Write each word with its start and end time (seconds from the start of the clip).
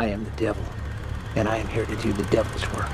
I 0.00 0.06
am 0.06 0.22
the 0.22 0.30
devil, 0.36 0.62
and 1.34 1.48
I 1.48 1.56
am 1.56 1.66
here 1.66 1.84
to 1.84 1.96
do 1.96 2.12
the 2.12 2.22
devil's 2.30 2.62
work. 2.72 2.88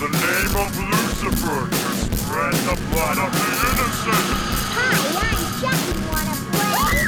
the 0.00 0.08
name 0.08 0.56
of 0.56 0.72
Lucifer 0.90 1.68
to 1.70 1.76
spread 2.16 2.54
the 2.64 2.76
blood 2.90 3.18
of 3.18 3.30
the 3.32 3.48
innocent. 3.68 4.26
Hi, 4.74 4.96
I'm. 5.20 5.44
Wanna 6.10 6.34
play? 6.52 7.04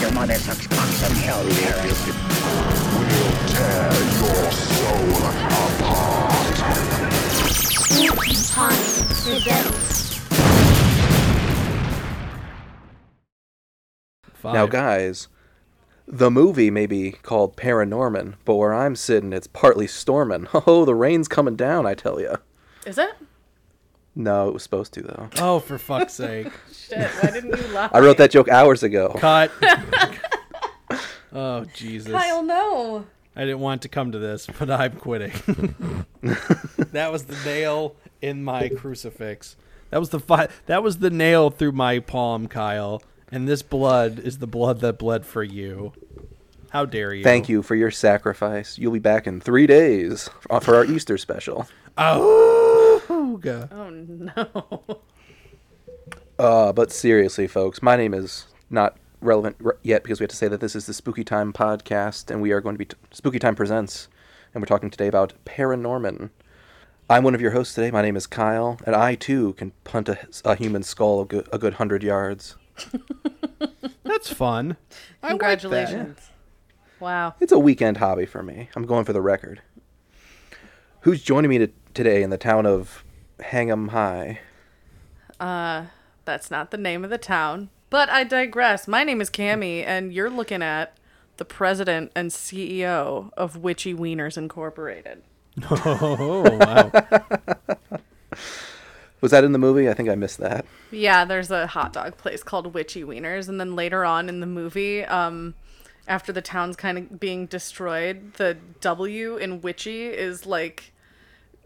Your 0.00 0.12
mother 0.12 0.34
sucks 0.34 0.66
cocks 0.66 1.02
in 1.08 1.14
hell, 1.16 1.44
Paris. 1.62 2.02
Tear 3.46 3.92
your 4.18 4.50
soul 4.50 5.16
apart. 5.30 6.02
Haunted 8.54 9.08
the 9.24 9.40
devil. 9.40 9.72
Five. 14.34 14.52
Now, 14.52 14.66
guys, 14.66 15.28
the 16.06 16.30
movie 16.30 16.70
may 16.70 16.84
be 16.84 17.12
called 17.12 17.56
Paranorman, 17.56 18.34
but 18.44 18.56
where 18.56 18.74
I'm 18.74 18.94
sitting, 18.94 19.32
it's 19.32 19.46
partly 19.46 19.86
storming. 19.86 20.48
Oh, 20.66 20.84
the 20.84 20.94
rain's 20.94 21.28
coming 21.28 21.56
down, 21.56 21.86
I 21.86 21.94
tell 21.94 22.20
you. 22.20 22.34
Is 22.84 22.98
it? 22.98 23.14
No, 24.14 24.48
it 24.48 24.52
was 24.52 24.62
supposed 24.62 24.92
to, 24.94 25.02
though. 25.02 25.30
Oh, 25.38 25.58
for 25.58 25.78
fuck's 25.78 26.12
sake. 26.12 26.52
Shit, 26.72 27.08
why 27.08 27.30
didn't 27.30 27.58
you 27.58 27.68
laugh? 27.68 27.90
I 27.94 28.00
wrote 28.00 28.18
that 28.18 28.30
joke 28.30 28.50
hours 28.50 28.82
ago. 28.82 29.14
Cut. 29.16 29.50
oh, 31.32 31.64
Jesus. 31.74 32.12
Kyle, 32.12 32.42
no. 32.42 33.06
I 33.34 33.46
didn't 33.46 33.60
want 33.60 33.80
to 33.80 33.88
come 33.88 34.12
to 34.12 34.18
this, 34.18 34.46
but 34.58 34.70
I'm 34.70 34.96
quitting. 34.96 35.32
that 36.20 37.10
was 37.10 37.24
the 37.24 37.38
nail 37.46 37.96
in 38.22 38.42
my 38.42 38.68
crucifix. 38.70 39.56
That 39.90 39.98
was 40.00 40.08
the 40.10 40.20
fi- 40.20 40.48
that 40.66 40.82
was 40.82 40.98
the 40.98 41.10
nail 41.10 41.50
through 41.50 41.72
my 41.72 41.98
palm, 41.98 42.46
Kyle. 42.48 43.02
And 43.30 43.48
this 43.48 43.62
blood 43.62 44.18
is 44.18 44.38
the 44.38 44.46
blood 44.46 44.80
that 44.80 44.98
bled 44.98 45.26
for 45.26 45.42
you. 45.42 45.92
How 46.70 46.86
dare 46.86 47.12
you? 47.12 47.22
Thank 47.22 47.48
you 47.50 47.62
for 47.62 47.74
your 47.74 47.90
sacrifice. 47.90 48.78
You'll 48.78 48.92
be 48.92 48.98
back 48.98 49.26
in 49.26 49.40
three 49.40 49.66
days 49.66 50.30
uh, 50.48 50.60
for 50.60 50.74
our 50.76 50.86
Easter 50.86 51.18
special. 51.18 51.66
Oh, 51.98 53.38
God. 53.42 53.70
Oh 53.72 53.90
no. 53.90 54.98
Uh, 56.38 56.72
but 56.72 56.90
seriously, 56.90 57.46
folks, 57.46 57.82
my 57.82 57.96
name 57.96 58.14
is 58.14 58.46
not 58.70 58.96
relevant 59.20 59.56
r- 59.64 59.76
yet 59.82 60.02
because 60.02 60.18
we 60.18 60.24
have 60.24 60.30
to 60.30 60.36
say 60.36 60.48
that 60.48 60.60
this 60.60 60.74
is 60.74 60.86
the 60.86 60.94
Spooky 60.94 61.24
Time 61.24 61.52
podcast, 61.52 62.30
and 62.30 62.40
we 62.40 62.52
are 62.52 62.60
going 62.60 62.74
to 62.74 62.78
be 62.78 62.86
t- 62.86 62.96
Spooky 63.12 63.38
Time 63.38 63.54
presents, 63.54 64.08
and 64.54 64.62
we're 64.62 64.66
talking 64.66 64.90
today 64.90 65.06
about 65.08 65.34
Paranorman. 65.44 66.30
I'm 67.10 67.24
one 67.24 67.34
of 67.34 67.40
your 67.40 67.50
hosts 67.50 67.74
today. 67.74 67.90
My 67.90 68.02
name 68.02 68.16
is 68.16 68.26
Kyle, 68.26 68.78
and 68.86 68.94
I 68.94 69.16
too 69.16 69.52
can 69.54 69.72
punt 69.84 70.08
a, 70.08 70.18
a 70.44 70.54
human 70.54 70.82
skull 70.82 71.20
a 71.22 71.26
good, 71.26 71.48
a 71.52 71.58
good 71.58 71.74
hundred 71.74 72.02
yards. 72.02 72.56
That's 74.04 74.32
fun. 74.32 74.76
I 75.22 75.32
like 75.32 75.40
that. 75.40 75.60
Congratulations. 75.60 76.18
Wow. 77.00 77.34
It's 77.40 77.52
a 77.52 77.58
weekend 77.58 77.98
hobby 77.98 78.26
for 78.26 78.42
me. 78.42 78.68
I'm 78.76 78.86
going 78.86 79.04
for 79.04 79.12
the 79.12 79.20
record. 79.20 79.60
Who's 81.00 81.22
joining 81.22 81.50
me 81.50 81.58
to, 81.58 81.68
today 81.94 82.22
in 82.22 82.30
the 82.30 82.38
town 82.38 82.64
of 82.64 83.04
Hang'em 83.40 83.90
High? 83.90 84.40
Uh, 85.40 85.86
that's 86.24 86.50
not 86.50 86.70
the 86.70 86.78
name 86.78 87.02
of 87.04 87.10
the 87.10 87.18
town. 87.18 87.70
But 87.90 88.08
I 88.08 88.24
digress. 88.24 88.88
My 88.88 89.04
name 89.04 89.20
is 89.20 89.28
Cami, 89.28 89.84
and 89.84 90.14
you're 90.14 90.30
looking 90.30 90.62
at 90.62 90.96
the 91.36 91.44
president 91.44 92.12
and 92.14 92.30
CEO 92.30 93.30
of 93.36 93.56
Witchy 93.56 93.92
Wieners 93.92 94.38
Incorporated. 94.38 95.24
Oh, 95.70 96.42
wow. 96.58 96.90
Was 99.20 99.30
that 99.30 99.44
in 99.44 99.52
the 99.52 99.58
movie? 99.58 99.88
I 99.88 99.94
think 99.94 100.08
I 100.08 100.14
missed 100.16 100.38
that. 100.38 100.64
Yeah, 100.90 101.24
there's 101.24 101.50
a 101.52 101.66
hot 101.68 101.92
dog 101.92 102.16
place 102.16 102.42
called 102.42 102.74
Witchy 102.74 103.04
Wieners, 103.04 103.48
and 103.48 103.60
then 103.60 103.76
later 103.76 104.04
on 104.04 104.28
in 104.28 104.40
the 104.40 104.46
movie, 104.46 105.04
um, 105.04 105.54
after 106.08 106.32
the 106.32 106.42
town's 106.42 106.74
kind 106.74 106.98
of 106.98 107.20
being 107.20 107.46
destroyed, 107.46 108.34
the 108.34 108.56
W 108.80 109.36
in 109.36 109.60
Witchy 109.60 110.06
is 110.06 110.44
like 110.44 110.92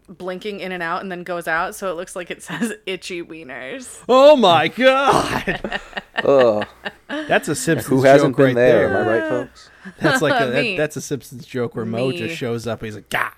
blinking 0.07 0.59
in 0.59 0.71
and 0.71 0.83
out 0.83 1.01
and 1.01 1.11
then 1.11 1.23
goes 1.23 1.47
out, 1.47 1.73
so 1.73 1.89
it 1.91 1.95
looks 1.95 2.15
like 2.15 2.29
it 2.29 2.43
says 2.43 2.73
Itchy 2.85 3.23
Wieners. 3.23 4.03
oh, 4.07 4.35
my 4.35 4.67
God. 4.67 5.81
Ugh, 6.23 6.67
That's 7.07 7.47
a 7.47 7.55
Simpsons 7.55 7.87
who 7.89 8.03
hasn't 8.03 8.33
joke 8.33 8.37
been 8.37 8.45
right 8.47 8.55
there? 8.55 8.89
Am 8.95 9.07
I 9.07 9.09
right, 9.19 9.29
folks? 9.29 9.69
That's 9.99 10.21
like 10.21 10.39
a, 10.39 10.45
that- 10.51 10.77
that's 10.77 10.95
a 10.95 11.01
Simpsons 11.01 11.45
joke 11.47 11.75
where 11.75 11.85
Moe 11.85 12.11
just 12.11 12.35
shows 12.37 12.67
up. 12.67 12.83
He's 12.83 12.93
like, 12.95 13.09
Gah! 13.09 13.31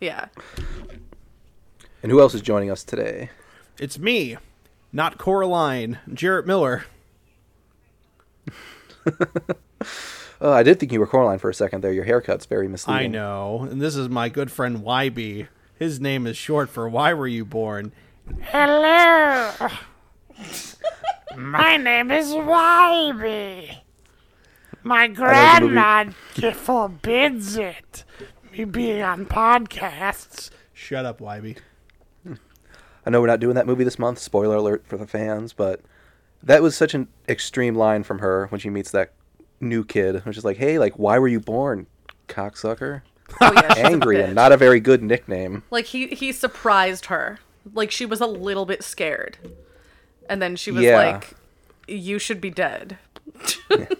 Yeah. 0.00 0.26
And 2.02 2.10
who 2.10 2.20
else 2.20 2.34
is 2.34 2.40
joining 2.40 2.70
us 2.70 2.82
today? 2.82 3.30
It's 3.78 3.98
me, 3.98 4.36
not 4.92 5.18
Coraline, 5.18 5.98
Jarrett 6.12 6.46
Miller. 6.46 6.84
Oh, 10.42 10.52
I 10.52 10.62
did 10.62 10.80
think 10.80 10.90
you 10.90 11.00
were 11.00 11.06
Coraline 11.06 11.38
for 11.38 11.50
a 11.50 11.54
second 11.54 11.82
there. 11.82 11.92
Your 11.92 12.04
haircut's 12.04 12.46
very 12.46 12.66
misleading. 12.66 13.04
I 13.04 13.06
know, 13.08 13.68
and 13.70 13.80
this 13.80 13.94
is 13.94 14.08
my 14.08 14.30
good 14.30 14.50
friend 14.50 14.78
Wybie. 14.78 15.48
His 15.78 16.00
name 16.00 16.26
is 16.26 16.34
short 16.36 16.70
for 16.70 16.88
Why 16.88 17.12
Were 17.12 17.26
You 17.26 17.44
Born? 17.44 17.92
Hello. 18.40 19.52
My 21.36 21.76
name 21.76 22.10
is 22.10 22.28
Wybie. 22.28 23.76
My 24.82 25.08
grandma 25.08 26.10
forbids 26.54 27.58
it. 27.58 28.04
Me 28.52 28.64
being 28.64 29.02
on 29.02 29.26
podcasts. 29.26 30.50
Shut 30.72 31.04
up, 31.04 31.20
Wybie. 31.20 31.58
I 33.06 33.10
know 33.10 33.20
we're 33.20 33.26
not 33.28 33.40
doing 33.40 33.54
that 33.54 33.66
movie 33.66 33.84
this 33.84 33.98
month. 33.98 34.18
Spoiler 34.18 34.56
alert 34.56 34.84
for 34.86 34.96
the 34.98 35.06
fans, 35.06 35.52
but 35.52 35.80
that 36.42 36.62
was 36.62 36.76
such 36.76 36.92
an 36.94 37.08
extreme 37.28 37.74
line 37.74 38.02
from 38.02 38.18
her 38.18 38.46
when 38.48 38.60
she 38.60 38.68
meets 38.68 38.90
that 38.90 39.12
new 39.60 39.84
kid, 39.84 40.24
which 40.26 40.36
is 40.36 40.44
like, 40.44 40.58
"Hey, 40.58 40.78
like, 40.78 40.98
why 40.98 41.18
were 41.18 41.28
you 41.28 41.40
born, 41.40 41.86
cocksucker?" 42.28 43.02
Oh 43.40 43.52
yeah. 43.54 43.74
Angry 43.76 44.20
and 44.20 44.34
not 44.34 44.52
a 44.52 44.56
very 44.56 44.80
good 44.80 45.02
nickname. 45.02 45.62
like 45.70 45.86
he 45.86 46.08
he 46.08 46.32
surprised 46.32 47.06
her. 47.06 47.38
Like 47.72 47.90
she 47.90 48.04
was 48.04 48.20
a 48.20 48.26
little 48.26 48.66
bit 48.66 48.82
scared. 48.82 49.38
And 50.28 50.42
then 50.42 50.56
she 50.56 50.70
was 50.70 50.82
Yeah. 50.82 50.96
like 51.12 51.30
you 51.88 52.18
should 52.18 52.40
be 52.40 52.50
dead. 52.50 52.98
it 53.70 53.98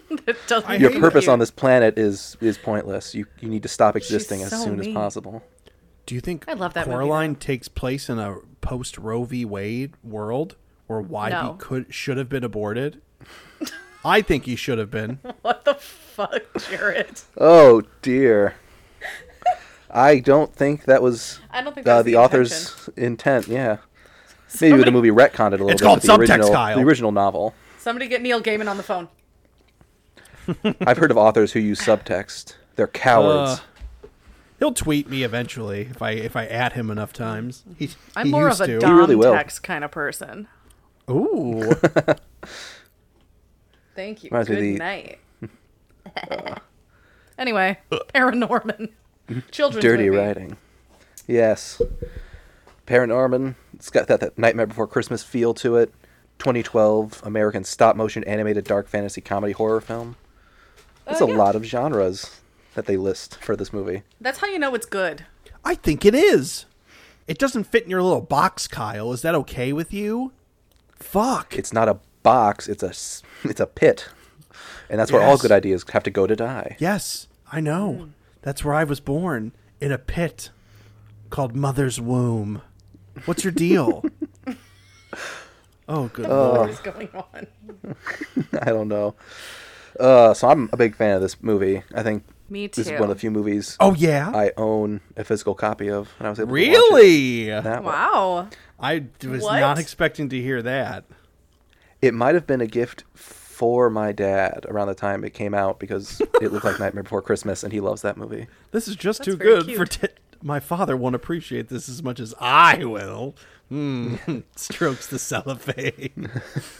doesn't 0.51 0.79
Your 0.79 0.99
purpose 0.99 1.25
you. 1.25 1.31
on 1.31 1.39
this 1.39 1.51
planet 1.51 1.97
is 1.97 2.37
is 2.41 2.57
pointless. 2.57 3.15
You 3.15 3.25
you 3.39 3.49
need 3.49 3.63
to 3.63 3.69
stop 3.69 3.95
existing 3.95 4.43
as 4.43 4.51
so 4.51 4.57
soon 4.57 4.79
as 4.79 4.87
possible. 4.89 5.41
Do 6.05 6.15
you 6.15 6.21
think 6.21 6.45
I 6.47 6.53
love 6.53 6.73
that 6.73 6.87
movie, 6.87 6.95
Coraline 6.97 7.35
takes 7.35 7.67
place 7.67 8.09
in 8.09 8.19
a 8.19 8.37
post 8.61 8.97
Roe 8.97 9.23
v. 9.23 9.45
Wade 9.45 9.93
world 10.03 10.55
where 10.87 11.01
Wybie 11.01 11.29
No. 11.31 11.55
could 11.59 11.93
should 11.93 12.17
have 12.17 12.27
been 12.29 12.43
aborted? 12.43 13.01
I 14.03 14.21
think 14.21 14.45
he 14.45 14.55
should 14.55 14.77
have 14.79 14.91
been. 14.91 15.19
What 15.41 15.63
the 15.65 15.75
fuck, 15.75 16.41
Jared? 16.69 17.21
Oh 17.37 17.83
dear. 18.01 18.55
I 19.89 20.19
don't 20.19 20.53
think 20.55 20.85
that 20.85 21.01
was 21.01 21.39
I 21.51 21.61
don't 21.61 21.73
think 21.73 21.85
that 21.85 21.93
uh, 21.93 21.97
was 21.97 22.05
the, 22.05 22.11
the 22.11 22.17
author's 22.17 22.89
intent. 22.97 23.47
Yeah, 23.47 23.77
maybe 24.61 24.83
the 24.83 24.91
movie 24.91 25.09
retconned 25.11 25.53
it 25.53 25.59
a 25.59 25.63
little 25.63 25.69
It's 25.69 25.81
bit. 25.81 25.85
called 25.85 26.01
but 26.01 26.07
the 26.07 26.13
subtext, 26.13 26.19
original, 26.19 26.51
Kyle. 26.51 26.77
the 26.77 26.83
original 26.83 27.11
novel. 27.11 27.53
Somebody 27.77 28.07
get 28.07 28.21
Neil 28.21 28.41
Gaiman 28.41 28.69
on 28.69 28.77
the 28.77 28.83
phone. 28.83 29.07
I've 30.81 30.97
heard 30.97 31.11
of 31.11 31.17
authors 31.17 31.51
who 31.53 31.59
use 31.59 31.79
subtext. 31.79 32.55
They're 32.75 32.87
cowards. 32.87 33.59
Uh, 33.61 34.07
He'll 34.59 34.73
tweet 34.73 35.09
me 35.09 35.23
eventually 35.23 35.81
if 35.89 36.01
I 36.03 36.11
if 36.11 36.35
I 36.35 36.45
add 36.45 36.73
him 36.73 36.91
enough 36.91 37.13
times. 37.13 37.63
He, 37.77 37.89
I'm 38.15 38.27
he 38.27 38.31
more 38.31 38.47
used 38.47 38.61
of 38.61 38.69
a 38.69 38.73
to. 38.73 38.79
Dom 38.79 38.95
really 38.97 39.19
text 39.19 39.63
kind 39.63 39.83
of 39.83 39.89
person. 39.91 40.47
Ooh, 41.09 41.71
Thank 43.95 44.23
you. 44.23 44.29
Reminds 44.31 44.49
Good 44.49 44.59
the- 44.59 44.77
night. 44.77 45.19
anyway, 47.37 47.79
Paranorman. 47.91 48.89
Children's 49.51 49.81
Dirty 49.83 50.05
movie. 50.09 50.17
writing. 50.17 50.57
Yes. 51.27 51.81
Paranorman. 52.87 53.55
It's 53.73 53.89
got 53.89 54.07
that, 54.07 54.19
that 54.19 54.37
Nightmare 54.37 54.67
Before 54.67 54.87
Christmas 54.87 55.23
feel 55.23 55.53
to 55.55 55.75
it. 55.77 55.93
2012 56.39 57.21
American 57.23 57.63
stop 57.63 57.95
motion 57.95 58.23
animated 58.25 58.63
dark 58.65 58.87
fantasy 58.87 59.21
comedy 59.21 59.53
horror 59.53 59.79
film. 59.81 60.15
That's 61.11 61.21
Oh, 61.21 61.25
uh, 61.25 61.29
a 61.29 61.31
yeah. 61.33 61.37
lot 61.37 61.55
of 61.55 61.63
genres 61.65 62.41
that 62.75 62.85
they 62.85 62.97
list 62.97 63.37
for 63.43 63.55
this 63.55 63.71
movie. 63.73 64.03
That's 64.19 64.39
how 64.39 64.47
you 64.47 64.59
know 64.59 64.73
it's 64.75 64.85
good. 64.85 65.25
I 65.63 65.75
think 65.75 66.05
it 66.05 66.15
is. 66.15 66.65
It 67.27 67.37
doesn't 67.37 67.65
fit 67.65 67.83
in 67.83 67.89
your 67.89 68.01
little 68.01 68.21
box, 68.21 68.67
Kyle. 68.67 69.11
Is 69.13 69.21
that 69.21 69.35
okay 69.35 69.71
with 69.73 69.93
you? 69.93 70.31
Fuck. 70.95 71.55
It's 71.57 71.71
not 71.73 71.87
a 71.89 71.99
box, 72.23 72.67
it's 72.67 72.83
a 72.83 72.89
it's 73.47 73.59
a 73.59 73.65
pit. 73.67 74.09
And 74.89 74.99
that's 74.99 75.11
where 75.11 75.21
all 75.21 75.37
good 75.37 75.51
ideas 75.51 75.85
have 75.93 76.03
to 76.03 76.11
go 76.11 76.27
to 76.27 76.35
die. 76.35 76.75
Yes, 76.79 77.27
I 77.51 77.61
know. 77.61 77.93
Hmm. 77.93 78.09
That's 78.41 78.63
where 78.65 78.73
I 78.73 78.83
was 78.83 78.99
born 78.99 79.53
in 79.79 79.91
a 79.91 79.97
pit 79.97 80.49
called 81.29 81.55
Mother's 81.55 82.01
Womb. 82.01 82.61
What's 83.25 83.43
your 83.43 83.51
deal? 83.53 84.03
oh, 85.87 86.07
good 86.09 86.27
lord. 86.27 86.59
What 86.59 86.69
is 86.69 86.79
going 86.79 87.09
on? 87.13 87.47
I 88.61 88.65
don't 88.65 88.87
know. 88.87 89.15
Uh, 89.99 90.33
so 90.33 90.49
I'm 90.49 90.69
a 90.73 90.77
big 90.77 90.95
fan 90.95 91.15
of 91.15 91.21
this 91.21 91.41
movie. 91.43 91.83
I 91.93 92.03
think 92.03 92.23
Me 92.49 92.67
too. 92.67 92.81
This 92.83 92.87
is 92.91 92.99
one 92.99 93.03
of 93.09 93.15
the 93.15 93.19
few 93.19 93.31
movies 93.31 93.77
Oh 93.79 93.93
yeah. 93.95 94.31
I 94.33 94.51
own 94.57 95.01
a 95.17 95.23
physical 95.23 95.53
copy 95.55 95.89
of, 95.89 96.09
and 96.19 96.27
I 96.27 96.29
was 96.29 96.39
able 96.39 96.47
to 96.49 96.53
really? 96.53 97.51
watch 97.51 97.65
it 97.65 97.65
way. 97.65 97.79
wow. 97.85 98.47
I 98.79 99.05
was 99.27 99.43
What? 99.43 99.59
not 99.59 99.77
expecting 99.79 100.29
to 100.29 100.41
hear 100.41 100.61
that. 100.61 101.05
It 102.01 102.13
might 102.13 102.33
have 102.35 102.47
been 102.47 102.61
a 102.61 102.67
gift 102.67 103.03
for 103.13 103.89
my 103.91 104.11
dad 104.11 104.65
around 104.67 104.87
the 104.87 104.95
time 104.95 105.23
it 105.23 105.35
came 105.35 105.53
out 105.53 105.79
because 105.79 106.19
it 106.41 106.51
looked 106.51 106.65
like 106.65 106.79
Nightmare 106.79 107.03
Before 107.03 107.21
Christmas, 107.21 107.63
and 107.63 107.71
he 107.71 107.79
loves 107.79 108.01
that 108.01 108.17
movie. 108.17 108.47
This 108.71 108.87
is 108.87 108.95
just 108.95 109.23
too 109.23 109.35
very 109.35 109.61
good 109.63 109.75
for 109.75 109.85
t- 109.85 110.07
my 110.41 110.59
father 110.59 110.97
won't 110.97 111.13
appreciate 111.13 111.67
this 111.69 111.87
as 111.87 112.01
much 112.01 112.19
as 112.19 112.33
I 112.39 112.83
will. 112.83 113.35
Hmm. 113.69 114.15
Strokes 114.55 115.05
the 115.07 115.19
cellophane. 115.19 116.31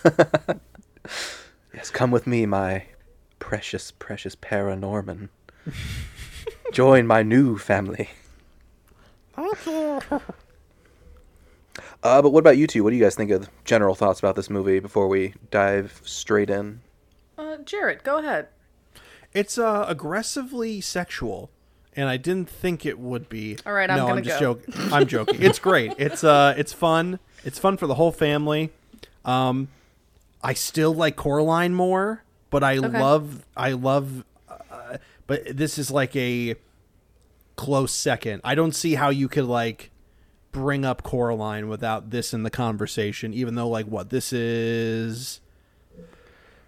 Yes, 1.73 1.89
come 1.89 2.11
with 2.11 2.27
me, 2.27 2.45
my 2.45 2.83
precious, 3.51 3.91
precious 3.91 4.33
Paranorman. 4.33 5.27
Join 6.71 7.05
my 7.05 7.21
new 7.21 7.57
family. 7.57 8.09
Thank 9.35 10.13
Uh, 12.01 12.21
but 12.21 12.29
what 12.29 12.39
about 12.39 12.55
you 12.55 12.65
two? 12.65 12.81
What 12.81 12.91
do 12.91 12.95
you 12.95 13.03
guys 13.03 13.15
think 13.15 13.29
of 13.29 13.49
general 13.65 13.93
thoughts 13.93 14.19
about 14.19 14.37
this 14.37 14.49
movie 14.49 14.79
before 14.79 15.09
we 15.09 15.33
dive 15.51 16.01
straight 16.05 16.49
in? 16.49 16.79
Uh, 17.37 17.57
Jarrett, 17.57 18.03
go 18.05 18.19
ahead. 18.19 18.47
It's 19.33 19.57
uh, 19.57 19.83
aggressively 19.85 20.79
sexual, 20.79 21.49
and 21.93 22.07
I 22.07 22.15
didn't 22.15 22.49
think 22.49 22.85
it 22.85 22.99
would 22.99 23.27
be. 23.27 23.57
All 23.65 23.73
right, 23.73 23.89
I'm 23.89 23.97
no, 23.97 24.07
gonna 24.07 24.19
I'm 24.19 24.23
just 24.23 24.39
go. 24.39 24.55
joking. 24.55 24.93
I'm 24.93 25.07
joking. 25.07 25.41
It's 25.43 25.59
great. 25.59 25.93
It's 25.99 26.23
uh, 26.23 26.53
it's 26.57 26.71
fun. 26.71 27.19
It's 27.43 27.59
fun 27.59 27.75
for 27.75 27.85
the 27.85 27.95
whole 27.95 28.13
family. 28.13 28.71
Um, 29.25 29.67
I 30.41 30.53
still 30.53 30.93
like 30.95 31.17
Coraline 31.17 31.73
more, 31.73 32.23
but 32.51 32.63
I 32.63 32.75
love 32.75 33.43
I 33.57 33.71
love. 33.71 34.23
Uh, 34.47 34.97
but 35.25 35.57
this 35.57 35.79
is 35.79 35.89
like 35.89 36.15
a 36.15 36.55
close 37.55 37.91
second. 37.93 38.41
I 38.43 38.53
don't 38.53 38.75
see 38.75 38.93
how 38.93 39.09
you 39.09 39.27
could 39.27 39.45
like 39.45 39.89
bring 40.51 40.85
up 40.85 41.01
Coraline 41.01 41.67
without 41.69 42.11
this 42.11 42.33
in 42.33 42.43
the 42.43 42.49
conversation. 42.51 43.33
Even 43.33 43.55
though 43.55 43.67
like 43.67 43.87
what 43.87 44.11
this 44.11 44.31
is. 44.31 45.41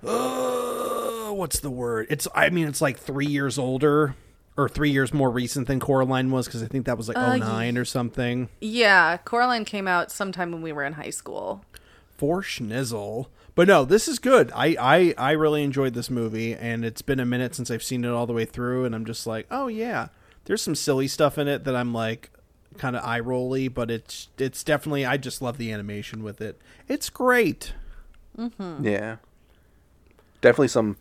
Uh, 0.05 1.31
what's 1.31 1.59
the 1.59 1.69
word? 1.69 2.07
It's 2.09 2.27
I 2.35 2.49
mean 2.49 2.67
it's 2.67 2.81
like 2.81 2.97
three 2.97 3.25
years 3.27 3.57
older 3.57 4.15
or 4.57 4.69
three 4.69 4.91
years 4.91 5.13
more 5.13 5.31
recent 5.31 5.67
than 5.67 5.79
Coraline 5.79 6.29
was 6.29 6.45
because 6.45 6.61
I 6.61 6.67
think 6.67 6.85
that 6.85 6.97
was 6.97 7.07
like 7.07 7.17
Uh, 7.17 7.37
09 7.37 7.77
or 7.77 7.85
something. 7.85 8.49
Yeah, 8.61 9.17
Coraline 9.17 9.65
came 9.65 9.87
out 9.87 10.11
sometime 10.11 10.51
when 10.51 10.61
we 10.61 10.71
were 10.71 10.83
in 10.83 10.93
high 10.93 11.09
school. 11.09 11.63
For 12.23 12.41
schnizzle. 12.41 13.25
But 13.53 13.67
no, 13.67 13.83
this 13.83 14.07
is 14.07 14.17
good. 14.17 14.49
I, 14.55 14.77
I 14.79 15.13
I 15.17 15.31
really 15.33 15.61
enjoyed 15.61 15.93
this 15.93 16.09
movie, 16.09 16.53
and 16.55 16.85
it's 16.85 17.01
been 17.01 17.19
a 17.19 17.25
minute 17.25 17.53
since 17.53 17.69
I've 17.69 17.83
seen 17.83 18.05
it 18.05 18.09
all 18.11 18.25
the 18.25 18.31
way 18.31 18.45
through, 18.45 18.85
and 18.85 18.95
I'm 18.95 19.03
just 19.03 19.27
like, 19.27 19.45
oh 19.51 19.67
yeah, 19.67 20.07
there's 20.45 20.61
some 20.61 20.73
silly 20.73 21.09
stuff 21.09 21.37
in 21.37 21.49
it 21.49 21.65
that 21.65 21.75
I'm 21.75 21.93
like 21.93 22.29
kind 22.77 22.95
of 22.95 23.03
eye 23.03 23.19
rolly, 23.19 23.67
but 23.67 23.91
it's 23.91 24.29
it's 24.37 24.63
definitely 24.63 25.05
I 25.05 25.17
just 25.17 25.41
love 25.41 25.57
the 25.57 25.69
animation 25.73 26.23
with 26.23 26.39
it. 26.39 26.61
It's 26.87 27.09
great. 27.09 27.73
Mm-hmm. 28.37 28.85
Yeah. 28.87 29.17
Definitely 30.39 30.69
some, 30.69 30.95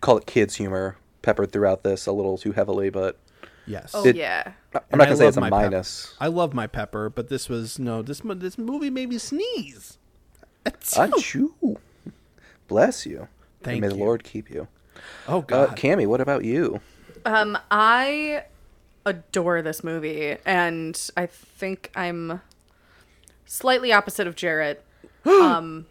call 0.00 0.16
it 0.16 0.24
kids' 0.26 0.54
humor 0.56 0.96
peppered 1.20 1.52
throughout 1.52 1.82
this 1.82 2.06
a 2.06 2.12
little 2.12 2.38
too 2.38 2.52
heavily, 2.52 2.88
but 2.88 3.18
Yes. 3.66 3.90
Oh 3.94 4.06
It- 4.06 4.16
yeah. 4.16 4.52
I'm 4.74 4.80
And 4.90 4.98
not 4.98 5.04
going 5.08 5.10
to 5.10 5.16
say 5.18 5.28
it's 5.28 5.36
a 5.36 5.40
my 5.42 5.50
pep- 5.50 5.70
minus. 5.70 6.14
I 6.18 6.28
love 6.28 6.54
my 6.54 6.66
pepper, 6.66 7.10
but 7.10 7.28
this 7.28 7.50
was 7.50 7.78
no 7.78 8.00
this 8.00 8.22
this 8.24 8.56
movie 8.56 8.88
made 8.90 9.10
me 9.10 9.18
sneeze. 9.18 9.98
Achoo. 10.82 11.76
Bless 12.68 13.06
you. 13.06 13.28
Thank 13.62 13.74
and 13.74 13.80
may 13.82 13.88
the. 13.88 13.94
Lord 13.96 14.24
keep 14.24 14.50
you. 14.50 14.68
Oh 15.28 15.38
Uh, 15.38 15.42
god. 15.42 15.76
Cammy, 15.76 16.06
what 16.06 16.20
about 16.20 16.44
you? 16.44 16.80
Um, 17.24 17.58
I 17.70 18.44
adore 19.06 19.62
this 19.62 19.82
movie, 19.84 20.36
and 20.46 21.10
I 21.16 21.26
think 21.26 21.90
I'm 21.94 22.40
slightly 23.46 23.92
opposite 23.92 24.26
of 24.26 24.34
Jarrett. 24.36 24.84
um, 25.24 25.86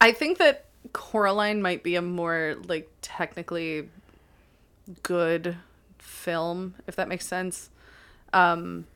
I 0.00 0.12
think 0.12 0.38
that 0.38 0.66
Coraline 0.92 1.62
might 1.62 1.82
be 1.82 1.96
a 1.96 2.02
more 2.02 2.56
like 2.66 2.90
technically 3.02 3.88
good 5.02 5.56
film, 5.98 6.74
if 6.86 6.96
that 6.96 7.08
makes 7.08 7.26
sense. 7.26 7.70
Um, 8.32 8.86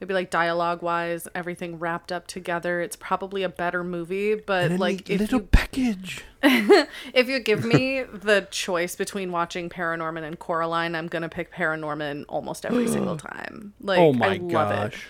maybe 0.00 0.14
like 0.14 0.30
dialogue 0.30 0.82
wise, 0.82 1.28
everything 1.34 1.78
wrapped 1.78 2.12
up 2.12 2.26
together. 2.26 2.80
It's 2.80 2.96
probably 2.96 3.42
a 3.42 3.48
better 3.48 3.82
movie, 3.82 4.34
but 4.34 4.70
And 4.70 4.80
like 4.80 5.08
if 5.08 5.20
little 5.20 5.40
you 5.40 5.46
package. 5.46 6.24
if 6.42 7.28
you 7.28 7.40
give 7.40 7.64
me 7.64 8.02
the 8.02 8.46
choice 8.50 8.94
between 8.94 9.32
watching 9.32 9.68
Paranorman 9.68 10.22
and 10.22 10.38
Coraline, 10.38 10.94
I'm 10.94 11.08
gonna 11.08 11.28
pick 11.28 11.52
Paranorman 11.52 12.24
almost 12.28 12.66
every 12.66 12.88
single 12.96 13.16
time. 13.16 13.74
Like, 13.80 13.98
oh 13.98 14.12
my 14.12 14.26
I 14.26 14.36
love 14.36 14.70
it. 14.70 14.92
gosh. 14.92 15.06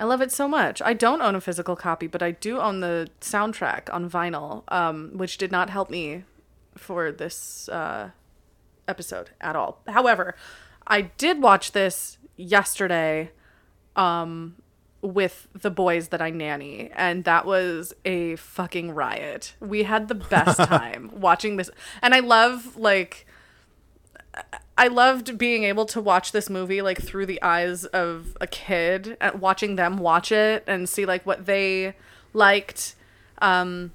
I 0.00 0.04
love 0.04 0.20
it 0.20 0.30
so 0.30 0.46
much. 0.46 0.80
I 0.80 0.92
don't 0.92 1.20
own 1.20 1.34
a 1.34 1.40
physical 1.40 1.74
copy, 1.74 2.06
but 2.06 2.22
I 2.22 2.30
do 2.30 2.60
own 2.60 2.80
the 2.80 3.08
soundtrack 3.20 3.92
on 3.92 4.08
vinyl, 4.08 4.62
um, 4.68 5.10
which 5.14 5.38
did 5.38 5.50
not 5.50 5.70
help 5.70 5.90
me 5.90 6.22
for 6.76 7.10
this 7.10 7.68
uh, 7.68 8.10
episode 8.86 9.30
at 9.40 9.56
all. 9.56 9.80
However, 9.88 10.36
I 10.86 11.02
did 11.02 11.42
watch 11.42 11.72
this 11.72 12.18
yesterday 12.36 13.32
um, 13.98 14.54
with 15.02 15.48
the 15.52 15.70
boys 15.70 16.08
that 16.08 16.22
I 16.22 16.30
nanny, 16.30 16.90
and 16.94 17.24
that 17.24 17.44
was 17.44 17.92
a 18.04 18.36
fucking 18.36 18.92
riot. 18.92 19.54
We 19.60 19.82
had 19.82 20.08
the 20.08 20.14
best 20.14 20.56
time 20.68 21.10
watching 21.12 21.56
this, 21.56 21.68
and 22.00 22.14
I 22.14 22.20
love 22.20 22.76
like. 22.76 23.26
I 24.76 24.86
loved 24.86 25.36
being 25.36 25.64
able 25.64 25.86
to 25.86 26.00
watch 26.00 26.30
this 26.30 26.48
movie 26.48 26.80
like 26.80 27.02
through 27.02 27.26
the 27.26 27.42
eyes 27.42 27.84
of 27.86 28.36
a 28.40 28.46
kid, 28.46 29.16
and 29.20 29.40
watching 29.40 29.74
them 29.74 29.98
watch 29.98 30.30
it 30.30 30.62
and 30.68 30.88
see 30.88 31.04
like 31.04 31.26
what 31.26 31.46
they 31.46 31.94
liked, 32.32 32.94
um, 33.42 33.90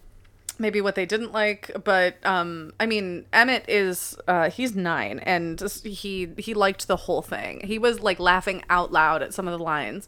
maybe 0.60 0.82
what 0.82 0.96
they 0.96 1.06
didn't 1.06 1.32
like. 1.32 1.72
But 1.84 2.16
um, 2.26 2.74
I 2.80 2.86
mean, 2.86 3.26
Emmett 3.34 3.66
is 3.68 4.18
uh, 4.28 4.50
he's 4.50 4.76
nine 4.76 5.20
and 5.20 5.62
he 5.84 6.30
he 6.38 6.54
liked 6.54 6.88
the 6.88 6.98
whole 6.98 7.22
thing. 7.22 7.62
He 7.66 7.78
was 7.80 8.00
like 8.02 8.20
laughing 8.20 8.64
out 8.70 8.92
loud 8.92 9.22
at 9.22 9.34
some 9.34 9.48
of 9.48 9.58
the 9.58 9.64
lines. 9.64 10.08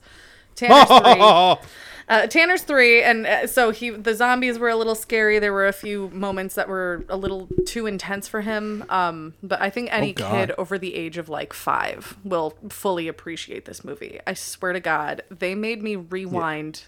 Tanner's 0.55 0.87
three. 0.87 1.57
Uh, 2.07 2.27
Tanner's 2.27 2.61
three, 2.61 3.01
and 3.01 3.25
uh, 3.25 3.47
so 3.47 3.71
he 3.71 3.89
the 3.89 4.13
zombies 4.13 4.59
were 4.59 4.69
a 4.69 4.75
little 4.75 4.93
scary. 4.93 5.39
There 5.39 5.51
were 5.51 5.65
a 5.65 5.73
few 5.73 6.09
moments 6.09 6.53
that 6.53 6.69
were 6.69 7.03
a 7.09 7.17
little 7.17 7.47
too 7.65 7.87
intense 7.87 8.27
for 8.27 8.41
him. 8.41 8.85
Um, 8.89 9.33
but 9.41 9.59
I 9.59 9.71
think 9.71 9.91
any 9.91 10.13
Oh, 10.19 10.29
kid 10.29 10.51
over 10.55 10.77
the 10.77 10.93
age 10.93 11.17
of 11.17 11.29
like 11.29 11.51
five 11.51 12.15
will 12.23 12.53
fully 12.69 13.07
appreciate 13.07 13.65
this 13.65 13.83
movie. 13.83 14.19
I 14.27 14.35
swear 14.35 14.73
to 14.73 14.79
God, 14.79 15.23
they 15.31 15.55
made 15.55 15.81
me 15.81 15.95
rewind 15.95 16.83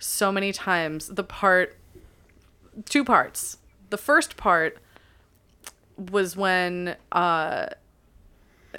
so 0.00 0.32
many 0.32 0.52
times. 0.52 1.06
The 1.06 1.22
part, 1.22 1.76
two 2.88 3.04
parts. 3.04 3.58
The 3.90 3.98
first 3.98 4.36
part 4.36 4.78
was 5.96 6.36
when 6.36 6.96
uh, 7.12 7.66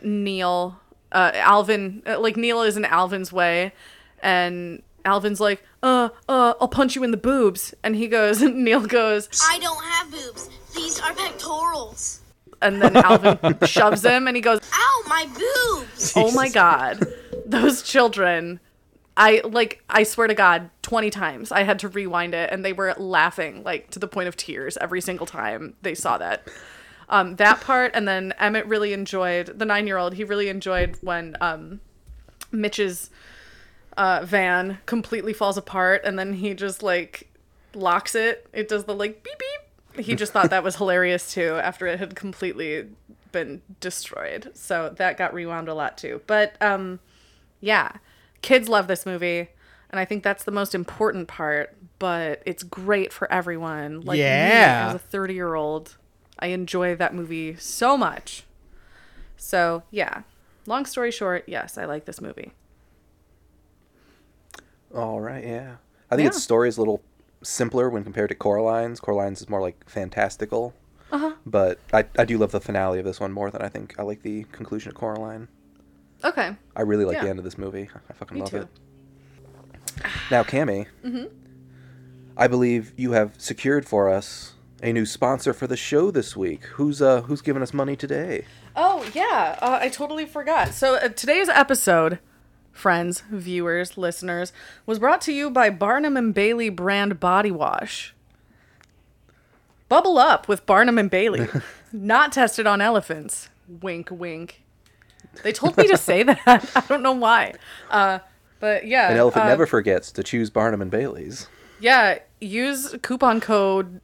Neil, 0.03 0.79
uh, 1.11 1.31
Alvin, 1.35 2.01
uh, 2.05 2.19
like 2.19 2.37
Neil 2.37 2.61
is 2.61 2.77
in 2.77 2.85
Alvin's 2.85 3.31
way, 3.31 3.73
and 4.21 4.81
Alvin's 5.05 5.39
like, 5.39 5.63
uh, 5.83 6.09
uh, 6.29 6.53
I'll 6.61 6.67
punch 6.67 6.95
you 6.95 7.03
in 7.03 7.11
the 7.11 7.17
boobs, 7.17 7.73
and 7.83 7.95
he 7.95 8.07
goes, 8.07 8.41
and 8.43 8.63
Neil 8.63 8.85
goes, 8.85 9.29
I 9.49 9.59
don't 9.59 9.83
have 9.83 10.11
boobs. 10.11 10.49
These 10.75 10.99
are 11.01 11.13
pectorals. 11.13 12.21
and 12.61 12.81
then 12.81 12.95
Alvin 12.95 13.57
shoves 13.65 14.05
him, 14.05 14.27
and 14.27 14.35
he 14.35 14.41
goes, 14.41 14.59
Ow, 14.73 15.03
my 15.07 15.25
boobs! 15.25 16.13
oh 16.15 16.31
my 16.31 16.49
god, 16.49 17.05
those 17.45 17.81
children. 17.83 18.59
I 19.21 19.41
like 19.43 19.83
I 19.87 20.01
swear 20.01 20.25
to 20.25 20.33
God, 20.33 20.71
20 20.81 21.11
times 21.11 21.51
I 21.51 21.61
had 21.61 21.77
to 21.79 21.87
rewind 21.87 22.33
it 22.33 22.49
and 22.51 22.65
they 22.65 22.73
were 22.73 22.95
laughing 22.97 23.61
like 23.63 23.91
to 23.91 23.99
the 23.99 24.07
point 24.07 24.27
of 24.27 24.35
tears 24.35 24.77
every 24.81 24.99
single 24.99 25.27
time 25.27 25.75
they 25.83 25.93
saw 25.93 26.17
that. 26.17 26.47
Um, 27.07 27.35
that 27.35 27.61
part 27.61 27.91
and 27.93 28.07
then 28.07 28.33
Emmett 28.39 28.65
really 28.65 28.93
enjoyed 28.93 29.59
the 29.59 29.65
9-year-old, 29.65 30.15
he 30.15 30.23
really 30.23 30.49
enjoyed 30.49 30.97
when 31.01 31.37
um 31.39 31.81
Mitch's 32.51 33.11
uh 33.95 34.21
van 34.23 34.79
completely 34.87 35.33
falls 35.33 35.55
apart 35.55 36.01
and 36.03 36.17
then 36.17 36.33
he 36.33 36.55
just 36.55 36.81
like 36.81 37.29
locks 37.75 38.15
it. 38.15 38.47
It 38.53 38.67
does 38.67 38.85
the 38.85 38.95
like 38.95 39.21
beep 39.21 39.37
beep. 39.37 40.03
He 40.03 40.15
just 40.15 40.33
thought 40.33 40.49
that 40.49 40.63
was 40.63 40.75
hilarious 40.77 41.31
too 41.31 41.59
after 41.61 41.85
it 41.85 41.99
had 41.99 42.15
completely 42.15 42.87
been 43.31 43.61
destroyed. 43.79 44.49
So 44.55 44.95
that 44.97 45.19
got 45.19 45.31
rewound 45.31 45.69
a 45.69 45.75
lot 45.75 45.95
too. 45.95 46.23
But 46.25 46.59
um 46.59 46.99
yeah, 47.59 47.97
kids 48.41 48.67
love 48.69 48.87
this 48.87 49.05
movie, 49.05 49.49
and 49.89 49.99
I 49.99 50.05
think 50.05 50.23
that's 50.23 50.43
the 50.43 50.51
most 50.51 50.73
important 50.75 51.27
part. 51.27 51.75
But 51.99 52.41
it's 52.45 52.63
great 52.63 53.13
for 53.13 53.31
everyone. 53.31 54.01
Like 54.01 54.17
Yeah. 54.17 54.83
me, 54.85 54.89
as 54.89 54.95
a 54.95 54.99
thirty-year-old, 54.99 55.97
I 56.39 56.47
enjoy 56.47 56.95
that 56.95 57.13
movie 57.13 57.55
so 57.57 57.95
much. 57.97 58.43
So 59.37 59.83
yeah, 59.91 60.23
long 60.65 60.85
story 60.85 61.11
short, 61.11 61.43
yes, 61.47 61.77
I 61.77 61.85
like 61.85 62.05
this 62.05 62.19
movie. 62.21 62.53
All 64.95 65.21
right, 65.21 65.43
yeah. 65.43 65.75
I 66.09 66.15
think 66.15 66.25
Yeah. 66.25 66.29
its 66.29 66.43
story 66.43 66.67
is 66.67 66.77
a 66.77 66.81
little 66.81 67.01
simpler 67.43 67.89
when 67.89 68.03
compared 68.03 68.29
to 68.29 68.35
Coraline's. 68.35 68.99
Coraline's 68.99 69.41
is 69.41 69.49
more 69.49 69.61
like 69.61 69.89
fantastical. 69.89 70.73
Uh-huh. 71.11 71.33
But 71.45 71.79
I, 71.93 72.05
I 72.17 72.25
do 72.25 72.37
love 72.37 72.51
the 72.51 72.61
finale 72.61 72.99
of 72.99 73.05
this 73.05 73.19
one 73.19 73.31
more 73.31 73.51
than 73.51 73.61
I 73.61 73.69
think 73.69 73.95
I 73.99 74.03
like 74.03 74.21
the 74.21 74.43
conclusion 74.51 74.89
of 74.89 74.95
Coraline. 74.95 75.47
Okay. 76.23 76.55
I 76.75 76.81
really 76.81 77.05
like 77.05 77.15
Yeah. 77.15 77.23
the 77.23 77.29
end 77.29 77.39
of 77.39 77.45
this 77.45 77.57
movie. 77.57 77.89
I 78.09 78.13
fucking 78.13 78.35
Me 78.35 78.41
love 78.41 78.49
too. 78.51 78.57
it. 78.57 78.67
Now, 80.29 80.43
Cami, 80.43 80.87
Mm-hmm. 81.05 81.25
I 82.37 82.47
believe 82.47 82.93
you 82.95 83.11
have 83.11 83.33
secured 83.37 83.85
for 83.85 84.09
us 84.09 84.53
a 84.81 84.93
new 84.93 85.05
sponsor 85.05 85.53
for 85.53 85.67
the 85.67 85.75
show 85.77 86.09
this 86.11 86.35
week. 86.35 86.63
Who's 86.75 87.01
uh 87.01 87.21
who's 87.23 87.41
giving 87.41 87.61
us 87.61 87.73
money 87.73 87.95
today? 87.95 88.45
Oh 88.75 89.07
yeah, 89.13 89.59
uh, 89.61 89.77
I 89.81 89.89
totally 89.89 90.25
forgot. 90.25 90.73
So 90.73 90.95
uh, 90.95 91.09
today's 91.09 91.49
episode, 91.49 92.19
friends, 92.71 93.21
viewers, 93.29 93.97
listeners, 93.97 94.53
was 94.85 94.97
brought 94.97 95.21
to 95.21 95.33
you 95.33 95.51
by 95.51 95.69
Barnum 95.69 96.15
and 96.17 96.33
Bailey 96.33 96.69
brand 96.69 97.19
body 97.19 97.51
wash. 97.51 98.15
Bubble 99.89 100.17
up 100.17 100.47
with 100.47 100.65
Barnum 100.65 100.97
and 100.97 101.11
Bailey. 101.11 101.47
Not 101.91 102.31
tested 102.31 102.65
on 102.65 102.79
elephants. 102.81 103.49
Wink, 103.67 104.09
wink. 104.09 104.63
They 105.43 105.51
told 105.51 105.77
me 105.77 105.87
to 105.87 105.97
say 105.97 106.23
that. 106.23 106.39
I 106.47 106.81
don't 106.87 107.01
know 107.03 107.13
why. 107.13 107.53
Uh, 107.89 108.19
but 108.59 108.85
yeah. 108.85 109.09
An 109.11 109.17
elephant 109.17 109.45
uh, 109.45 109.49
never 109.49 109.65
forgets 109.65 110.11
to 110.13 110.23
choose 110.23 110.49
Barnum 110.49 110.81
and 110.81 110.91
Bailey's. 110.91 111.47
Yeah, 111.79 112.19
use 112.39 112.95
coupon 113.01 113.41
code 113.41 114.01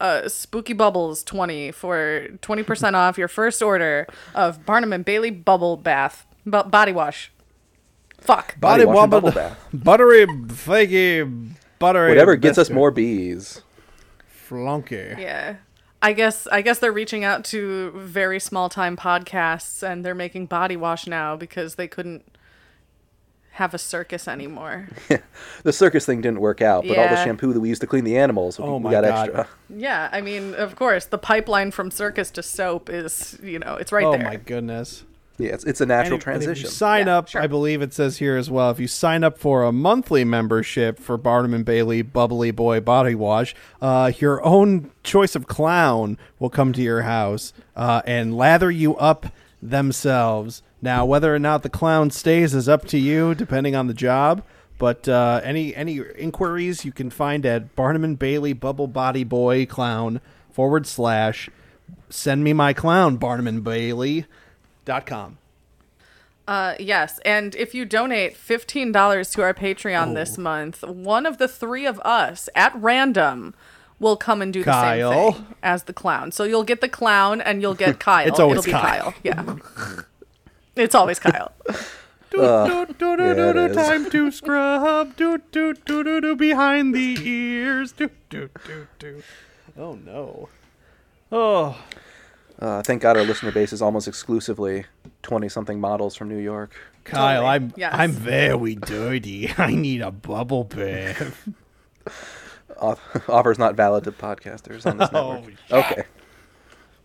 uh, 0.00 0.28
Spooky 0.28 0.72
Bubbles 0.72 1.22
twenty 1.22 1.70
for 1.70 2.26
twenty 2.42 2.62
percent 2.64 2.96
off 2.96 3.16
your 3.18 3.28
first 3.28 3.62
order 3.62 4.06
of 4.34 4.66
Barnum 4.66 4.92
and 4.92 5.04
Bailey 5.04 5.30
Bubble 5.30 5.76
Bath 5.76 6.26
bu- 6.44 6.64
Body 6.64 6.92
Wash. 6.92 7.30
Fuck. 8.18 8.58
Body 8.60 8.84
wash 8.84 8.98
and 8.98 9.10
bubble 9.10 9.30
bath. 9.32 9.58
Buttery, 9.72 10.26
flaky, 10.48 11.22
buttery. 11.78 12.08
Whatever 12.10 12.36
gets 12.36 12.58
us 12.58 12.68
more 12.68 12.90
bees. 12.90 13.62
flunky. 14.26 15.14
Yeah. 15.18 15.56
I 16.02 16.12
guess 16.12 16.46
I 16.50 16.62
guess 16.62 16.78
they're 16.78 16.92
reaching 16.92 17.24
out 17.24 17.44
to 17.46 17.90
very 17.94 18.40
small 18.40 18.68
time 18.68 18.96
podcasts 18.96 19.82
and 19.82 20.04
they're 20.04 20.14
making 20.14 20.46
body 20.46 20.76
wash 20.76 21.06
now 21.06 21.36
because 21.36 21.74
they 21.74 21.88
couldn't 21.88 22.24
have 23.52 23.74
a 23.74 23.78
circus 23.78 24.26
anymore. 24.26 24.88
The 25.62 25.72
circus 25.74 26.06
thing 26.06 26.22
didn't 26.22 26.40
work 26.40 26.62
out, 26.62 26.86
but 26.88 26.96
all 26.96 27.08
the 27.08 27.22
shampoo 27.22 27.52
that 27.52 27.60
we 27.60 27.68
used 27.68 27.82
to 27.82 27.86
clean 27.86 28.04
the 28.04 28.16
animals, 28.16 28.58
we, 28.58 28.64
Oh 28.64 28.76
we 28.78 28.84
my 28.84 28.90
got 28.92 29.04
God. 29.04 29.28
extra. 29.28 29.48
yeah, 29.68 30.08
I 30.10 30.22
mean, 30.22 30.54
of 30.54 30.74
course, 30.74 31.04
the 31.04 31.18
pipeline 31.18 31.70
from 31.70 31.90
circus 31.90 32.30
to 32.32 32.42
soap 32.42 32.88
is, 32.88 33.38
you 33.42 33.58
know, 33.58 33.74
it's 33.74 33.92
right 33.92 34.06
oh 34.06 34.12
there. 34.12 34.22
Oh 34.22 34.24
my 34.24 34.36
goodness. 34.36 35.04
Yeah, 35.40 35.50
it's, 35.54 35.64
it's 35.64 35.80
a 35.80 35.86
natural 35.86 36.14
And 36.14 36.22
if- 36.22 36.26
and 36.28 36.36
if 36.36 36.42
transition. 36.44 36.64
you 36.66 36.70
sign 36.70 37.06
Yeah, 37.06 37.18
up, 37.18 37.28
sure. 37.28 37.42
I 37.42 37.46
believe 37.46 37.82
it 37.82 37.92
says 37.92 38.18
here 38.18 38.36
as 38.36 38.50
well. 38.50 38.70
If 38.70 38.78
you 38.80 38.86
sign 38.88 39.24
up 39.24 39.38
for 39.38 39.64
a 39.64 39.72
monthly 39.72 40.24
membership 40.24 40.98
for 40.98 41.16
Barnum 41.16 41.54
and 41.54 41.64
Bailey 41.64 42.02
Bubbly 42.02 42.50
Boy 42.50 42.80
Body 42.80 43.14
Wash, 43.14 43.54
uh, 43.80 44.12
your 44.18 44.44
own 44.44 44.90
choice 45.02 45.34
of 45.34 45.46
clown 45.46 46.18
will 46.38 46.50
come 46.50 46.72
to 46.74 46.82
your 46.82 47.02
house 47.02 47.52
uh, 47.76 48.02
and 48.06 48.36
lather 48.36 48.70
you 48.70 48.96
up 48.96 49.26
themselves. 49.62 50.62
Now, 50.82 51.04
whether 51.04 51.34
or 51.34 51.38
not 51.38 51.62
the 51.62 51.68
clown 51.68 52.10
stays 52.10 52.54
is 52.54 52.68
up 52.68 52.84
to 52.86 52.98
you, 52.98 53.34
depending 53.34 53.74
on 53.74 53.86
the 53.86 53.94
job. 53.94 54.42
But 54.78 55.06
uh, 55.08 55.40
any 55.44 55.74
any 55.74 56.00
inquiries 56.16 56.84
you 56.86 56.92
can 56.92 57.10
find 57.10 57.44
at 57.44 57.76
Barnum 57.76 58.02
and 58.04 58.18
Bailey 58.18 58.54
Bubble 58.54 58.86
Body 58.86 59.24
Boy 59.24 59.66
Clown 59.66 60.22
forward 60.50 60.86
slash 60.86 61.50
send 62.08 62.42
me 62.42 62.52
my 62.54 62.72
clown 62.72 63.16
Barnum 63.18 63.46
and 63.46 63.62
Bailey 63.62 64.20
dot 64.20 64.28
com. 65.06 65.38
Uh, 66.48 66.74
yes, 66.80 67.20
and 67.24 67.54
if 67.54 67.74
you 67.74 67.84
donate 67.84 68.36
fifteen 68.36 68.90
dollars 68.92 69.30
to 69.30 69.42
our 69.42 69.54
Patreon 69.54 70.14
this 70.14 70.36
Oh. 70.38 70.42
month, 70.42 70.82
one 70.82 71.26
of 71.26 71.38
the 71.38 71.46
three 71.46 71.86
of 71.86 72.00
us 72.00 72.48
at 72.54 72.74
random 72.74 73.54
will 74.00 74.16
come 74.16 74.40
and 74.42 74.52
do 74.52 74.64
the 74.64 74.80
same 74.80 75.12
thing 75.34 75.46
as 75.62 75.84
the 75.84 75.92
clown. 75.92 76.32
So 76.32 76.44
you'll 76.44 76.64
get 76.64 76.80
the 76.80 76.88
clown 76.88 77.40
and 77.40 77.60
you'll 77.62 77.74
get 77.74 78.00
Kyle. 78.08 78.26
It's 78.26 78.40
always 78.40 78.60
It'll 78.60 78.66
be 78.66 78.72
Kyle. 78.72 79.12
Kyle. 79.12 79.14
Yeah, 79.22 79.56
it's 80.74 80.94
always 80.94 81.18
Kyle. 81.20 81.52
do, 82.30 82.38
do, 82.38 82.86
do, 82.98 83.16
do, 83.16 83.22
yeah, 83.22 83.34
do, 83.52 83.68
do, 83.68 83.74
time 83.74 84.10
to 84.10 84.30
scrub. 84.32 85.14
Do, 85.16 85.38
do, 85.52 85.74
do, 85.74 86.02
do, 86.02 86.20
do, 86.20 86.34
behind 86.36 86.94
the 86.94 87.16
ears. 87.22 87.92
Do, 87.92 88.10
do, 88.30 88.48
do, 88.66 88.86
do. 88.98 89.22
Oh, 89.78 89.92
no. 90.04 90.48
Oh, 91.30 91.76
Uh, 92.60 92.82
thank 92.82 93.00
God 93.02 93.16
our 93.16 93.22
listener 93.24 93.50
base 93.52 93.72
is 93.72 93.80
almost 93.80 94.06
exclusively 94.06 94.84
20 95.22 95.48
something 95.48 95.80
models 95.80 96.14
from 96.14 96.28
New 96.28 96.38
York. 96.38 96.72
Kyle, 97.04 97.40
Totally. 97.40 97.46
I'm 97.54 97.72
Yes. 97.76 97.94
I'm 97.96 98.12
very 98.12 98.74
dirty. 98.74 99.50
I 99.58 99.74
need 99.74 100.02
a 100.02 100.10
bubble 100.10 100.64
bath. 100.64 101.48
Off- 102.78 103.28
offers 103.28 103.58
not 103.58 103.74
valid 103.76 104.04
to 104.04 104.12
podcasters 104.12 104.84
on 104.86 104.98
this 104.98 105.08
Oh, 105.12 105.34
network. 105.34 105.54
Okay. 105.70 106.04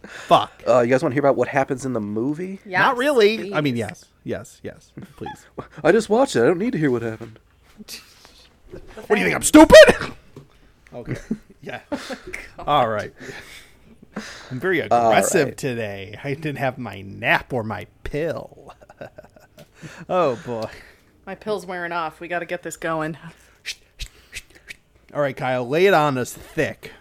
Fuck. 0.03 0.63
Uh, 0.67 0.81
you 0.81 0.87
guys 0.89 1.01
want 1.01 1.11
to 1.11 1.15
hear 1.15 1.21
about 1.21 1.35
what 1.35 1.47
happens 1.47 1.85
in 1.85 1.93
the 1.93 1.99
movie? 2.01 2.59
Yes, 2.65 2.79
Not 2.79 2.97
really. 2.97 3.53
I 3.53 3.59
mean, 3.61 3.75
yes, 3.75 4.05
yes, 4.23 4.59
yes. 4.63 4.91
Please. 5.17 5.45
I 5.83 5.91
just 5.91 6.09
watched 6.09 6.35
it. 6.35 6.43
I 6.43 6.45
don't 6.45 6.59
need 6.59 6.73
to 6.73 6.77
hear 6.77 6.91
what 6.91 7.01
happened. 7.01 7.39
what 7.79 9.09
do 9.09 9.15
you 9.17 9.23
think? 9.23 9.35
I'm 9.35 9.41
stupid. 9.41 10.13
okay. 10.93 11.17
Yeah. 11.61 11.79
All 12.59 12.87
right. 12.87 13.13
I'm 14.51 14.59
very 14.59 14.79
aggressive 14.79 15.47
right. 15.47 15.57
today. 15.57 16.19
I 16.23 16.33
didn't 16.33 16.57
have 16.57 16.77
my 16.77 17.01
nap 17.01 17.53
or 17.53 17.63
my 17.63 17.87
pill. 18.03 18.73
oh 20.09 20.35
boy. 20.45 20.69
My 21.25 21.35
pill's 21.35 21.65
wearing 21.65 21.91
off. 21.91 22.19
We 22.19 22.27
got 22.27 22.39
to 22.39 22.45
get 22.45 22.63
this 22.63 22.77
going. 22.77 23.17
All 25.13 25.21
right, 25.21 25.35
Kyle, 25.35 25.67
lay 25.67 25.85
it 25.85 25.93
on 25.93 26.17
us 26.17 26.33
thick. 26.33 26.91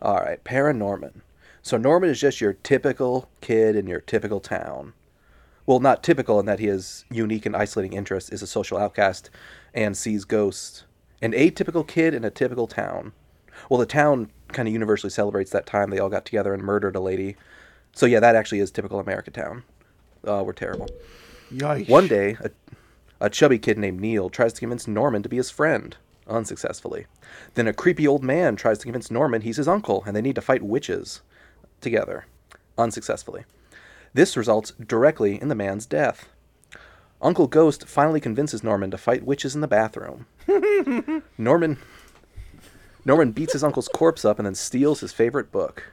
All 0.00 0.16
right, 0.16 0.42
Paranorman. 0.42 1.20
So 1.62 1.76
Norman 1.76 2.10
is 2.10 2.20
just 2.20 2.40
your 2.40 2.54
typical 2.54 3.28
kid 3.40 3.76
in 3.76 3.86
your 3.86 4.00
typical 4.00 4.40
town. 4.40 4.94
Well, 5.64 5.78
not 5.78 6.02
typical 6.02 6.40
in 6.40 6.46
that 6.46 6.58
he 6.58 6.66
has 6.66 7.04
unique 7.08 7.46
and 7.46 7.54
isolating 7.54 7.92
interests, 7.92 8.30
is 8.30 8.42
a 8.42 8.48
social 8.48 8.78
outcast, 8.78 9.30
and 9.72 9.96
sees 9.96 10.24
ghosts. 10.24 10.84
An 11.22 11.32
atypical 11.32 11.86
kid 11.86 12.14
in 12.14 12.24
a 12.24 12.30
typical 12.30 12.66
town. 12.66 13.12
Well, 13.70 13.78
the 13.78 13.86
town 13.86 14.30
kind 14.52 14.68
of 14.68 14.72
universally 14.72 15.10
celebrates 15.10 15.50
that 15.50 15.66
time 15.66 15.90
they 15.90 15.98
all 15.98 16.08
got 16.08 16.24
together 16.24 16.54
and 16.54 16.62
murdered 16.62 16.96
a 16.96 17.00
lady. 17.00 17.36
So 17.92 18.06
yeah, 18.06 18.20
that 18.20 18.36
actually 18.36 18.60
is 18.60 18.70
typical 18.70 19.00
America 19.00 19.30
town. 19.30 19.64
Uh, 20.26 20.42
we're 20.44 20.52
terrible. 20.52 20.88
Yikes. 21.52 21.88
One 21.88 22.08
day, 22.08 22.36
a, 22.40 22.50
a 23.20 23.30
chubby 23.30 23.58
kid 23.58 23.78
named 23.78 24.00
Neil 24.00 24.30
tries 24.30 24.52
to 24.54 24.60
convince 24.60 24.88
Norman 24.88 25.22
to 25.22 25.28
be 25.28 25.36
his 25.36 25.50
friend, 25.50 25.96
unsuccessfully. 26.26 27.06
Then 27.54 27.68
a 27.68 27.72
creepy 27.72 28.06
old 28.06 28.22
man 28.24 28.56
tries 28.56 28.78
to 28.78 28.84
convince 28.84 29.10
Norman 29.10 29.42
he's 29.42 29.56
his 29.58 29.68
uncle 29.68 30.02
and 30.06 30.16
they 30.16 30.22
need 30.22 30.36
to 30.36 30.40
fight 30.40 30.62
witches 30.62 31.20
together, 31.80 32.26
unsuccessfully. 32.78 33.44
This 34.14 34.36
results 34.36 34.72
directly 34.84 35.40
in 35.40 35.48
the 35.48 35.54
man's 35.54 35.86
death. 35.86 36.28
Uncle 37.20 37.46
Ghost 37.46 37.86
finally 37.86 38.20
convinces 38.20 38.64
Norman 38.64 38.90
to 38.90 38.98
fight 38.98 39.24
witches 39.24 39.54
in 39.54 39.60
the 39.60 39.68
bathroom. 39.68 40.26
Norman 41.38 41.78
Norman 43.04 43.32
beats 43.32 43.52
his 43.52 43.64
uncle's 43.64 43.88
corpse 43.88 44.24
up 44.24 44.38
and 44.38 44.46
then 44.46 44.54
steals 44.54 45.00
his 45.00 45.12
favorite 45.12 45.50
book. 45.50 45.92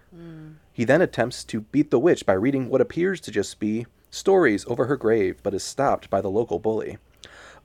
He 0.72 0.86
then 0.86 1.02
attempts 1.02 1.44
to 1.46 1.62
beat 1.62 1.92
the 1.92 2.00
witch 2.00 2.26
by 2.26 2.34
reading 2.34 2.70
what 2.70 2.82
appears 2.82 3.20
to 3.22 3.32
just 3.32 3.60
be 3.60 3.86
stories 4.12 4.66
over 4.68 4.86
her 4.86 4.96
grave, 4.96 5.40
but 5.44 5.54
is 5.54 5.64
stopped 5.64 6.10
by 6.10 6.22
the 6.22 6.30
local 6.30 6.60
bully. 6.60 6.98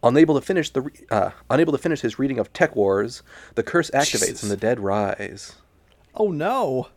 Unable 0.03 0.35
to 0.35 0.41
finish 0.45 0.71
the 0.71 0.83
re- 0.83 0.93
uh, 1.11 1.31
unable 1.49 1.73
to 1.73 1.79
finish 1.79 2.01
his 2.01 2.19
reading 2.19 2.39
of 2.39 2.53
Tech 2.53 2.75
Wars, 2.77 3.23
the 3.55 3.63
curse 3.63 3.91
activates 3.93 4.27
Jesus. 4.27 4.43
and 4.43 4.53
the 4.53 4.57
dead 4.57 4.81
rise. 4.81 5.55
Oh 6.15 6.31
no. 6.31 6.89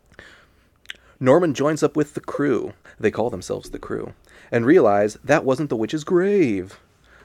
Norman 1.19 1.53
joins 1.53 1.83
up 1.83 1.95
with 1.95 2.13
the 2.15 2.19
crew. 2.21 2.73
They 2.99 3.11
call 3.11 3.29
themselves 3.29 3.69
the 3.69 3.79
crew, 3.79 4.13
and 4.51 4.65
realize 4.65 5.17
that 5.23 5.45
wasn't 5.45 5.69
the 5.69 5.77
witch's 5.77 6.03
grave. 6.03 6.79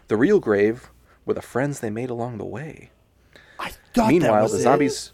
The 0.08 0.16
real 0.16 0.38
grave 0.38 0.90
were 1.24 1.34
the 1.34 1.42
friends 1.42 1.80
they 1.80 1.90
made 1.90 2.10
along 2.10 2.38
the 2.38 2.44
way. 2.44 2.90
I 3.92 3.94
thought 3.94 4.06
that 4.06 4.12
Meanwhile, 4.12 4.42
was 4.42 4.52
the 4.52 4.58
it. 4.58 4.62
zombies. 4.62 5.12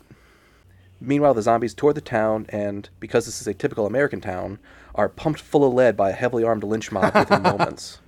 Meanwhile, 1.01 1.35
the 1.35 1.43
zombies 1.43 1.75
tour 1.75 1.93
the 1.93 2.01
town, 2.01 2.47
and 2.49 2.89
because 3.01 3.25
this 3.27 3.41
is 3.41 3.47
a 3.47 3.55
typical 3.55 3.87
American 3.87 4.21
town, 4.21 4.59
are 4.95 5.09
pumped 5.09 5.41
full 5.41 5.65
of 5.65 5.73
lead 5.73 5.97
by 5.97 6.11
a 6.11 6.13
heavily 6.13 6.43
armed 6.45 6.65
lynch 6.65 6.91
mob 6.91 7.15
within 7.15 7.43
moments. 7.43 7.99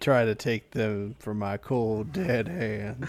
try 0.00 0.24
to 0.24 0.34
take 0.34 0.70
them 0.72 1.16
from 1.18 1.38
my 1.38 1.56
cold 1.56 2.12
dead 2.12 2.46
hand. 2.48 3.08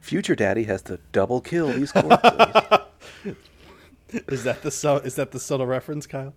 Future 0.00 0.34
Daddy 0.34 0.64
has 0.64 0.82
to 0.82 0.98
double 1.12 1.40
kill 1.40 1.68
these 1.72 1.92
corpses. 1.92 2.78
Is 4.28 4.44
that 4.44 4.62
the 4.62 4.70
su- 4.70 4.96
is 5.04 5.14
that 5.14 5.30
the 5.30 5.40
subtle 5.40 5.66
reference, 5.66 6.06
Kyle? 6.06 6.34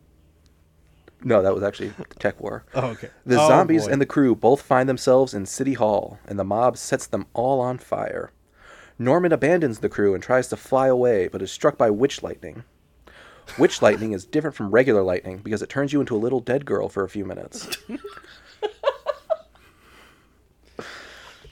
no, 1.23 1.41
that 1.41 1.53
was 1.53 1.63
actually 1.63 1.89
the 1.89 2.05
Tech 2.19 2.39
War. 2.39 2.63
Oh, 2.73 2.87
okay. 2.91 3.09
The 3.25 3.35
Oh, 3.41 3.47
zombies 3.47 3.85
boy. 3.87 3.91
and 3.93 4.01
the 4.01 4.05
crew 4.05 4.33
both 4.35 4.61
find 4.61 4.87
themselves 4.87 5.33
in 5.33 5.45
City 5.45 5.73
Hall, 5.73 6.19
and 6.27 6.37
the 6.39 6.43
mob 6.45 6.77
sets 6.77 7.07
them 7.07 7.25
all 7.33 7.59
on 7.59 7.77
fire. 7.77 8.31
Norman 8.97 9.31
abandons 9.31 9.79
the 9.79 9.89
crew 9.89 10.13
and 10.13 10.23
tries 10.23 10.47
to 10.47 10.55
fly 10.55 10.87
away, 10.87 11.27
but 11.27 11.41
is 11.41 11.51
struck 11.51 11.77
by 11.77 11.89
witch 11.89 12.23
lightning. 12.23 12.63
Witch 13.59 13.81
lightning 13.81 14.13
is 14.13 14.25
different 14.25 14.55
from 14.55 14.71
regular 14.71 15.03
lightning 15.03 15.39
because 15.39 15.61
it 15.61 15.69
turns 15.69 15.93
you 15.93 15.99
into 15.99 16.15
a 16.15 16.17
little 16.17 16.39
dead 16.39 16.65
girl 16.65 16.89
for 16.89 17.03
a 17.03 17.09
few 17.09 17.25
minutes. 17.25 17.67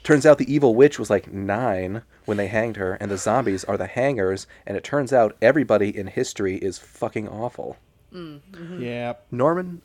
turns 0.04 0.26
out 0.26 0.38
the 0.38 0.54
evil 0.54 0.76
witch 0.76 0.98
was 0.98 1.10
like 1.10 1.32
nine 1.32 2.04
when 2.26 2.38
they 2.38 2.48
hanged 2.48 2.78
her, 2.78 2.94
and 2.96 3.12
the 3.12 3.18
zombies 3.18 3.64
are 3.66 3.78
the 3.78 3.88
hangers. 3.88 4.48
And 4.66 4.76
it 4.78 4.84
turns 4.84 5.14
out 5.14 5.38
everybody 5.42 5.96
in 5.96 6.08
history 6.08 6.56
is 6.56 6.78
fucking 6.78 7.28
awful. 7.28 7.78
Mm-hmm. 8.14 8.82
Yeah. 8.82 9.14
Norman 9.32 9.82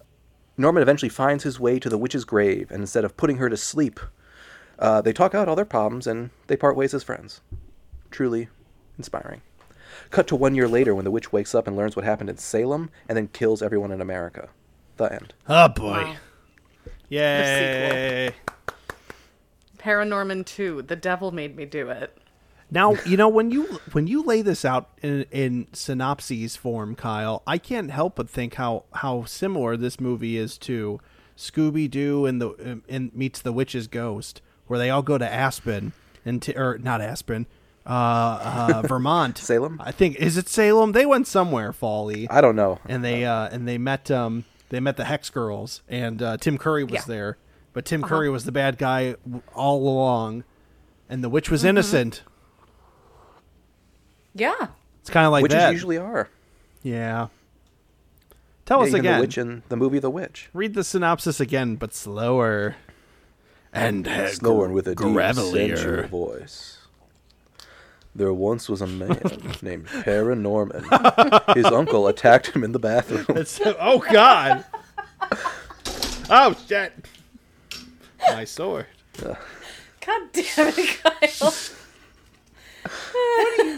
Norman 0.57 0.83
eventually 0.83 1.09
finds 1.09 1.45
his 1.45 1.61
way 1.61 1.79
to 1.79 1.89
the 1.89 1.99
witch's 1.99 2.25
grave, 2.25 2.71
and 2.71 2.81
instead 2.81 3.05
of 3.05 3.17
putting 3.17 3.37
her 3.37 3.49
to 3.49 3.57
sleep, 3.57 4.01
uh, 4.79 5.01
they 5.01 5.13
talk 5.13 5.35
out 5.35 5.49
all 5.49 5.57
their 5.57 5.65
problems 5.65 6.07
and 6.07 6.31
they 6.47 6.57
part 6.57 6.77
ways 6.77 6.95
as 6.95 7.03
friends. 7.03 7.41
Truly 8.11 8.49
inspiring. 8.97 9.43
Cut 10.11 10.27
to 10.29 10.37
one 10.37 10.55
year 10.55 10.69
later 10.69 10.95
when 10.95 11.05
the 11.05 11.11
witch 11.11 11.33
wakes 11.33 11.55
up 11.55 11.67
and 11.67 11.77
learns 11.77 11.97
what 11.97 12.05
happened 12.05 12.31
in 12.31 12.37
Salem 12.39 12.91
and 13.09 13.17
then 13.17 13.29
kills 13.29 13.63
everyone 13.63 13.93
in 13.93 14.01
America. 14.01 14.49
The 14.97 15.13
end. 15.13 15.35
Oh 15.49 15.69
boy. 15.69 16.05
Wow. 16.05 16.17
Yay. 17.09 18.35
Paranorman 19.79 20.45
2, 20.45 20.83
The 20.83 20.97
Devil 20.97 21.33
Made 21.33 21.57
Me 21.57 21.65
Do 21.65 21.89
It. 21.91 22.17
Now 22.71 22.97
you 23.07 23.17
know 23.17 23.29
when 23.29 23.51
you 23.51 23.81
when 23.93 24.07
you 24.07 24.23
lay 24.23 24.43
this 24.43 24.63
out 24.63 24.91
in, 25.01 25.25
in 25.31 25.69
synopses 25.73 26.55
form, 26.55 26.95
Kyle. 26.97 27.43
I 27.47 27.57
can't 27.57 27.91
help 27.91 28.17
but 28.17 28.29
think 28.29 28.55
how 28.55 28.85
how 28.93 29.25
similar 29.25 29.75
this 29.77 29.99
movie 29.99 30.37
is 30.37 30.59
to 30.59 31.01
Scooby 31.35 31.91
Doo 31.91 32.27
and 32.27 32.43
the 32.43 32.83
and 32.87 33.15
meets 33.15 33.41
the 33.41 33.53
Witch's 33.53 33.87
Ghost, 33.87 34.43
where 34.69 34.79
they 34.79 34.89
all 34.91 35.03
go 35.03 35.19
to 35.19 35.31
Aspen 35.31 35.93
and 36.25 36.41
t- 36.41 36.55
or 36.55 36.79
not 36.79 37.01
Aspen, 37.01 37.47
uh, 37.87 37.91
uh, 37.91 38.83
Vermont, 38.87 39.37
Salem? 39.39 39.81
I 39.85 39.91
think 39.91 40.17
is 40.17 40.37
it 40.37 40.49
Salem? 40.49 40.93
They 40.93 41.05
went 41.07 41.27
somewhere, 41.27 41.73
Folly, 41.73 42.29
I 42.31 42.41
don't 42.41 42.57
know. 42.57 42.79
and 42.87 43.05
they 43.05 43.25
uh, 43.25 43.49
and 43.51 43.67
they 43.67 43.79
met 43.79 44.11
um 44.11 44.45
they 44.71 44.81
met 44.81 44.97
the 44.97 45.05
Hex 45.05 45.31
Girls, 45.31 45.83
and 45.89 46.23
uh, 46.23 46.37
Tim 46.37 46.59
Curry 46.59 46.85
was 46.85 46.93
Yeah. 46.93 47.05
there, 47.07 47.39
but 47.73 47.85
Tim 47.87 48.03
Curry 48.03 48.29
was 48.31 48.45
the 48.45 48.53
bad 48.53 48.77
guy 48.79 49.17
all 49.55 49.79
along, 49.89 50.45
and 51.09 51.25
the 51.25 51.29
witch 51.31 51.51
was 51.51 51.65
innocent. 51.65 52.23
Yeah. 54.35 54.69
It's 55.01 55.11
kind 55.11 55.27
of 55.27 55.33
like 55.33 55.43
Witches 55.43 55.59
that. 55.59 55.73
usually 55.73 55.97
are. 55.97 56.29
Yeah. 56.83 57.29
Tell 58.67 58.81
Yeah, 58.81 58.89
us 58.89 58.93
again. 58.95 59.15
The 59.17 59.21
witch 59.23 59.39
in 59.39 59.63
the 59.71 59.77
movie 59.77 59.99
The 59.99 60.11
Witch. 60.11 60.51
Read 60.53 60.75
the 60.75 60.85
synopsis 60.85 61.41
again, 61.41 61.77
but 61.77 61.95
slower. 61.95 62.77
And 63.79 64.09
uh, 64.09 64.29
Slower 64.29 64.67
and 64.67 64.75
with 64.75 64.89
a 64.89 64.95
deep, 64.95 65.17
sensual 65.17 66.09
voice. 66.09 66.79
There 68.15 68.33
once 68.33 68.69
was 68.69 68.81
a 68.81 68.87
man 68.87 69.11
named 69.63 69.87
Paranorman. 69.87 71.55
His 71.55 71.67
uncle 71.67 72.09
attacked 72.09 72.49
him 72.49 72.65
in 72.65 72.73
the 72.73 72.79
bathroom. 72.79 73.27
It's, 73.29 73.61
oh 73.65 74.05
God! 74.11 74.65
oh 76.31 76.57
shit! 76.67 76.93
My 78.29 78.45
sword. 78.45 78.87
God 79.23 80.23
damn 80.33 80.45
it, 80.57 81.01
Kyle. 81.03 81.55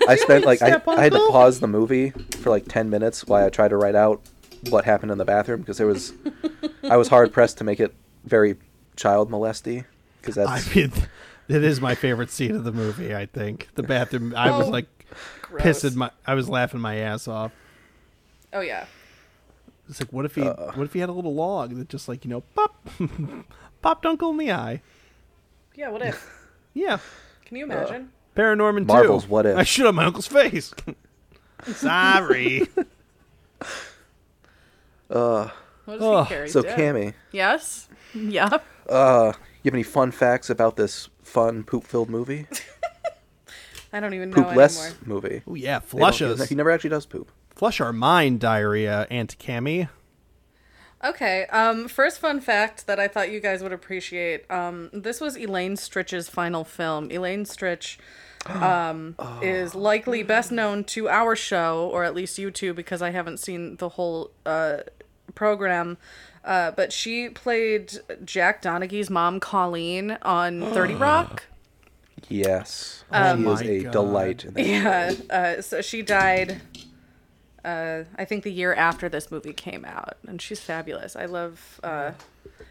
I 0.08 0.16
spent 0.16 0.44
like 0.44 0.62
I, 0.62 0.80
I 0.86 1.02
had 1.02 1.12
to 1.12 1.26
pause 1.30 1.60
the 1.60 1.66
movie 1.66 2.10
for 2.38 2.50
like 2.50 2.66
ten 2.68 2.88
minutes 2.88 3.26
while 3.26 3.44
I 3.44 3.50
tried 3.50 3.68
to 3.68 3.76
write 3.76 3.94
out 3.94 4.22
what 4.68 4.84
happened 4.84 5.12
in 5.12 5.18
the 5.18 5.24
bathroom 5.24 5.60
because 5.60 5.78
there 5.78 5.86
was 5.86 6.12
I 6.84 6.96
was 6.96 7.08
hard 7.08 7.32
pressed 7.32 7.58
to 7.58 7.64
make 7.64 7.80
it 7.80 7.94
very 8.24 8.56
child 9.00 9.30
molesty 9.30 9.84
because 10.20 10.34
that's 10.34 10.70
I 10.70 10.74
mean, 10.74 10.92
it 11.48 11.64
is 11.64 11.80
my 11.80 11.94
favorite 11.94 12.30
scene 12.30 12.54
of 12.54 12.64
the 12.64 12.72
movie. 12.72 13.14
I 13.14 13.26
think 13.26 13.68
the 13.74 13.82
bathroom. 13.82 14.34
I 14.36 14.50
was 14.56 14.66
Oh, 14.68 14.70
like 14.70 14.86
Gross. 15.42 15.62
pissing 15.62 15.96
my. 15.96 16.10
I 16.26 16.34
was 16.34 16.48
laughing 16.48 16.80
my 16.80 16.96
ass 16.96 17.26
off. 17.26 17.52
Oh, 18.52 18.60
yeah. 18.60 18.84
It's 19.88 20.00
like, 20.00 20.12
what 20.12 20.24
if 20.24 20.34
he? 20.34 20.42
Uh. 20.42 20.72
what 20.72 20.84
if 20.84 20.92
he 20.92 21.00
had 21.00 21.08
a 21.08 21.12
little 21.12 21.34
log 21.34 21.74
that 21.76 21.88
just 21.88 22.08
like 22.08 22.24
you 22.24 22.30
know, 22.30 22.42
pop, 22.54 22.76
popped 23.82 24.06
Uncle 24.06 24.30
in 24.30 24.36
the 24.36 24.52
eye? 24.52 24.82
Yeah, 25.74 25.88
what 25.88 26.02
if? 26.02 26.30
Yeah. 26.74 26.98
Can 27.46 27.56
you 27.56 27.64
imagine? 27.64 28.12
Paranorman 28.36 28.86
Marvel's 28.86 29.24
2. 29.24 29.30
What 29.30 29.46
If. 29.46 29.56
I 29.56 29.62
shoot 29.64 29.86
on 29.86 29.96
my 29.96 30.04
uncle's 30.04 30.26
face. 30.28 30.72
Sorry. 31.66 32.68
uh. 35.10 35.48
what 35.84 35.98
does 35.98 36.02
Ugh. 36.02 36.26
he 36.26 36.34
carry? 36.34 36.48
so 36.48 36.62
Dead? 36.62 36.78
Cammy. 36.78 37.14
Yes? 37.32 37.88
Yeah. 38.14 38.58
Uh, 38.90 39.32
you 39.62 39.68
have 39.70 39.74
any 39.74 39.82
fun 39.82 40.10
facts 40.10 40.50
about 40.50 40.76
this 40.76 41.08
fun 41.22 41.62
poop 41.64 41.84
filled 41.84 42.10
movie? 42.10 42.46
I 43.92 44.00
don't 44.00 44.14
even 44.14 44.30
know 44.30 44.36
Poop 44.44 44.54
less 44.54 44.78
anymore. 44.86 45.20
movie. 45.22 45.42
Oh 45.48 45.54
yeah, 45.54 45.78
They 45.80 45.82
don't- 45.82 46.00
flush 46.00 46.18
he, 46.20 46.24
us. 46.24 46.48
he 46.48 46.54
never 46.54 46.70
actually 46.70 46.90
does 46.90 47.06
poop. 47.06 47.30
Flush 47.54 47.80
our 47.80 47.92
mind, 47.92 48.40
diarrhea, 48.40 49.06
Aunt 49.10 49.36
Cammy. 49.38 49.88
Okay. 51.02 51.46
Um, 51.46 51.88
first 51.88 52.20
fun 52.20 52.40
fact 52.40 52.86
that 52.86 53.00
I 53.00 53.08
thought 53.08 53.30
you 53.32 53.40
guys 53.40 53.62
would 53.62 53.72
appreciate. 53.72 54.48
Um, 54.50 54.90
this 54.92 55.20
was 55.20 55.36
Elaine 55.36 55.74
Stritch's 55.76 56.28
final 56.28 56.62
film. 56.64 57.10
Elaine 57.10 57.44
Stritch 57.44 57.96
um, 58.46 59.16
is 59.42 59.74
likely 59.74 60.22
best 60.22 60.52
known 60.52 60.84
to 60.84 61.08
our 61.08 61.34
show, 61.34 61.88
or 61.92 62.04
at 62.04 62.14
least 62.14 62.38
you 62.38 62.50
two, 62.50 62.72
because 62.74 63.02
I 63.02 63.10
haven't 63.10 63.38
seen 63.38 63.76
the 63.76 63.90
whole 63.90 64.30
uh, 64.46 64.78
program. 65.34 65.98
Uh, 66.44 66.70
but 66.70 66.92
she 66.92 67.28
played 67.28 67.98
Jack 68.24 68.62
Donaghy's 68.62 69.10
mom, 69.10 69.40
Colleen, 69.40 70.16
on 70.22 70.60
30 70.72 70.94
Rock. 70.94 71.44
Yes, 72.28 73.04
Um, 73.10 73.44
he 73.44 73.50
is 73.50 73.60
a 73.62 73.80
God. 73.84 73.92
delight. 73.92 74.44
In 74.44 74.54
that 74.54 74.66
Yeah. 74.66 75.12
Uh, 75.28 75.62
so 75.62 75.80
she 75.82 76.00
died, 76.02 76.60
uh, 77.64 78.04
I 78.16 78.24
think, 78.24 78.44
the 78.44 78.52
year 78.52 78.72
after 78.72 79.08
this 79.08 79.30
movie 79.30 79.52
came 79.52 79.84
out. 79.84 80.16
And 80.26 80.40
she's 80.40 80.60
fabulous. 80.60 81.16
I 81.16 81.24
love 81.26 81.80
uh, 81.82 82.12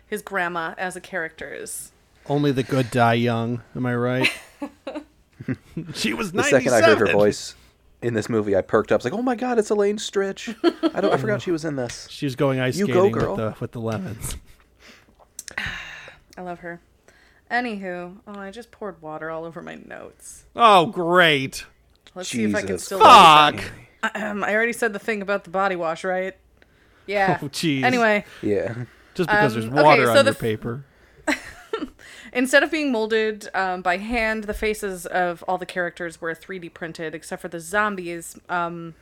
his 0.08 0.22
grandma 0.22 0.76
as 0.78 0.96
a 0.96 1.02
character. 1.02 1.54
Is 1.54 1.92
Only 2.28 2.52
the 2.52 2.64
good 2.64 2.90
die 2.90 3.16
young. 3.16 3.62
Am 3.76 3.86
I 3.86 3.96
right? 3.96 4.32
she 5.94 6.14
was 6.14 6.32
The 6.32 6.44
second 6.44 6.74
I 6.74 6.82
heard 6.82 7.00
her 7.00 7.12
voice 7.12 7.56
in 8.02 8.14
this 8.14 8.30
movie, 8.30 8.56
I 8.56 8.62
perked 8.62 8.92
up. 8.92 8.96
I 8.96 8.98
was 8.98 9.06
like, 9.06 9.14
"Oh 9.14 9.22
my 9.22 9.36
god, 9.36 9.60
it's 9.60 9.70
Elaine 9.70 9.98
Stritch!" 9.98 10.56
I 10.96 11.02
don't. 11.02 11.14
I 11.14 11.18
forgot 11.22 11.42
she 11.42 11.52
was 11.52 11.66
in 11.66 11.76
this. 11.76 12.08
She 12.10 12.26
was 12.26 12.36
going 12.36 12.60
ice 12.60 12.78
You 12.78 12.88
go, 12.88 12.94
skating 12.94 13.12
girl. 13.12 13.36
with 13.36 13.38
the 13.56 13.56
with 13.60 13.72
the 13.74 13.82
lemons. 13.82 14.38
I 16.38 16.42
love 16.42 16.60
her. 16.60 16.80
Anywho, 17.52 18.18
oh, 18.28 18.40
I 18.40 18.52
just 18.52 18.72
poured 18.72 19.02
water 19.02 19.30
all 19.32 19.44
over 19.44 19.62
my 19.62 19.76
notes. 19.76 20.46
Oh, 20.56 20.86
great. 20.86 21.66
Let's 22.16 22.30
see 22.30 22.44
if 22.44 22.54
I 22.56 22.60
can 22.60 22.68
Jesus 22.68 22.86
still. 22.86 23.00
Fuck. 23.00 23.64
Um, 24.16 24.44
I 24.44 24.54
already 24.54 24.72
said 24.74 24.94
the 24.94 25.00
thing 25.00 25.22
about 25.22 25.44
the 25.44 25.50
body 25.50 25.76
wash, 25.76 26.04
right? 26.04 26.36
Yeah. 27.08 27.40
Oh, 27.44 27.48
jeez. 27.50 27.84
Anyway, 27.84 28.24
Yeah. 28.44 28.86
Just 29.16 29.30
because 29.30 29.56
Um, 29.56 29.62
there's 29.62 29.74
okay, 29.74 29.84
water 29.84 30.06
so 30.06 30.12
on 30.12 30.18
the 30.18 30.24
your 30.26 30.32
f- 30.36 30.40
paper. 30.40 30.86
Instead 32.34 32.64
of 32.64 32.72
being 32.72 32.92
molded 32.92 33.50
um, 33.54 33.82
by 33.82 33.98
hand, 33.98 34.46
the 34.46 34.54
faces 34.54 35.06
of 35.06 35.44
all 35.48 35.58
the 35.58 35.66
characters 35.66 36.22
were 36.22 36.34
3D 36.34 36.74
printed, 36.74 37.16
except 37.16 37.42
for 37.42 37.48
the 37.48 37.60
zombies. 37.60 38.38
Um, 38.50 38.96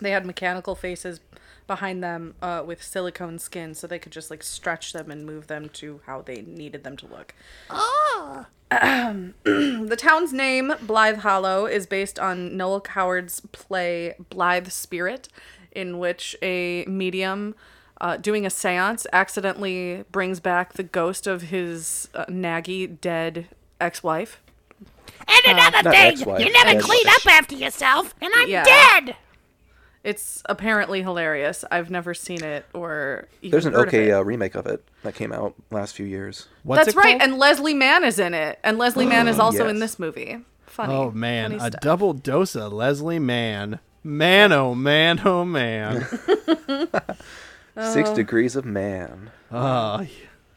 they 0.00 0.10
had 0.10 0.24
mechanical 0.24 0.74
faces 0.74 1.20
behind 1.66 2.02
them 2.02 2.34
uh, 2.40 2.62
with 2.66 2.82
silicone 2.82 3.38
skin, 3.38 3.74
so 3.74 3.86
they 3.86 3.98
could 3.98 4.12
just 4.12 4.30
like 4.30 4.42
stretch 4.42 4.92
them 4.92 5.10
and 5.10 5.26
move 5.26 5.46
them 5.46 5.68
to 5.68 6.00
how 6.06 6.22
they 6.22 6.42
needed 6.42 6.84
them 6.84 6.96
to 6.96 7.06
look. 7.06 7.34
Ah. 7.70 8.46
the 8.70 9.96
town's 9.98 10.32
name, 10.32 10.74
Blithe 10.82 11.18
Hollow, 11.18 11.64
is 11.64 11.86
based 11.86 12.18
on 12.18 12.54
Noel 12.54 12.82
Coward's 12.82 13.40
play 13.52 14.14
Blithe 14.28 14.68
Spirit, 14.68 15.28
in 15.72 15.98
which 15.98 16.36
a 16.42 16.84
medium 16.86 17.54
uh, 18.00 18.16
doing 18.16 18.46
a 18.46 18.50
seance 18.50 19.06
accidentally 19.12 20.04
brings 20.12 20.40
back 20.40 20.74
the 20.74 20.82
ghost 20.82 21.26
of 21.26 21.42
his 21.42 22.08
uh, 22.14 22.24
naggy 22.26 23.00
dead 23.00 23.46
ex 23.80 24.02
wife. 24.02 24.40
And 25.26 25.58
another 25.58 25.82
Not 25.82 25.94
thing, 25.94 26.12
ex-wife, 26.12 26.44
you 26.44 26.52
never 26.52 26.70
ex- 26.70 26.84
clean 26.84 27.06
up 27.08 27.26
after 27.26 27.54
yourself, 27.54 28.14
and 28.20 28.30
I'm 28.36 28.48
Yeah. 28.48 28.64
dead. 28.64 29.16
It's 30.04 30.42
apparently 30.46 31.02
hilarious. 31.02 31.64
I've 31.70 31.90
never 31.90 32.14
seen 32.14 32.42
it 32.42 32.64
or 32.72 33.26
even 33.42 33.50
There's 33.50 33.66
an 33.66 33.72
heard 33.74 33.88
okay 33.88 34.04
of 34.10 34.18
it. 34.18 34.20
uh, 34.20 34.24
remake 34.24 34.54
of 34.54 34.66
it 34.66 34.82
that 35.02 35.14
came 35.14 35.32
out 35.32 35.54
last 35.70 35.94
few 35.96 36.06
years. 36.06 36.46
What's 36.62 36.84
That's 36.86 36.96
it 36.96 36.98
right, 36.98 37.18
called? 37.18 37.22
and 37.22 37.38
Leslie 37.38 37.74
Mann 37.74 38.04
is 38.04 38.18
in 38.18 38.32
it, 38.32 38.58
and 38.62 38.78
Leslie 38.78 39.06
Mann 39.06 39.26
is 39.28 39.38
also 39.38 39.66
in 39.68 39.76
Yes. 39.76 39.80
this 39.80 39.98
movie. 39.98 40.38
Funny. 40.66 40.94
Oh 40.94 41.10
man, 41.10 41.50
funny 41.50 41.56
a 41.64 41.66
stuff. 41.72 41.80
double 41.80 42.12
dose 42.14 42.54
of 42.54 42.72
Leslie 42.72 43.18
Mann. 43.18 43.80
Man, 44.04 44.52
oh 44.52 44.74
man, 44.74 45.20
oh 45.24 45.44
man. 45.44 46.06
Six 47.92 48.10
Degrees 48.10 48.56
of 48.56 48.64
Man. 48.64 49.30
Oh, 49.52 50.06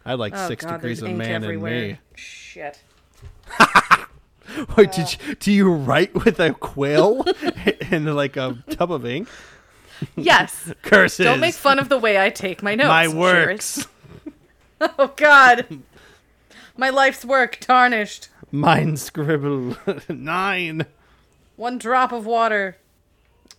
I 0.05 0.13
like 0.15 0.33
Oh, 0.35 0.47
six 0.47 0.65
God, 0.65 0.73
degrees 0.77 1.01
of 1.01 1.09
ink 1.09 1.17
man 1.19 1.43
everywhere. 1.43 1.73
in 1.73 1.91
me. 1.91 1.99
Shit. 2.15 2.81
Wait, 4.75 4.91
did 4.91 5.13
you, 5.27 5.35
do 5.35 5.51
you 5.51 5.71
write 5.71 6.13
with 6.25 6.39
a 6.39 6.53
quill 6.53 7.23
and 7.91 8.13
like 8.15 8.35
a 8.37 8.57
tub 8.71 8.91
of 8.91 9.05
ink? 9.05 9.27
Yes. 10.15 10.73
Curses. 10.81 11.25
Don't 11.25 11.39
make 11.39 11.53
fun 11.53 11.77
of 11.79 11.89
the 11.89 11.97
way 11.99 12.19
I 12.19 12.29
take 12.29 12.61
my 12.63 12.75
notes. 12.75 12.87
my 12.89 13.05
Jared. 13.05 13.17
works. 13.17 13.87
Oh 14.81 15.13
God. 15.15 15.81
My 16.75 16.89
life's 16.89 17.23
work 17.23 17.57
tarnished. 17.61 18.29
Mine 18.51 18.97
scribble 18.97 19.77
nine. 20.09 20.85
One 21.55 21.77
drop 21.77 22.11
of 22.11 22.25
water. 22.25 22.77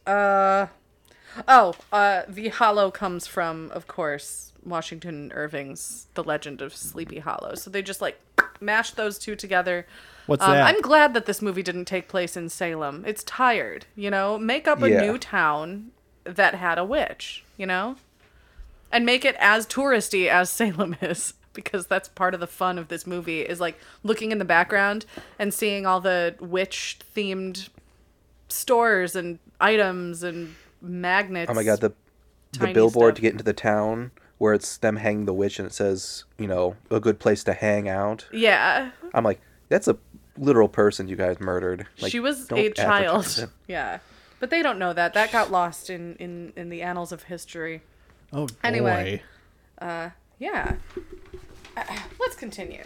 Uh 0.07 0.67
oh, 1.49 1.75
uh 1.93 2.23
the 2.29 2.49
hollow 2.49 2.91
comes 2.91 3.27
from, 3.27 3.71
of 3.73 3.87
course, 3.87 4.53
Washington 4.65 5.33
Irving's 5.35 6.07
The 6.15 6.23
Legend 6.25 6.61
of 6.63 6.75
Sleepy 6.75 7.19
Hollow. 7.21 7.55
So 7.55 7.71
they 7.71 7.83
just 7.83 8.01
like 8.01 8.19
mash 8.61 8.93
those 8.93 9.19
two 9.19 9.35
together. 9.37 9.87
What's 10.27 10.45
Um, 10.45 10.53
that? 10.53 10.67
I'm 10.67 10.81
glad 10.81 11.15
that 11.15 11.27
this 11.27 11.43
movie 11.43 11.65
didn't 11.65 11.87
take 11.87 12.07
place 12.09 12.37
in 12.37 12.49
Salem. 12.49 13.03
It's 13.07 13.25
tired, 13.25 13.87
you 13.97 14.09
know. 14.11 14.39
Make 14.39 14.69
up 14.69 14.81
a 14.83 14.89
Yeah. 14.91 15.01
new 15.01 15.19
town 15.19 15.91
that 16.25 16.55
had 16.55 16.79
a 16.79 16.85
witch, 16.85 17.43
you 17.57 17.67
know, 17.67 17.97
and 18.93 19.05
make 19.05 19.25
it 19.25 19.35
as 19.41 19.67
touristy 19.67 20.29
as 20.29 20.49
Salem 20.61 20.95
is, 21.01 21.35
because 21.55 21.89
that's 21.89 22.09
part 22.09 22.35
of 22.35 22.41
the 22.41 22.47
fun 22.47 22.79
of 22.79 22.87
this 22.87 23.05
movie 23.05 23.41
is 23.43 23.59
like 23.61 23.77
looking 24.05 24.31
in 24.31 24.39
the 24.39 24.45
background 24.45 25.07
and 25.41 25.53
seeing 25.53 25.87
all 25.87 26.01
the 26.01 26.37
witch 26.39 27.01
themed 27.17 27.69
stores 28.49 29.17
and 29.17 29.39
items 29.61 30.23
and 30.23 30.55
magnets. 30.83 31.51
Oh 31.51 31.55
my 31.55 31.63
god, 31.65 31.81
the 31.81 31.93
the 32.59 32.73
billboard 32.73 33.13
stuff. 33.13 33.17
to 33.17 33.23
get 33.23 33.33
into 33.33 33.45
the 33.45 33.53
town 33.55 34.11
where 34.39 34.53
it's 34.53 34.77
them 34.77 34.97
hanging 34.97 35.25
the 35.25 35.33
witch 35.33 35.59
and 35.59 35.67
it 35.69 35.73
says, 35.73 36.25
you 36.37 36.47
know, 36.47 36.77
a 36.91 37.01
good 37.01 37.19
place 37.19 37.43
to 37.45 37.53
hang 37.55 37.89
out. 37.89 38.27
yeah, 38.33 38.91
I'm 39.15 39.25
like, 39.25 39.41
that's 39.69 39.89
a 39.89 39.97
literal 40.37 40.69
person 40.69 41.09
you 41.09 41.17
guys 41.17 41.39
murdered. 41.41 41.87
Like, 42.01 42.11
she 42.11 42.21
was 42.21 42.51
a 42.51 42.71
child. 42.71 43.27
it. 43.39 43.49
Yeah, 43.69 44.01
but 44.41 44.51
they 44.51 44.63
don't 44.63 44.79
know 44.79 44.93
that. 44.93 45.15
That 45.15 45.33
got 45.33 45.51
lost 45.51 45.89
in 45.91 46.17
in 46.17 46.53
in 46.57 46.69
the 46.69 46.83
annals 46.83 47.13
of 47.13 47.23
history. 47.25 47.83
oh, 48.33 48.47
boy. 48.47 48.55
Anyway. 48.65 49.23
Yeah. 49.81 50.75
Uh, 51.77 51.85
let's 52.21 52.35
continue. 52.37 52.85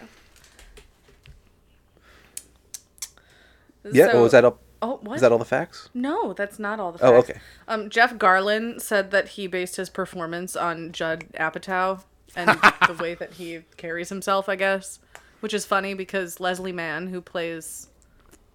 Yeah, 3.91 4.07
So- 4.07 4.11
oh, 4.13 4.25
is 4.25 4.31
that 4.33 4.45
all? 4.45 4.59
Oh, 4.81 4.99
what? 5.01 5.15
Is 5.15 5.21
that 5.21 5.31
all 5.31 5.37
the 5.37 5.45
facts? 5.45 5.89
No, 5.93 6.33
that's 6.33 6.59
not 6.59 6.79
all 6.79 6.91
the 6.91 6.99
facts. 6.99 7.09
Oh, 7.11 7.15
okay. 7.15 7.39
Um, 7.67 7.89
Jeff 7.89 8.15
Garlin 8.15 8.79
said 8.79 9.11
that 9.11 9.29
he 9.29 9.47
based 9.47 9.75
his 9.77 9.89
performance 9.89 10.55
on 10.55 10.91
Judd 10.91 11.25
Apatow 11.33 12.03
and 12.35 12.49
the 12.87 12.93
way 12.99 13.15
that 13.15 13.33
he 13.33 13.61
carries 13.77 14.09
himself, 14.09 14.47
I 14.49 14.55
guess. 14.55 14.99
Which 15.39 15.53
is 15.53 15.65
funny 15.65 15.93
because 15.93 16.39
Leslie 16.39 16.71
Mann, 16.71 17.07
who 17.07 17.21
plays 17.21 17.87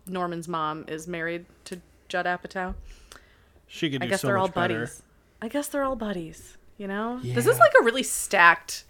Norman's 0.06 0.48
mom, 0.48 0.84
is 0.88 1.06
married 1.06 1.46
to 1.66 1.80
Judd 2.08 2.26
Apatow. 2.26 2.74
She 3.66 3.90
could 3.90 4.00
do 4.00 4.06
I 4.06 4.10
guess 4.10 4.20
so 4.20 4.26
they're 4.28 4.38
all 4.38 4.48
much 4.48 4.54
better. 4.54 4.80
buddies. 4.80 5.02
I 5.40 5.48
guess 5.48 5.68
they're 5.68 5.84
all 5.84 5.96
buddies, 5.96 6.56
you 6.78 6.86
know? 6.88 7.18
This 7.22 7.46
is 7.46 7.58
like 7.58 7.72
a 7.80 7.84
really 7.84 8.02
stacked 8.02 8.84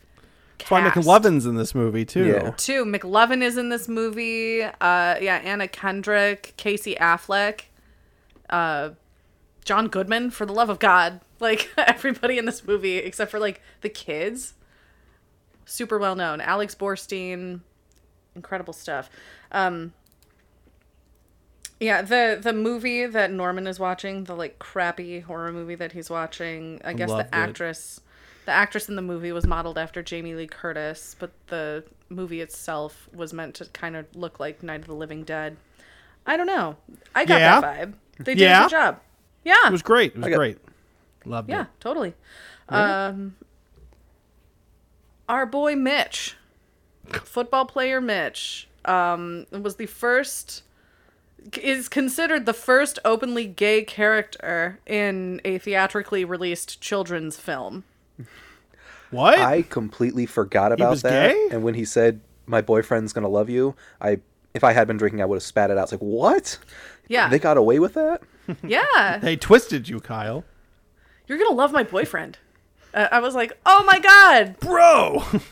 That's 0.63 0.71
why 0.71 0.89
cast. 0.89 1.07
McLovin's 1.07 1.47
in 1.47 1.57
this 1.57 1.75
movie 1.75 2.05
too. 2.05 2.27
Yeah. 2.27 2.51
too. 2.53 2.85
McLovin 2.85 3.43
is 3.43 3.57
in 3.57 3.69
this 3.69 3.89
movie. 3.89 4.63
Uh, 4.63 5.17
yeah, 5.21 5.41
Anna 5.45 5.69
Kendrick, 5.69 6.55
Casey 6.57 6.95
Affleck, 6.95 7.63
uh, 8.49 8.91
John 9.65 9.89
Goodman. 9.89 10.31
For 10.31 10.47
the 10.47 10.53
love 10.53 10.71
of 10.71 10.79
God, 10.79 11.21
like 11.41 11.71
everybody 11.77 12.39
in 12.39 12.45
this 12.45 12.65
movie 12.65 12.99
except 12.99 13.31
for 13.31 13.39
like 13.39 13.61
the 13.81 13.89
kids, 13.89 14.55
super 15.65 15.99
well 15.99 16.15
known. 16.15 16.41
Alex 16.41 16.75
Borstein, 16.75 17.61
incredible 18.35 18.73
stuff. 18.73 19.11
Um, 19.51 19.93
yeah, 21.81 22.03
the 22.03 22.39
the 22.41 22.53
movie 22.53 23.07
that 23.07 23.33
Norman 23.33 23.67
is 23.67 23.81
watching, 23.81 24.25
the 24.25 24.37
like 24.37 24.61
crappy 24.61 25.19
horror 25.19 25.53
movie 25.53 25.75
that 25.75 25.91
he's 25.91 26.09
watching. 26.09 26.81
I 26.85 26.93
guess 26.93 27.09
loved 27.09 27.31
the 27.31 27.35
actress, 27.35 28.01
the 28.45 28.51
actress 28.53 28.89
in 28.89 28.97
the 28.97 29.03
movie 29.03 29.33
was 29.33 29.47
modeled 29.47 29.79
after 29.79 30.03
Jamie 30.03 30.35
Lee 30.35 30.47
Curtis, 30.47 31.15
but 31.19 31.31
the 31.49 31.85
movie 32.09 32.41
itself 32.41 33.09
was 33.15 33.33
meant 33.33 33.55
to 33.57 33.65
kind 33.67 33.97
of 33.97 34.07
look 34.15 34.41
like 34.41 34.63
Night 34.63 34.81
of 34.81 34.87
the 34.87 34.95
Living 34.95 35.23
Dead. 35.25 35.57
I 36.27 36.37
don't 36.37 36.47
know. 36.47 36.77
I 37.15 37.25
got 37.25 37.41
Yeah? 37.41 37.61
that 37.61 37.79
vibe. 37.89 37.95
They 38.19 38.35
did 38.35 38.51
a 38.51 38.61
good 38.63 38.71
job. 38.71 39.01
Yeah, 39.45 39.55
It 39.67 39.73
was 39.73 39.83
great. 39.83 40.13
It 40.15 40.19
was 40.19 40.29
got- 40.29 40.37
great. 40.37 40.59
Loved 41.25 41.49
yeah, 41.49 41.55
it. 41.55 41.59
Yeah, 41.59 41.67
totally. 41.81 42.15
Um, 42.69 43.37
our 45.29 45.47
boy 45.47 45.75
Mitch, 45.77 46.37
football 47.25 47.65
player 47.67 48.01
Mitch, 48.01 48.69
um, 48.85 49.47
was 49.53 49.77
the 49.77 49.87
first 49.87 50.63
is 51.61 51.89
considered 51.89 52.47
the 52.47 52.53
first 52.53 53.01
openly 53.05 53.47
gay 53.47 53.83
character 53.83 54.79
in 54.87 55.41
a 55.45 55.59
theatrically 55.59 56.25
released 56.25 56.81
children's 56.81 57.37
film. 57.37 57.83
What? 59.11 59.39
I 59.39 59.63
completely 59.63 60.27
forgot 60.27 60.73
about 60.73 60.91
was 60.91 61.03
that. 61.03 61.33
gay? 61.33 61.49
And 61.51 61.63
when 61.63 61.75
he 61.75 61.85
said, 61.85 62.21
"My 62.47 62.61
boyfriend's 62.63 63.13
gonna 63.13 63.29
love 63.29 63.51
you," 63.51 63.75
I, 64.01 64.21
if 64.55 64.65
I 64.65 64.73
had 64.73 64.87
been 64.87 64.97
drinking, 64.97 65.21
I 65.21 65.27
would 65.27 65.37
have 65.37 65.43
spat 65.43 65.71
it 65.71 65.77
out. 65.79 65.85
It's 65.85 65.93
like, 65.93 66.01
what? 66.01 66.59
Yeah, 67.09 67.29
They 67.29 67.39
got 67.39 67.57
away 67.59 67.79
with 67.79 67.95
that? 67.95 68.23
yeah. 68.63 69.19
they 69.23 69.37
twisted 69.37 69.89
you, 69.89 70.01
Kyle. 70.01 70.45
You're 71.27 71.39
gonna 71.39 71.55
love 71.55 71.73
my 71.73 71.83
boyfriend. 71.83 72.39
Uh, 72.95 73.09
I 73.13 73.21
was 73.21 73.35
like, 73.35 73.53
oh 73.67 73.85
my 73.85 73.99
god. 73.99 74.59
Bro. 74.61 75.25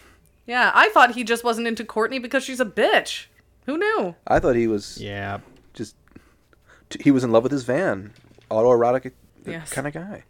Yeah, 0.46 0.72
I 0.74 0.88
thought 0.88 1.14
he 1.14 1.22
just 1.22 1.44
wasn't 1.44 1.68
into 1.68 1.84
Courtney 1.84 2.18
because 2.18 2.42
she's 2.42 2.58
a 2.58 2.64
bitch. 2.64 3.26
Who 3.66 3.78
knew? 3.78 4.16
I 4.26 4.40
thought 4.40 4.56
he 4.56 4.66
was 4.66 4.98
yeah. 5.00 5.38
just, 5.74 5.94
he 6.98 7.12
was 7.12 7.22
in 7.22 7.30
love 7.30 7.44
with 7.44 7.52
his 7.52 7.62
van, 7.62 8.12
autoerotic 8.50 9.12
Yes. 9.46 9.72
kind 9.72 9.86
of 9.86 9.92
guy. 9.92 10.24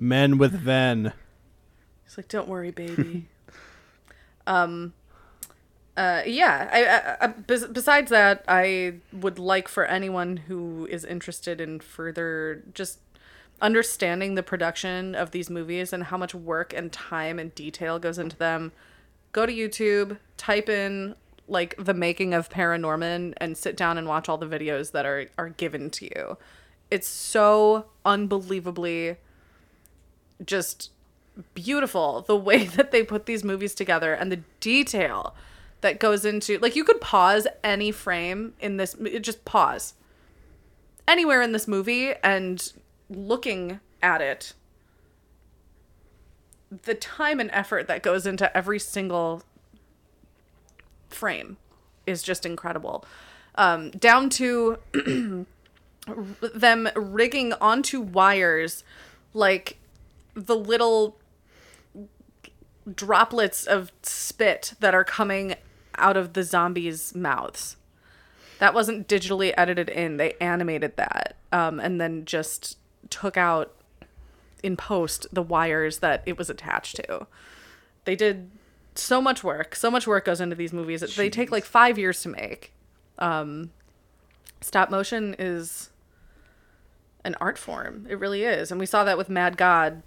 Men 0.00 0.38
with 0.38 0.52
Ven. 0.52 1.12
He's 2.10 2.16
like, 2.16 2.28
"Don't 2.28 2.48
worry, 2.48 2.72
baby." 2.72 3.28
um, 4.48 4.94
uh, 5.96 6.22
yeah. 6.26 6.68
I, 6.72 6.84
I, 6.84 7.24
I 7.24 7.26
bes- 7.28 7.68
besides 7.68 8.10
that, 8.10 8.44
I 8.48 8.94
would 9.12 9.38
like 9.38 9.68
for 9.68 9.84
anyone 9.84 10.38
who 10.38 10.88
is 10.90 11.04
interested 11.04 11.60
in 11.60 11.78
further 11.78 12.64
just 12.74 12.98
understanding 13.62 14.34
the 14.34 14.42
production 14.42 15.14
of 15.14 15.30
these 15.30 15.50
movies 15.50 15.92
and 15.92 16.04
how 16.04 16.16
much 16.16 16.34
work 16.34 16.72
and 16.72 16.90
time 16.90 17.38
and 17.38 17.54
detail 17.54 18.00
goes 18.00 18.18
into 18.18 18.36
them. 18.36 18.72
Go 19.30 19.46
to 19.46 19.52
YouTube, 19.52 20.18
type 20.36 20.68
in 20.68 21.14
like 21.46 21.76
the 21.78 21.94
making 21.94 22.34
of 22.34 22.48
Paranorman, 22.48 23.34
and 23.36 23.56
sit 23.56 23.76
down 23.76 23.98
and 23.98 24.08
watch 24.08 24.28
all 24.28 24.36
the 24.36 24.46
videos 24.46 24.90
that 24.90 25.06
are 25.06 25.26
are 25.38 25.50
given 25.50 25.90
to 25.90 26.06
you. 26.06 26.38
It's 26.90 27.06
so 27.06 27.86
unbelievably 28.04 29.16
just 30.44 30.90
beautiful 31.54 32.22
the 32.22 32.36
way 32.36 32.64
that 32.76 32.90
they 32.90 33.02
put 33.02 33.26
these 33.26 33.44
movies 33.44 33.74
together 33.74 34.12
and 34.12 34.30
the 34.30 34.40
detail 34.60 35.34
that 35.80 35.98
goes 35.98 36.24
into 36.24 36.58
like 36.58 36.76
you 36.76 36.84
could 36.84 37.00
pause 37.00 37.46
any 37.64 37.90
frame 37.90 38.52
in 38.60 38.76
this 38.76 38.94
just 39.20 39.44
pause 39.44 39.94
anywhere 41.08 41.40
in 41.40 41.52
this 41.52 41.66
movie 41.66 42.12
and 42.22 42.72
looking 43.08 43.80
at 44.02 44.20
it 44.20 44.52
the 46.70 46.94
time 46.94 47.40
and 47.40 47.50
effort 47.52 47.88
that 47.88 48.02
goes 48.02 48.26
into 48.26 48.54
every 48.56 48.78
single 48.78 49.42
frame 51.08 51.56
is 52.06 52.22
just 52.22 52.46
incredible. 52.46 53.04
Um, 53.56 53.90
down 53.90 54.30
to 54.30 54.78
them 56.54 56.88
rigging 56.94 57.52
onto 57.54 58.00
wires 58.00 58.84
like 59.34 59.78
the 60.34 60.56
little 60.56 61.16
droplets 62.94 63.66
of 63.66 63.92
spit 64.02 64.74
that 64.80 64.94
are 64.94 65.04
coming 65.04 65.54
out 65.96 66.16
of 66.16 66.32
the 66.32 66.42
zombies' 66.42 67.14
mouths. 67.14 67.76
That 68.58 68.74
wasn't 68.74 69.08
digitally 69.08 69.54
edited 69.56 69.88
in. 69.88 70.16
They 70.16 70.34
animated 70.40 70.96
that 70.96 71.36
um, 71.52 71.80
and 71.80 72.00
then 72.00 72.24
just 72.24 72.78
took 73.08 73.36
out 73.36 73.74
in 74.62 74.76
post 74.76 75.26
the 75.32 75.42
wires 75.42 75.98
that 75.98 76.22
it 76.26 76.36
was 76.36 76.50
attached 76.50 76.96
to. 76.96 77.26
They 78.04 78.16
did 78.16 78.50
so 78.94 79.20
much 79.22 79.42
work. 79.42 79.74
So 79.74 79.90
much 79.90 80.06
work 80.06 80.24
goes 80.24 80.40
into 80.40 80.56
these 80.56 80.72
movies. 80.72 81.00
They 81.16 81.30
take 81.30 81.50
like 81.50 81.64
five 81.64 81.98
years 81.98 82.22
to 82.22 82.28
make. 82.28 82.72
Um, 83.18 83.70
stop 84.60 84.90
motion 84.90 85.34
is 85.38 85.90
an 87.24 87.34
art 87.40 87.58
form. 87.58 88.06
It 88.08 88.18
really 88.18 88.44
is. 88.44 88.70
And 88.70 88.80
we 88.80 88.86
saw 88.86 89.04
that 89.04 89.18
with 89.18 89.28
Mad 89.28 89.56
God 89.56 90.02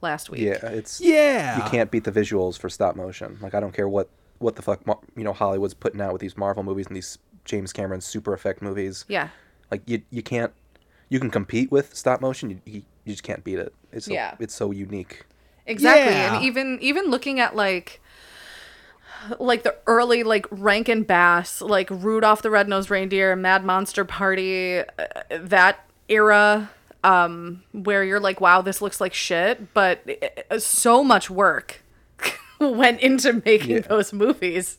last 0.00 0.30
week. 0.30 0.40
Yeah, 0.40 0.58
it's 0.66 1.00
Yeah. 1.00 1.56
you 1.56 1.70
can't 1.70 1.90
beat 1.90 2.04
the 2.04 2.12
visuals 2.12 2.58
for 2.58 2.68
stop 2.68 2.96
motion. 2.96 3.38
Like 3.40 3.54
I 3.54 3.60
don't 3.60 3.72
care 3.72 3.88
what 3.88 4.08
what 4.38 4.56
the 4.56 4.62
fuck 4.62 4.80
you 5.16 5.24
know 5.24 5.32
Hollywood's 5.32 5.74
putting 5.74 6.00
out 6.00 6.12
with 6.12 6.20
these 6.22 6.36
Marvel 6.36 6.62
movies 6.62 6.86
and 6.86 6.96
these 6.96 7.18
James 7.44 7.72
Cameron 7.72 8.00
super 8.00 8.32
effect 8.32 8.62
movies. 8.62 9.04
Yeah. 9.08 9.28
Like 9.70 9.82
you 9.86 10.02
you 10.10 10.22
can't 10.22 10.52
you 11.08 11.20
can 11.20 11.30
compete 11.30 11.70
with 11.70 11.94
stop 11.94 12.20
motion. 12.20 12.50
You 12.50 12.60
you, 12.64 12.82
you 13.04 13.12
just 13.12 13.22
can't 13.22 13.42
beat 13.44 13.58
it. 13.58 13.74
It's 13.92 14.06
so, 14.06 14.12
Yeah. 14.12 14.34
it's 14.38 14.54
so 14.54 14.70
unique. 14.70 15.24
Exactly. 15.66 16.14
Yeah. 16.14 16.34
And 16.36 16.44
even 16.44 16.78
even 16.80 17.06
looking 17.10 17.38
at 17.40 17.54
like 17.56 18.00
like 19.38 19.62
the 19.62 19.76
early 19.86 20.22
like 20.22 20.46
Rankin 20.50 21.02
Bass, 21.02 21.60
like 21.60 21.90
Rudolph 21.90 22.40
the 22.42 22.50
Red-Nosed 22.50 22.90
Reindeer, 22.90 23.36
Mad 23.36 23.64
Monster 23.64 24.04
Party, 24.04 24.78
uh, 24.78 24.84
that 25.30 25.84
era 26.08 26.70
um 27.04 27.62
where 27.72 28.04
you're 28.04 28.20
like 28.20 28.40
wow, 28.40 28.60
this 28.62 28.82
looks 28.82 29.00
like 29.00 29.14
shit, 29.14 29.72
but 29.74 30.00
uh, 30.50 30.58
so 30.58 31.02
much 31.04 31.30
work 31.30 31.82
went 32.60 33.00
into 33.00 33.42
making 33.44 33.70
Yeah. 33.76 33.80
those 33.80 34.12
movies. 34.12 34.78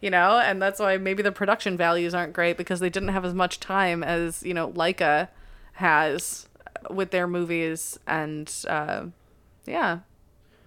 You 0.00 0.10
know, 0.10 0.36
and 0.38 0.60
that's 0.60 0.80
why 0.80 0.96
maybe 0.96 1.22
the 1.22 1.30
production 1.30 1.76
values 1.76 2.12
aren't 2.12 2.32
great 2.32 2.56
because 2.56 2.80
they 2.80 2.90
didn't 2.90 3.10
have 3.10 3.24
as 3.24 3.34
much 3.34 3.60
time 3.60 4.02
as, 4.02 4.42
you 4.42 4.52
know, 4.52 4.68
Laika 4.72 5.28
has 5.74 6.48
with 6.90 7.10
their 7.12 7.26
movies 7.28 7.98
and 8.06 8.52
uh 8.68 9.06
yeah. 9.64 10.00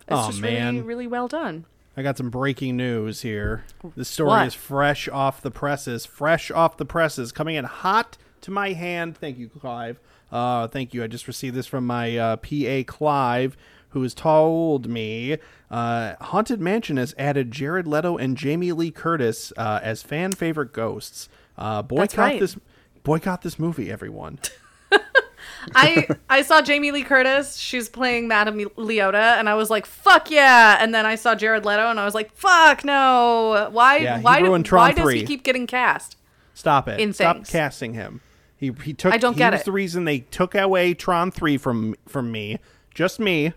It's 0.07 0.11
Aw, 0.17 0.27
just 0.27 0.41
man. 0.41 0.75
really, 0.75 0.87
really 0.87 1.07
well 1.07 1.27
done. 1.27 1.65
I 1.97 2.01
got 2.03 2.17
some 2.17 2.29
breaking 2.29 2.77
news 2.77 3.21
here. 3.21 3.65
This 3.95 4.07
story 4.07 4.29
What? 4.29 4.47
is 4.47 4.53
fresh 4.53 5.09
off 5.09 5.41
the 5.41 5.51
presses. 5.51 6.05
Fresh 6.05 6.51
off 6.51 6.77
the 6.77 6.85
presses, 6.85 7.31
coming 7.31 7.55
in 7.55 7.65
hot 7.65 8.17
to 8.41 8.51
my 8.51 8.73
hand. 8.73 9.17
Thank 9.17 9.37
you, 9.37 9.49
Clive. 9.49 9.99
Uh, 10.31 10.67
thank 10.67 10.93
you. 10.93 11.03
I 11.03 11.07
just 11.07 11.27
received 11.27 11.55
this 11.55 11.67
from 11.67 11.85
my 11.85 12.17
uh, 12.17 12.35
PA 12.37 12.83
Clive, 12.85 13.55
who 13.89 14.01
has 14.01 14.13
told 14.13 14.87
me 14.87 15.37
uh, 15.71 16.15
Haunted 16.21 16.59
Mansion 16.59 16.97
has 16.97 17.15
added 17.17 17.51
Jared 17.51 17.87
Leto 17.87 18.17
and 18.17 18.37
Jamie 18.37 18.71
Lee 18.71 18.91
Curtis 18.91 19.53
uh, 19.57 19.79
as 19.81 20.03
fan 20.03 20.31
favorite 20.31 20.73
ghosts. 20.73 21.29
Uh, 21.57 21.81
boycott 21.81 22.17
right. 22.17 22.39
this. 22.39 22.57
Boycott 23.03 23.43
this 23.43 23.59
movie, 23.59 23.91
everyone. 23.91 24.39
I 25.75 26.07
I 26.29 26.41
saw 26.41 26.61
Jamie 26.61 26.91
Lee 26.91 27.03
Curtis. 27.03 27.55
She's 27.55 27.87
playing 27.87 28.27
Madame 28.27 28.59
Leota, 28.59 29.37
and 29.37 29.47
I 29.47 29.55
was 29.55 29.69
like, 29.69 29.85
"Fuck 29.85 30.29
yeah!" 30.31 30.77
And 30.79 30.93
then 30.93 31.05
I 31.05 31.15
saw 31.15 31.35
Jared 31.35 31.65
Leto, 31.65 31.89
and 31.89 31.99
I 31.99 32.05
was 32.05 32.13
like, 32.13 32.35
"Fuck 32.35 32.83
no! 32.83 33.69
Why? 33.71 33.97
Yeah, 33.97 34.21
why? 34.21 34.41
do- 34.41 34.51
why 34.75 34.91
does 34.91 35.11
he 35.11 35.25
keep 35.25 35.43
getting 35.43 35.67
cast?" 35.67 36.17
Stop 36.53 36.87
it. 36.87 37.15
Stop 37.15 37.47
casting 37.47 37.93
him. 37.93 38.21
He 38.57 38.71
he 38.83 38.93
took. 38.93 39.13
I 39.13 39.17
don't 39.17 39.33
he 39.33 39.37
get 39.39 39.51
was 39.53 39.61
it. 39.61 39.65
the 39.65 39.71
reason 39.71 40.05
they 40.05 40.19
took 40.19 40.55
away 40.55 40.93
Tron 40.93 41.31
three 41.31 41.57
from 41.57 41.95
from 42.07 42.31
me. 42.31 42.59
Just 42.93 43.19
me. 43.19 43.53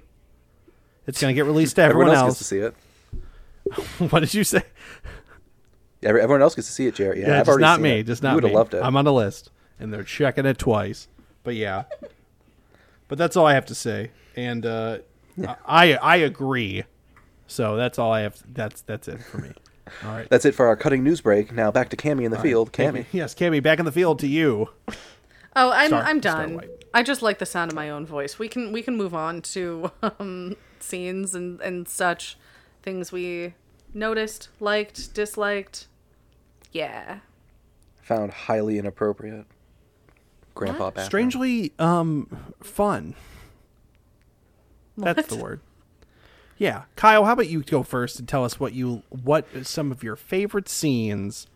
It's 1.06 1.20
gonna 1.20 1.32
get 1.34 1.44
released 1.46 1.76
to 1.76 1.82
everyone, 1.82 2.08
Everyone, 2.08 2.26
else. 2.26 2.28
else, 2.28 2.38
gets 2.38 2.48
to 2.48 3.74
see 3.74 4.00
it. 4.00 4.10
what 4.12 4.20
did 4.20 4.34
you 4.34 4.44
say? 4.44 4.62
Every, 6.02 6.20
everyone 6.20 6.42
else 6.42 6.54
gets 6.54 6.68
to 6.68 6.74
see 6.74 6.86
it, 6.86 6.94
Jared. 6.94 7.18
Yeah, 7.18 7.28
Yeah, 7.28 7.32
I've 7.34 7.38
just 7.40 7.48
already 7.48 7.62
not 7.62 7.76
seen 7.76 7.82
me. 7.82 7.90
it. 8.00 8.02
Just 8.06 8.22
You 8.22 8.28
not 8.28 8.34
would 8.36 8.44
me. 8.44 8.50
have 8.50 8.56
loved 8.56 8.74
it. 8.74 8.82
I'm 8.82 8.96
on 8.96 9.06
a 9.06 9.12
list, 9.12 9.50
and 9.80 9.92
they're 9.92 10.02
checking 10.04 10.46
it 10.46 10.58
twice. 10.58 11.08
But 11.44 11.54
yeah. 11.54 11.84
But 13.08 13.18
that's 13.18 13.36
all 13.36 13.46
I 13.46 13.54
have 13.54 13.66
to 13.66 13.74
say, 13.74 14.10
and 14.36 14.66
uh, 14.66 14.98
I 15.66 15.94
I 15.94 16.16
agree. 16.16 16.84
So 17.46 17.76
that's 17.76 17.98
all 17.98 18.12
I 18.12 18.20
have. 18.20 18.42
That's 18.52 18.82
that's 18.82 19.08
it 19.08 19.22
for 19.22 19.38
me. 19.38 19.52
All 20.04 20.10
right. 20.12 20.28
That's 20.28 20.44
it 20.44 20.54
for 20.54 20.66
our 20.66 20.76
cutting 20.76 21.02
news 21.02 21.20
break. 21.20 21.52
Now 21.52 21.70
back 21.70 21.88
to 21.90 21.96
Cammy 21.96 22.24
in 22.24 22.30
the 22.30 22.38
field. 22.38 22.72
Thank 22.72 22.94
Cammy. 22.94 22.98
you. 22.98 23.20
Yes, 23.20 23.34
Cammy, 23.34 23.62
back 23.62 23.78
in 23.78 23.84
the 23.84 23.92
field 23.92 24.18
to 24.20 24.26
you. 24.26 24.68
Oh, 25.56 25.70
I'm 25.70 25.88
Star- 25.88 26.02
I'm 26.04 26.20
done. 26.20 26.60
I 26.94 27.02
just 27.02 27.20
like 27.20 27.38
the 27.38 27.46
sound 27.46 27.70
of 27.72 27.74
my 27.74 27.90
own 27.90 28.06
voice. 28.06 28.38
We 28.38 28.48
can 28.48 28.72
we 28.72 28.82
can 28.82 28.96
move 28.96 29.14
on 29.14 29.42
to 29.42 29.90
um, 30.02 30.56
scenes 30.78 31.34
and 31.34 31.60
and 31.60 31.88
such 31.88 32.38
things 32.82 33.10
we 33.12 33.54
noticed, 33.92 34.48
liked, 34.60 35.14
disliked. 35.14 35.88
Yeah. 36.72 37.20
Found 38.02 38.32
highly 38.32 38.78
inappropriate. 38.78 39.46
Grandpa. 40.54 40.90
Strangely, 41.02 41.72
um, 41.78 42.54
fun. 42.62 43.14
That's 44.96 45.28
the 45.28 45.36
word. 45.36 45.60
Yeah, 46.58 46.82
Kyle, 46.96 47.24
how 47.24 47.32
about 47.34 47.48
you 47.48 47.62
go 47.62 47.84
first 47.84 48.18
and 48.18 48.28
tell 48.28 48.44
us 48.44 48.58
what 48.58 48.72
you 48.72 49.02
what 49.10 49.46
some 49.64 49.92
of 49.92 50.02
your 50.02 50.16
favorite 50.16 50.68
scenes 50.68 51.46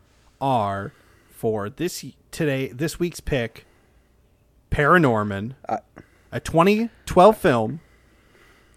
are 0.40 0.92
for 1.28 1.68
this 1.68 2.04
today 2.30 2.68
this 2.68 3.00
week's 3.00 3.18
pick, 3.18 3.66
Paranorman, 4.70 5.54
uh, 5.68 5.78
a 6.30 6.38
2012 6.38 7.36
film 7.36 7.80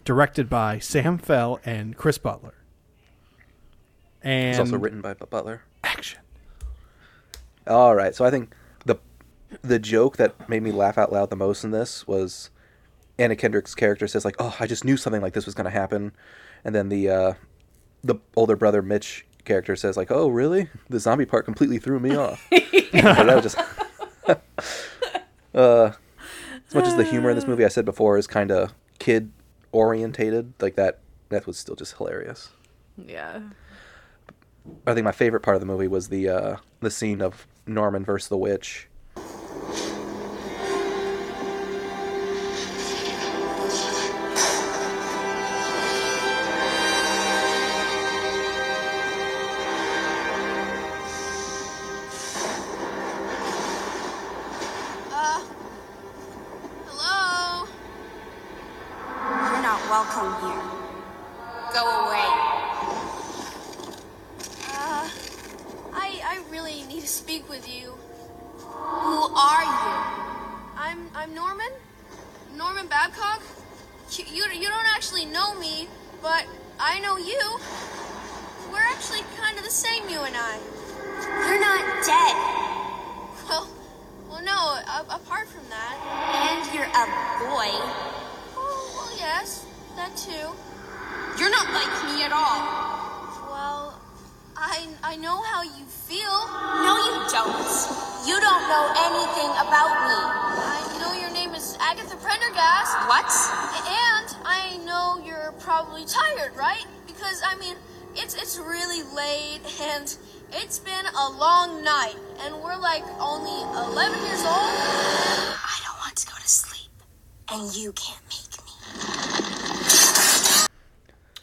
directed 0.03 0.49
by 0.49 0.79
Sam 0.79 1.19
Fell 1.19 1.59
and 1.63 1.95
Chris 1.95 2.17
Butler. 2.17 2.55
And 4.23 4.49
It's 4.49 4.59
also 4.59 4.77
written 4.79 5.01
by 5.01 5.13
Butler. 5.13 5.61
action. 5.83 6.21
All 7.67 7.95
right, 7.95 8.15
so 8.15 8.25
I 8.25 8.31
think 8.31 8.55
the 8.83 8.95
the 9.61 9.77
joke 9.77 10.17
that 10.17 10.49
made 10.49 10.63
me 10.63 10.71
laugh 10.71 10.97
out 10.97 11.13
loud 11.13 11.29
the 11.29 11.35
most 11.35 11.63
in 11.63 11.69
this 11.69 12.07
was 12.07 12.49
Anna 13.17 13.35
Kendrick's 13.35 13.75
character 13.75 14.07
says 14.07 14.25
like, 14.25 14.35
"Oh, 14.39 14.55
I 14.59 14.67
just 14.67 14.83
knew 14.83 14.97
something 14.97 15.21
like 15.21 15.33
this 15.33 15.45
was 15.45 15.55
going 15.55 15.65
to 15.65 15.71
happen," 15.71 16.11
and 16.63 16.75
then 16.75 16.89
the 16.89 17.09
uh, 17.09 17.33
the 18.03 18.15
older 18.35 18.55
brother 18.55 18.81
Mitch 18.81 19.25
character 19.45 19.75
says 19.75 19.95
like, 19.97 20.11
"Oh, 20.11 20.27
really? 20.27 20.69
The 20.89 20.99
zombie 20.99 21.25
part 21.25 21.45
completely 21.45 21.79
threw 21.79 21.99
me 21.99 22.15
off." 22.15 22.47
But 22.95 23.25
that 23.25 23.35
was 23.35 23.43
just 23.43 23.57
uh, 25.53 25.91
as 26.67 26.73
much 26.73 26.85
as 26.85 26.95
the 26.95 27.03
humor 27.03 27.29
in 27.29 27.35
this 27.35 27.45
movie 27.45 27.65
I 27.65 27.67
said 27.67 27.83
before 27.83 28.17
is 28.17 28.25
kind 28.25 28.51
of 28.51 28.73
kid 28.99 29.33
orientated, 29.73 30.53
like 30.61 30.75
that 30.75 30.99
that 31.29 31.45
was 31.45 31.57
still 31.57 31.75
just 31.75 31.97
hilarious. 31.97 32.51
Yeah. 32.97 33.41
I 34.87 34.93
think 34.93 35.03
my 35.03 35.11
favorite 35.11 35.41
part 35.41 35.55
of 35.55 35.61
the 35.61 35.67
movie 35.67 35.87
was 35.87 36.07
the 36.07 36.29
uh, 36.29 36.55
the 36.79 36.89
scene 36.89 37.21
of 37.21 37.45
Norman 37.67 38.05
versus 38.05 38.29
the 38.29 38.37
witch. 38.37 38.87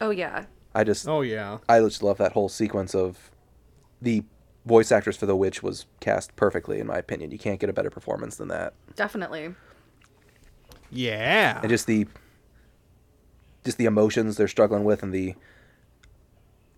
Oh 0.03 0.11
yeah. 0.11 0.46
I 0.75 0.85
just 0.85 1.07
Oh 1.07 1.20
yeah. 1.20 1.59
I 1.68 1.81
just 1.81 2.03
love 2.03 2.18
that 2.18 2.33
whole 2.33 2.48
sequence 2.48 2.94
of 2.94 3.31
the 4.01 4.25
voice 4.66 4.90
actors 4.90 5.16
for 5.16 5.27
the 5.27 5.37
witch 5.37 5.62
was 5.62 5.87
cast 6.01 6.35
perfectly 6.35 6.81
in 6.81 6.87
my 6.87 6.98
opinion. 6.98 7.31
You 7.31 7.38
can't 7.38 7.61
get 7.61 7.70
a 7.70 7.72
better 7.72 7.90
performance 7.90 8.37
than 8.37 8.48
that. 8.48 8.75
Definitely. 8.96 9.55
Yeah. 10.90 11.61
And 11.61 11.68
just 11.68 11.87
the 11.87 12.07
just 13.64 13.79
the 13.79 13.85
emotions 13.85 14.37
they're 14.37 14.48
struggling 14.48 14.83
with 14.85 15.05
and 15.05 15.14
the 15.14 15.35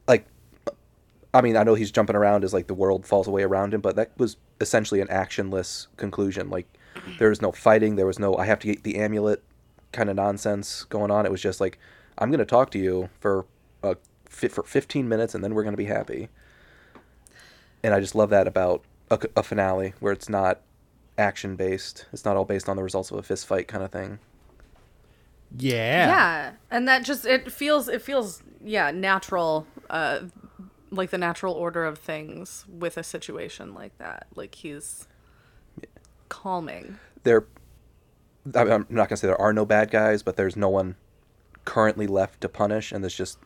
like 0.07 0.27
I 1.33 1.41
mean, 1.41 1.57
I 1.57 1.65
know 1.65 1.75
he's 1.75 1.91
jumping 1.91 2.15
around 2.15 2.45
as 2.45 2.53
like 2.53 2.67
the 2.67 2.75
world 2.75 3.07
falls 3.07 3.27
away 3.27 3.43
around 3.43 3.75
him, 3.75 3.81
but 3.81 3.97
that 3.97 4.13
was 4.19 4.37
essentially 4.61 5.01
an 5.01 5.09
actionless 5.09 5.89
conclusion. 5.97 6.51
Like 6.51 6.67
there 7.19 7.31
was 7.31 7.41
no 7.41 7.53
fighting, 7.53 7.97
there 7.97 8.07
was 8.07 8.19
no 8.19 8.37
I 8.37 8.45
have 8.45 8.59
to 8.61 8.67
get 8.67 8.83
the 8.83 8.99
amulet 8.99 9.43
kind 9.95 10.11
of 10.11 10.17
nonsense 10.17 10.85
going 10.85 11.11
on. 11.11 11.25
It 11.25 11.33
was 11.33 11.41
just 11.41 11.61
like 11.61 11.79
I'm 12.19 12.31
going 12.31 12.39
to 12.41 12.45
talk 12.45 12.71
to 12.73 12.79
you 12.79 13.09
for 13.19 13.47
a 13.83 13.97
for 14.29 14.63
15 14.63 15.09
minutes 15.09 15.35
and 15.35 15.43
then 15.43 15.55
we're 15.55 15.63
going 15.63 15.73
to 15.73 15.79
be 15.79 15.87
happy. 15.87 16.29
And 17.83 17.95
I 17.95 18.01
just 18.01 18.15
love 18.15 18.31
that 18.31 18.47
about 18.47 18.83
a, 19.11 19.19
a 19.37 19.43
finale 19.43 19.95
where 20.01 20.13
it's 20.13 20.29
not 20.29 20.61
action 21.17 21.55
based. 21.57 22.07
It's 22.13 22.25
not 22.25 22.37
all 22.37 22.45
based 22.45 22.69
on 22.69 22.77
the 22.77 22.83
results 22.83 23.11
of 23.11 23.19
a 23.19 23.23
fist 23.23 23.47
fight 23.47 23.69
kind 23.69 23.85
of 23.85 23.91
thing. 23.91 24.19
yeah. 25.57 26.07
Yeah. 26.09 26.53
And 26.71 26.89
that 26.89 27.05
just 27.05 27.25
it 27.25 27.51
feels 27.53 27.89
it 27.89 28.03
feels 28.03 28.43
yeah, 28.65 28.91
natural 28.91 29.67
uh 29.89 30.21
like 30.91 31.11
the 31.11 31.19
natural 31.19 31.55
order 31.55 31.85
of 31.85 31.99
things 31.99 32.65
with 32.69 32.97
a 32.97 33.03
situation 33.03 33.75
like 33.75 33.97
that. 33.99 34.27
Like 34.35 34.55
he's 34.55 35.07
calming. 36.29 36.99
there 37.25 37.47
I- 38.55 38.63
I'm 38.63 38.87
not 38.89 39.09
gonna 39.09 39.17
say 39.17 39.27
there 39.27 39.41
are 39.41 39.53
no 39.53 39.65
bad 39.65 39.91
guys, 39.91 40.23
but 40.23 40.37
there's 40.37 40.57
no 40.57 40.69
one 40.69 40.97
currently 41.65 42.07
left 42.07 42.41
to 42.43 42.49
punish, 42.49 42.93
and 42.93 43.03
there's 43.03 43.15
just 43.17 43.39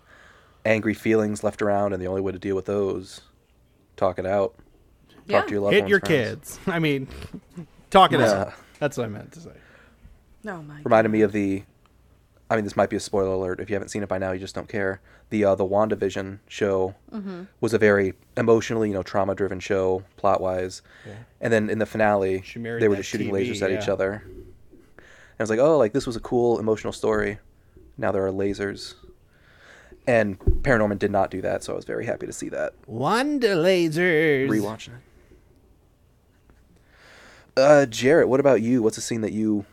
angry 0.64 0.94
feelings 0.94 1.44
left 1.44 1.62
around, 1.62 1.92
and 1.92 2.02
the 2.02 2.06
only 2.06 2.20
way 2.20 2.32
to 2.32 2.38
deal 2.38 2.56
with 2.56 2.64
those, 2.66 3.20
talk 3.96 4.18
it 4.18 4.26
out, 4.26 4.54
talk 5.10 5.18
Yeah. 5.26 5.42
to 5.42 5.50
your 5.50 5.60
loved 5.60 5.64
ones. 5.66 5.74
Hit 5.74 5.82
ones, 5.82 5.90
your 5.90 6.00
friends. 6.00 6.58
kids. 6.58 6.60
I 6.66 6.78
mean, 6.78 7.06
talk 7.90 8.12
it 8.12 8.20
Yeah. 8.20 8.32
out. 8.32 8.52
That's 8.80 8.96
what 8.96 9.04
I 9.04 9.08
meant 9.08 9.32
to 9.32 9.40
say. 9.40 9.50
No 10.44 10.62
my 10.62 10.80
Reminded 10.84 11.10
me 11.10 11.22
of 11.22 11.32
the 11.32 11.64
I 12.50 12.56
mean, 12.56 12.64
this 12.64 12.76
might 12.76 12.88
be 12.88 12.96
a 12.96 13.00
spoiler 13.00 13.32
alert. 13.32 13.60
If 13.60 13.68
you 13.68 13.74
haven't 13.74 13.90
seen 13.90 14.02
it 14.02 14.08
by 14.08 14.16
now, 14.16 14.32
you 14.32 14.38
just 14.40 14.54
don't 14.54 14.68
care. 14.70 15.02
The 15.28 15.44
uh, 15.44 15.54
the 15.54 15.66
WandaVision 15.66 16.38
show 16.48 16.94
was 17.60 17.74
a 17.74 17.78
very 17.78 18.14
emotionally, 18.38 18.88
you 18.88 18.94
know, 18.94 19.02
trauma 19.02 19.34
driven 19.34 19.60
show, 19.60 20.02
plot 20.16 20.40
wise. 20.40 20.80
And 21.42 21.52
then 21.52 21.68
in 21.68 21.78
the 21.78 21.84
finale, 21.84 22.42
they 22.54 22.88
were 22.88 22.94
that 22.94 22.96
just 22.96 23.10
shooting 23.10 23.28
TV, 23.28 23.50
lasers 23.50 23.60
at 23.60 23.70
each 23.70 23.88
other. 23.90 24.22
And 25.38 25.40
I 25.40 25.42
was 25.44 25.50
like, 25.50 25.60
oh, 25.60 25.78
like 25.78 25.92
this 25.92 26.06
was 26.06 26.16
a 26.16 26.20
cool 26.20 26.58
emotional 26.58 26.92
story. 26.92 27.38
Now 27.96 28.10
there 28.10 28.26
are 28.26 28.32
lasers. 28.32 28.94
And 30.06 30.38
Paranorman 30.38 30.98
did 30.98 31.10
not 31.10 31.30
do 31.30 31.42
that, 31.42 31.62
so 31.62 31.74
I 31.74 31.76
was 31.76 31.84
very 31.84 32.06
happy 32.06 32.26
to 32.26 32.32
see 32.32 32.48
that. 32.48 32.72
Wonder 32.86 33.54
lasers. 33.54 34.48
Rewatching 34.48 34.88
it. 34.88 35.02
Uh, 37.56 37.86
Jarrett, 37.86 38.28
what 38.28 38.40
about 38.40 38.62
you? 38.62 38.82
What's 38.82 38.98
a 38.98 39.00
scene 39.00 39.20
that 39.20 39.32
you 39.32 39.66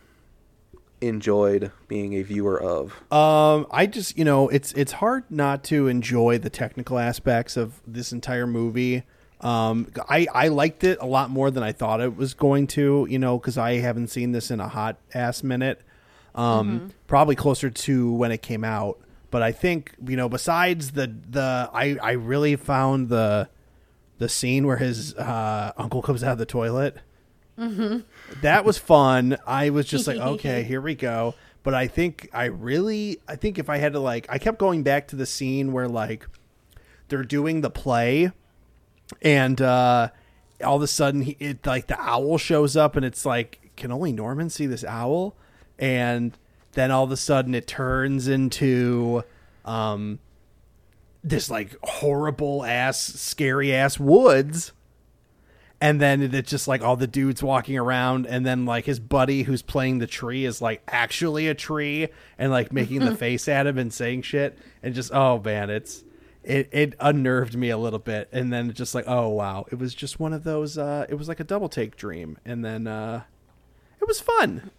enjoyed 1.01 1.71
being 1.87 2.13
a 2.13 2.21
viewer 2.23 2.61
of? 2.61 2.93
Um, 3.11 3.67
I 3.71 3.85
just 3.85 4.17
you 4.17 4.25
know 4.25 4.49
it's 4.49 4.73
it's 4.73 4.93
hard 4.93 5.23
not 5.29 5.63
to 5.65 5.87
enjoy 5.87 6.37
the 6.37 6.49
technical 6.49 6.99
aspects 6.99 7.57
of 7.57 7.81
this 7.87 8.11
entire 8.11 8.47
movie. 8.47 9.03
Um, 9.41 9.91
I 10.09 10.27
I 10.33 10.47
liked 10.47 10.83
it 10.83 10.97
a 11.01 11.05
lot 11.05 11.29
more 11.29 11.51
than 11.51 11.63
I 11.63 11.71
thought 11.71 12.01
it 12.01 12.15
was 12.15 12.33
going 12.33 12.67
to. 12.67 13.07
You 13.09 13.19
know, 13.19 13.37
because 13.37 13.57
I 13.57 13.75
haven't 13.75 14.07
seen 14.07 14.31
this 14.31 14.51
in 14.51 14.59
a 14.59 14.67
hot 14.67 14.97
ass 15.13 15.43
minute. 15.43 15.81
Um, 16.33 16.91
probably 17.07 17.35
closer 17.35 17.69
to 17.69 18.11
when 18.11 18.31
it 18.31 18.41
came 18.41 18.63
out. 18.63 18.99
But 19.31 19.41
I 19.41 19.51
think 19.51 19.93
you 20.05 20.15
know, 20.15 20.29
besides 20.29 20.91
the 20.91 21.13
the 21.29 21.69
I 21.73 21.97
I 22.01 22.11
really 22.13 22.55
found 22.55 23.09
the 23.09 23.49
the 24.17 24.29
scene 24.29 24.65
where 24.65 24.77
his 24.77 25.13
uh, 25.15 25.73
uncle 25.77 26.01
comes 26.01 26.23
out 26.23 26.33
of 26.33 26.37
the 26.37 26.45
toilet. 26.45 26.97
That 28.41 28.65
was 28.65 28.77
fun. 28.77 29.37
I 29.45 29.69
was 29.69 29.85
just 29.85 30.07
like, 30.07 30.17
okay, 30.35 30.63
here 30.63 30.81
we 30.81 30.95
go. 30.95 31.35
But 31.63 31.73
I 31.73 31.87
think 31.87 32.29
I 32.33 32.45
really, 32.45 33.19
I 33.27 33.35
think 33.35 33.57
if 33.57 33.69
I 33.69 33.77
had 33.77 33.93
to 33.93 33.99
like, 33.99 34.27
I 34.29 34.37
kept 34.37 34.59
going 34.59 34.83
back 34.83 35.07
to 35.09 35.15
the 35.15 35.25
scene 35.25 35.71
where 35.71 35.87
like 35.87 36.27
they're 37.07 37.23
doing 37.23 37.61
the 37.61 37.69
play, 37.69 38.31
and 39.21 39.61
uh 39.61 40.09
all 40.63 40.77
of 40.77 40.81
a 40.81 40.87
sudden, 40.87 41.21
he, 41.21 41.35
it 41.39 41.65
like 41.65 41.87
the 41.87 41.99
owl 41.99 42.37
shows 42.37 42.77
up, 42.77 42.95
and 42.95 43.05
it's 43.05 43.25
like, 43.25 43.71
can 43.75 43.91
only 43.91 44.13
Norman 44.13 44.49
see 44.49 44.65
this 44.65 44.83
owl? 44.83 45.35
And 45.77 46.37
then 46.73 46.91
all 46.91 47.03
of 47.03 47.11
a 47.11 47.17
sudden, 47.17 47.53
it 47.53 47.67
turns 47.67 48.27
into 48.27 49.23
um 49.65 50.19
this 51.23 51.49
like 51.49 51.75
horrible 51.83 52.63
ass, 52.63 52.99
scary 52.99 53.73
ass 53.73 53.99
woods 53.99 54.71
and 55.81 55.99
then 55.99 56.21
it's 56.21 56.49
just 56.49 56.67
like 56.67 56.81
all 56.81 56.95
the 56.95 57.07
dudes 57.07 57.43
walking 57.43 57.77
around 57.77 58.25
and 58.25 58.45
then 58.45 58.65
like 58.65 58.85
his 58.85 58.99
buddy 58.99 59.43
who's 59.43 59.61
playing 59.61 59.99
the 59.99 60.07
tree 60.07 60.45
is 60.45 60.61
like 60.61 60.81
actually 60.87 61.47
a 61.47 61.53
tree 61.53 62.07
and 62.37 62.51
like 62.51 62.71
making 62.71 62.99
the 62.99 63.15
face 63.17 63.47
at 63.47 63.67
him 63.67 63.77
and 63.77 63.93
saying 63.93 64.21
shit 64.21 64.57
and 64.81 64.95
just 64.95 65.13
oh 65.13 65.39
man 65.43 65.69
it's 65.69 66.03
it, 66.45 66.69
it 66.71 66.93
unnerved 66.99 67.55
me 67.55 67.69
a 67.69 67.77
little 67.77 67.99
bit 67.99 68.29
and 68.31 68.53
then 68.53 68.71
just 68.73 68.93
like 68.95 69.05
oh 69.07 69.27
wow 69.29 69.65
it 69.71 69.79
was 69.79 69.93
just 69.93 70.19
one 70.19 70.33
of 70.33 70.43
those 70.43 70.77
uh 70.77 71.05
it 71.09 71.15
was 71.15 71.27
like 71.27 71.39
a 71.39 71.43
double 71.43 71.69
take 71.69 71.95
dream 71.95 72.37
and 72.45 72.63
then 72.63 72.87
uh 72.87 73.23
it 74.01 74.07
was 74.07 74.19
fun 74.19 74.69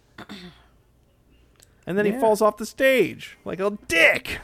and 1.85 1.97
then 1.97 2.05
he 2.05 2.11
falls 2.13 2.41
off 2.41 2.57
the 2.57 2.65
stage 2.65 3.37
like 3.45 3.59
a 3.59 3.77
dick 3.87 4.39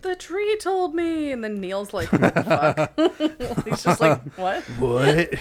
The 0.00 0.16
tree 0.16 0.56
told 0.56 0.94
me, 0.94 1.30
and 1.30 1.44
then 1.44 1.60
Neil's 1.60 1.92
like, 1.92 2.10
"What 2.10 2.34
the 2.34 2.42
fuck?" 2.42 3.64
He's 3.66 3.84
just 3.84 4.00
like, 4.00 4.18
"What?" 4.38 4.64
what 4.78 5.34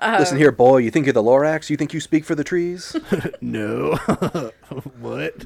Listen 0.00 0.38
here, 0.38 0.52
boy. 0.52 0.78
You 0.78 0.90
think 0.90 1.06
you're 1.06 1.12
the 1.12 1.22
Lorax? 1.22 1.68
You 1.70 1.76
think 1.76 1.92
you 1.92 2.00
speak 2.00 2.24
for 2.24 2.34
the 2.34 2.44
trees? 2.44 2.96
no 3.40 3.94
what 5.00 5.44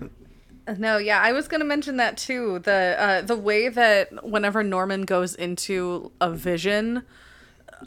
No, 0.79 0.97
yeah, 0.97 1.21
I 1.21 1.33
was 1.33 1.47
gonna 1.49 1.65
mention 1.65 1.97
that 1.99 2.17
too. 2.17 2.59
The 2.61 2.97
uh, 2.99 3.21
the 3.23 3.37
way 3.37 3.69
that 3.69 4.25
whenever 4.25 4.63
Norman 4.63 5.03
goes 5.03 5.35
into 5.35 6.11
a 6.21 6.31
vision, 6.31 7.03
uh, 7.71 7.87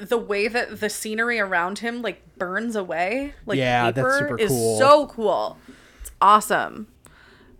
the 0.00 0.18
way 0.18 0.48
that 0.48 0.80
the 0.80 0.90
scenery 0.90 1.40
around 1.40 1.78
him 1.78 2.02
like 2.02 2.22
burns 2.36 2.76
away, 2.76 3.34
like 3.46 3.58
Yeah, 3.58 3.90
that's 3.90 4.18
paper, 4.18 4.18
super 4.18 4.38
is 4.38 4.50
so 4.50 5.06
cool. 5.06 5.56
It's 6.00 6.10
awesome. 6.20 6.88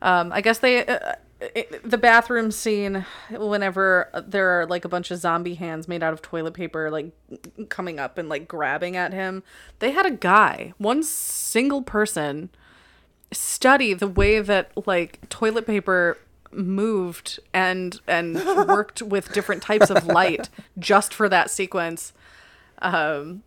Um, 0.02 0.32
I 0.32 0.40
guess 0.40 0.58
they. 0.58 0.84
Uh, 0.84 1.14
it, 1.40 1.88
the 1.88 1.98
bathroom 1.98 2.50
scene 2.50 3.06
whenever 3.30 4.10
there 4.26 4.60
are 4.60 4.66
like 4.66 4.84
a 4.84 4.88
bunch 4.88 5.12
of 5.12 5.18
zombie 5.18 5.54
hands 5.54 5.86
made 5.86 6.02
out 6.02 6.12
of 6.12 6.20
toilet 6.20 6.52
paper 6.52 6.90
like 6.90 7.12
coming 7.68 8.00
up 8.00 8.18
and 8.18 8.28
like 8.28 8.48
grabbing 8.48 8.96
at 8.96 9.12
him 9.12 9.44
they 9.78 9.92
had 9.92 10.04
a 10.04 10.10
guy 10.10 10.72
one 10.78 11.00
single 11.00 11.80
person 11.80 12.50
study 13.32 13.94
the 13.94 14.08
way 14.08 14.40
that 14.40 14.70
like 14.86 15.20
toilet 15.28 15.66
paper 15.66 16.18
moved 16.50 17.38
and 17.52 18.00
and 18.06 18.36
worked 18.66 19.02
with 19.02 19.32
different 19.32 19.62
types 19.62 19.90
of 19.90 20.06
light 20.06 20.48
just 20.78 21.12
for 21.12 21.28
that 21.28 21.50
sequence 21.50 22.14
um 22.80 23.42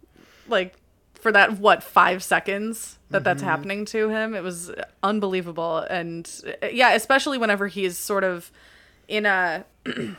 like 0.48 0.76
for 1.22 1.32
that 1.32 1.60
what 1.60 1.84
5 1.84 2.24
seconds 2.24 2.98
that 3.12 3.24
that's 3.24 3.42
happening 3.42 3.86
to 3.86 4.10
him? 4.10 4.34
It 4.34 4.42
was 4.42 4.72
unbelievable. 5.04 5.78
And 5.78 6.30
yeah 6.72 6.94
especially 6.94 7.38
whenever 7.38 7.68
he's 7.68 7.98
sort 7.98 8.24
of 8.24 8.52
in 9.08 9.26
a 9.26 9.66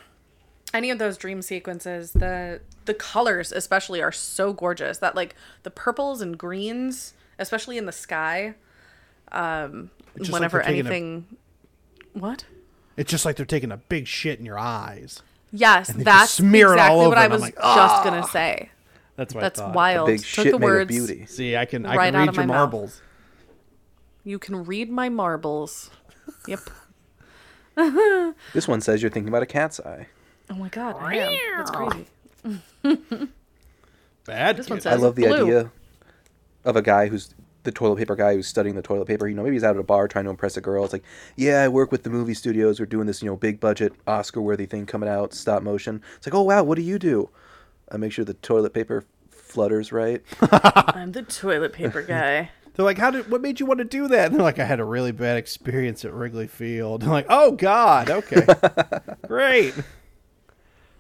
any 0.75 0.91
of 0.91 0.99
those 0.99 1.17
dream 1.17 1.43
sequences 1.43 2.13
the 2.13 2.61
the 2.85 2.95
colors 2.95 3.53
especially 3.53 4.01
are 4.03 4.13
so 4.13 4.53
gorgeous 4.53 4.99
that 4.99 5.15
like 5.15 5.35
the 5.65 5.71
purples 5.71 6.21
and 6.21 6.39
greens 6.39 7.15
especially 7.39 7.79
in 7.79 7.87
the 7.87 7.93
sky 7.93 8.55
um 9.33 9.91
just 10.19 10.31
like 10.31 10.41
whenever 10.41 10.61
a- 10.61 10.67
anything 10.67 11.27
what 12.13 12.45
it's 12.97 13.11
just 13.11 13.25
like 13.25 13.37
they're 13.37 13.47
taking 13.47 13.73
a 13.73 13.77
big 13.79 14.07
shit 14.07 14.39
in 14.39 14.45
your 14.45 14.59
eyes 14.59 15.23
yes 15.53 15.89
they 15.89 15.95
just 15.95 16.05
that's 16.05 16.31
smear 16.33 16.69
it 16.71 16.73
exactly 16.75 16.93
all 16.93 16.99
what 16.99 17.07
over 17.09 17.17
i 17.17 17.25
I'm 17.25 17.31
was 17.31 17.41
like, 17.41 17.55
just 17.57 18.05
gonna 18.05 18.27
say 18.29 18.71
that's 19.17 19.35
what 19.35 19.41
that's 19.41 19.61
I 19.61 19.65
thought. 19.67 19.75
wild 19.75 20.07
Big 20.07 20.19
took 20.19 20.27
shit 20.27 20.53
the 20.53 20.59
made 20.59 20.65
words 20.67 20.83
of 20.85 20.89
beauty. 21.07 21.27
See, 21.27 21.55
I 21.57 21.65
can 21.67 21.85
I 21.85 21.97
Right 21.97 22.13
can 22.15 22.21
read 22.27 22.35
your 22.35 22.47
my 22.47 22.47
mouth. 22.47 22.57
marbles. 22.73 23.03
you 24.25 24.39
can 24.39 24.65
read 24.65 24.91
my 24.91 25.09
marbles 25.09 25.91
yep 26.47 26.61
This 28.55 28.69
one 28.69 28.81
says 28.81 29.03
you're 29.03 29.11
thinking 29.11 29.29
about 29.29 29.43
a 29.43 29.47
cat's 29.47 29.81
eye. 29.81 30.07
oh 30.51 30.55
my 30.55 30.69
god 30.69 30.97
i 31.01 31.17
am 31.17 31.57
that's 31.59 31.71
crazy 31.71 33.29
Bad. 34.25 34.57
This 34.57 34.69
one 34.71 34.79
kid. 34.79 34.83
says- 34.85 34.93
I 34.93 34.97
love 34.97 35.17
the 35.17 35.27
blue. 35.27 35.43
idea 35.43 35.71
of 36.65 36.77
a 36.77 36.83
guy 36.83 37.09
who's 37.09 37.35
the 37.65 37.73
toilet 37.73 37.97
paper 37.99 38.17
guy 38.17 38.35
who's 38.35 38.47
studying 38.47 38.75
the 38.75 38.83
toilet 38.83 39.07
paper. 39.07 39.29
You 39.29 39.35
know, 39.35 39.43
maybe 39.43 39.55
he's 39.57 39.65
out 39.65 39.77
at 39.77 39.81
a 39.81 39.85
bar 39.85 40.09
trying 40.09 40.25
to 40.25 40.31
impress 40.31 40.57
a 40.57 40.61
girl. 40.61 40.85
It's 40.85 40.93
like, 40.93 41.05
yeah, 41.37 41.63
I 41.63 41.69
work 41.69 41.93
with 41.93 42.03
the 42.03 42.11
movie 42.11 42.35
studios. 42.35 42.81
We're 42.81 42.87
doing 42.87 43.07
this, 43.07 43.23
you 43.23 43.29
know, 43.29 43.37
big 43.37 43.61
budget, 43.61 43.93
Oscar 44.07 44.41
worthy 44.41 44.67
thing 44.67 44.87
coming 44.87 45.09
out, 45.09 45.33
stop 45.35 45.63
motion. 45.63 46.03
It's 46.17 46.27
like, 46.27 46.35
oh 46.35 46.43
wow, 46.43 46.63
what 46.63 46.77
do 46.77 46.83
you 46.83 46.99
do? 46.99 47.31
I 47.91 47.97
make 47.97 48.13
sure 48.13 48.25
the 48.25 48.35
toilet 48.35 48.73
paper 48.75 49.05
flutters 49.29 49.93
right. 49.93 50.23
i'm 50.41 51.13
the 51.13 51.23
toilet 51.23 51.75
paper 51.75 52.01
guy 52.09 52.51
They're 52.75 52.87
like, 52.87 52.97
how 52.97 53.11
did 53.11 53.31
what 53.31 53.43
made 53.43 53.61
you 53.61 53.67
want 53.67 53.79
to 53.79 53.85
do 53.85 54.09
that? 54.09 54.27
And 54.27 54.35
they're 54.37 54.43
like, 54.43 54.59
I 54.59 54.65
had 54.65 54.81
a 54.81 54.85
really 54.85 55.13
bad 55.13 55.37
experience 55.37 56.05
at 56.07 56.13
Wrigley 56.15 56.47
Field. 56.47 57.03
I'm 57.05 57.11
like, 57.11 57.27
oh 57.29 57.53
God, 57.53 58.09
okay, 58.11 58.47
great. 59.27 59.75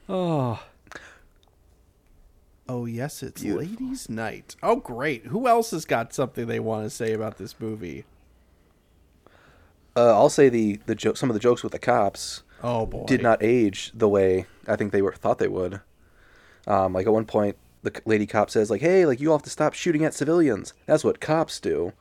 Oh. 0.09 0.63
Oh 2.69 2.87
yes, 2.87 3.23
it's 3.23 3.43
Beautiful. 3.43 3.69
ladies' 3.69 4.09
night. 4.09 4.57
Oh 4.63 4.77
great. 4.77 5.27
Who 5.27 5.47
else 5.49 5.73
has 5.73 5.85
got 5.85 6.15
something 6.15 6.47
they 6.47 6.61
want 6.61 6.85
to 6.85 6.91
say 6.91 7.13
about 7.13 7.37
this 7.39 7.59
movie? 7.59 8.05
Uh, 9.97 10.13
I'll 10.15 10.31
say 10.31 10.49
the 10.49 10.79
the 10.87 10.95
jo- 10.95 11.15
some 11.15 11.29
of 11.29 11.35
the 11.35 11.41
jokes 11.41 11.63
with 11.63 11.73
the 11.73 11.79
cops 11.79 12.43
Oh 12.63 12.87
boy. 12.87 13.05
did 13.07 13.23
not 13.23 13.43
age 13.43 13.91
the 13.95 14.09
way 14.09 14.47
I 14.67 14.77
think 14.77 14.93
they 14.93 15.03
were 15.03 15.13
thought 15.13 15.39
they 15.39 15.49
would. 15.49 15.81
Um, 16.67 16.93
like 16.95 17.07
at 17.07 17.13
one 17.13 17.27
point, 17.27 17.57
the 17.83 18.01
lady 18.07 18.27
cop 18.27 18.49
says, 18.49 18.71
"Like, 18.71 18.81
hey, 18.81 19.05
like 19.05 19.21
you 19.21 19.31
all 19.31 19.39
have 19.39 19.43
to 19.45 19.51
stop 19.51 19.75
shooting 19.75 20.05
at 20.05 20.15
civilians. 20.15 20.73
That's 20.87 21.05
what 21.05 21.21
cops 21.21 21.59
do." 21.61 21.93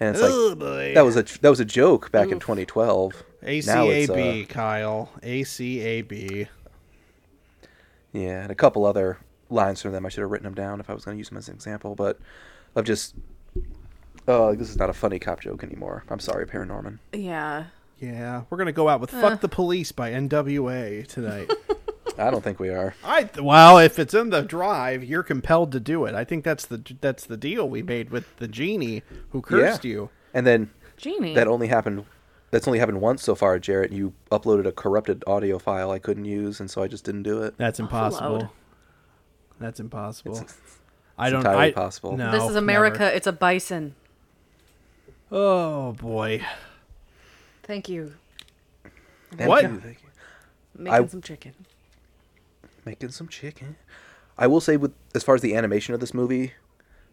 And 0.00 0.10
it's 0.10 0.20
like 0.20 0.32
Oh 0.34 0.54
boy. 0.56 0.92
that 0.94 1.04
was 1.04 1.16
a 1.16 1.22
that 1.40 1.48
was 1.48 1.60
a 1.60 1.64
joke 1.64 2.10
back 2.10 2.30
in 2.30 2.40
2012. 2.40 3.12
Now 3.42 3.48
it's, 3.48 3.68
uh, 3.68 3.74
ACAB, 4.14 4.48
Kyle. 4.48 5.10
ACAB. 5.22 6.48
Yeah, 8.12 8.42
and 8.42 8.50
a 8.50 8.54
couple 8.56 8.84
other 8.84 9.18
lines 9.52 9.82
from 9.82 9.92
them. 9.92 10.04
I 10.06 10.08
should 10.08 10.22
have 10.22 10.30
written 10.30 10.44
them 10.44 10.54
down 10.54 10.80
if 10.80 10.88
I 10.90 10.94
was 10.94 11.04
going 11.04 11.16
to 11.16 11.18
use 11.18 11.28
them 11.28 11.38
as 11.38 11.48
an 11.48 11.54
example, 11.54 11.94
but 11.94 12.18
of 12.74 12.84
just, 12.84 13.14
oh, 14.28 14.54
this 14.54 14.70
is 14.70 14.76
not 14.76 14.90
a 14.90 14.94
funny 14.94 15.18
cop 15.18 15.40
joke 15.40 15.62
anymore. 15.64 16.04
I'm 16.08 16.20
sorry, 16.20 16.46
Paranorman. 16.46 16.98
yeah 17.12 17.64
Yeah, 18.00 18.42
we're 18.50 18.58
gonna 18.58 18.72
go 18.72 18.88
out 18.88 19.00
with 19.00 19.10
"Fuck 19.10 19.32
uh. 19.32 19.36
the 19.36 19.48
Police" 19.48 19.92
by 19.92 20.10
N.W.A. 20.12 21.02
tonight. 21.04 21.50
I 22.18 22.30
don't 22.30 22.42
think 22.44 22.60
we 22.60 22.68
are. 22.68 22.94
I 23.04 23.28
well, 23.40 23.78
if 23.78 23.98
it's 23.98 24.12
in 24.14 24.30
the 24.30 24.42
drive, 24.42 25.02
you're 25.04 25.22
compelled 25.22 25.72
to 25.72 25.80
do 25.80 26.04
it. 26.04 26.14
I 26.14 26.24
think 26.24 26.44
that's 26.44 26.66
the 26.66 26.82
that's 27.00 27.24
the 27.24 27.36
deal 27.36 27.68
we 27.68 27.82
made 27.82 28.10
with 28.10 28.36
the 28.36 28.48
genie 28.48 29.02
who 29.30 29.40
cursed 29.40 29.84
Yeah. 29.84 29.90
you. 29.90 30.10
And 30.34 30.46
then 30.46 30.70
genie 30.96 31.34
that 31.34 31.46
only 31.48 31.68
happened. 31.68 32.04
That's 32.50 32.66
only 32.68 32.80
happened 32.80 33.00
once 33.00 33.22
so 33.22 33.34
far, 33.34 33.58
Jarrett. 33.58 33.92
You 33.92 34.12
uploaded 34.30 34.66
a 34.66 34.72
corrupted 34.72 35.24
audio 35.26 35.58
file 35.58 35.90
I 35.90 35.98
couldn't 35.98 36.26
use, 36.26 36.60
and 36.60 36.70
so 36.70 36.82
I 36.82 36.88
just 36.88 37.02
didn't 37.04 37.22
do 37.22 37.42
it. 37.42 37.54
That's 37.56 37.80
impossible. 37.80 38.42
Offload. 38.42 38.50
That's 39.62 39.80
impossible. 39.80 40.44
I 41.18 41.30
don't. 41.30 41.40
entirely 41.40 41.62
I, 41.68 41.72
possible. 41.72 42.16
No, 42.16 42.30
this 42.32 42.44
is 42.50 42.56
america 42.56 42.98
never. 43.00 43.14
it's 43.16 43.26
a 43.26 43.32
bison 43.32 43.94
Oh 45.30 45.92
boy. 45.92 46.42
Thank 47.62 47.88
you. 47.88 48.12
Thank 49.34 49.48
What? 49.48 49.62
you, 49.62 49.80
thank 49.80 50.02
you. 50.02 50.08
Making 50.76 51.04
I- 51.04 51.06
some 51.06 51.22
chicken. 51.22 51.54
Making 52.84 53.10
some 53.10 53.28
chicken. 53.28 53.76
I 54.36 54.46
will 54.46 54.60
say, 54.60 54.76
with 54.76 54.92
as 55.14 55.22
far 55.22 55.34
as 55.34 55.40
the 55.40 55.54
animation 55.54 55.94
of 55.94 56.00
this 56.00 56.12
movie, 56.12 56.52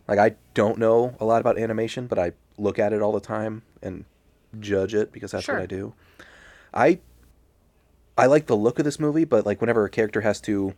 like 0.08 0.20
I 0.20 0.36
don't 0.54 0.78
know 0.80 1.16
a 1.20 1.26
lot 1.26 1.40
about 1.40 1.58
animation, 1.58 2.08
but 2.08 2.18
I 2.20 2.32
look 2.58 2.78
at 2.80 2.92
it 2.92 3.02
all 3.02 3.12
the 3.14 3.20
time 3.22 3.62
and 3.82 4.04
judge 4.60 4.94
it 4.94 5.12
because 5.14 5.32
that's 5.32 5.46
Sure. 5.46 5.56
what 5.56 5.64
I 5.64 5.68
do. 5.68 5.94
I 6.74 7.00
I 8.18 8.26
like 8.26 8.48
the 8.48 8.58
look 8.58 8.80
of 8.80 8.86
this 8.86 9.00
movie, 9.00 9.24
but 9.26 9.46
like 9.46 9.62
whenever 9.62 9.86
a 9.86 9.90
character 9.90 10.22
has 10.22 10.42
to 10.42 10.74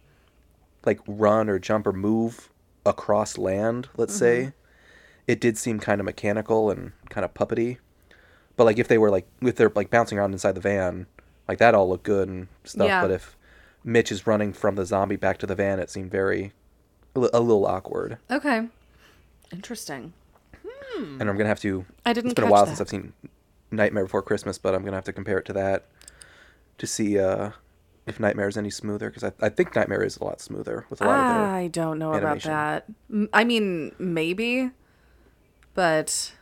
like 0.85 0.99
run 1.07 1.49
or 1.49 1.59
jump 1.59 1.87
or 1.87 1.93
move 1.93 2.49
across 2.85 3.37
land, 3.37 3.89
let's 3.97 4.15
say, 4.15 4.53
it 5.27 5.39
did 5.39 5.57
seem 5.57 5.79
kind 5.79 6.01
of 6.01 6.05
mechanical 6.05 6.71
and 6.71 6.91
kind 7.09 7.23
of 7.23 7.33
puppety. 7.33 7.77
But 8.55 8.65
like 8.65 8.79
if 8.79 8.87
they 8.87 8.97
were 8.97 9.09
like 9.09 9.27
if 9.41 9.55
they're 9.55 9.71
like 9.73 9.89
bouncing 9.89 10.17
around 10.17 10.33
inside 10.33 10.53
the 10.53 10.61
van, 10.61 11.07
like 11.47 11.57
that 11.59 11.75
all 11.75 11.89
looked 11.89 12.03
good 12.03 12.27
and 12.27 12.47
stuff. 12.63 12.87
Yeah. 12.87 13.01
But 13.01 13.11
if 13.11 13.37
Mitch 13.83 14.11
is 14.11 14.27
running 14.27 14.53
from 14.53 14.75
the 14.75 14.85
zombie 14.85 15.15
back 15.15 15.37
to 15.39 15.47
the 15.47 15.55
van, 15.55 15.79
it 15.79 15.89
seemed 15.89 16.11
very 16.11 16.53
a 17.15 17.19
little 17.19 17.65
awkward. 17.65 18.17
Okay. 18.29 18.67
Interesting. 19.51 20.13
And 20.97 21.21
I'm 21.29 21.37
gonna 21.37 21.47
have 21.47 21.59
to. 21.61 21.85
I 22.05 22.13
didn't 22.13 22.31
It's 22.31 22.39
been 22.39 22.47
a 22.47 22.51
while 22.51 22.65
that. 22.65 22.77
since 22.77 22.81
I've 22.81 22.89
seen 22.89 23.13
Nightmare 23.71 24.03
Before 24.03 24.21
Christmas, 24.21 24.57
but 24.57 24.75
I'm 24.75 24.83
gonna 24.83 24.97
have 24.97 25.05
to 25.05 25.13
compare 25.13 25.39
it 25.39 25.45
to 25.45 25.53
that 25.53 25.85
to 26.77 26.85
see 26.85 27.17
uh, 27.17 27.51
if 28.11 28.19
Nightmare 28.19 28.47
is 28.47 28.57
any 28.57 28.69
smoother 28.69 29.09
because 29.09 29.23
I, 29.23 29.31
I 29.45 29.49
think 29.49 29.75
Nightmare 29.75 30.03
is 30.03 30.17
a 30.17 30.23
lot 30.23 30.39
smoother 30.41 30.85
with 30.89 31.01
a 31.01 31.05
lot 31.05 31.19
of 31.19 31.35
their. 31.35 31.45
I 31.55 31.67
don't 31.67 31.97
know 31.99 32.13
about 32.13 32.41
that. 32.43 32.85
I 33.33 33.43
mean, 33.43 33.93
maybe, 33.97 34.69
but 35.73 36.33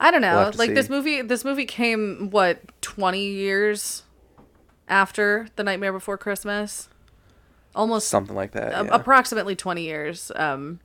I 0.00 0.10
don't 0.10 0.22
We'll 0.22 0.32
know. 0.32 0.38
have 0.44 0.52
to 0.52 0.58
like 0.58 0.74
this 0.74 0.88
movie, 0.88 1.22
this 1.22 1.44
movie 1.44 1.64
came 1.64 2.30
what 2.30 2.60
twenty 2.82 3.28
years 3.28 4.02
after 4.88 5.46
the 5.56 5.62
Nightmare 5.64 5.92
Before 5.92 6.18
Christmas, 6.18 6.88
almost 7.74 8.08
Something 8.08 8.34
like 8.36 8.52
that. 8.52 8.68
a- 8.72 8.84
yeah. 8.84 8.90
approximately 8.94 9.54
twenty 9.56 9.82
years. 9.84 10.32
Um, 10.34 10.80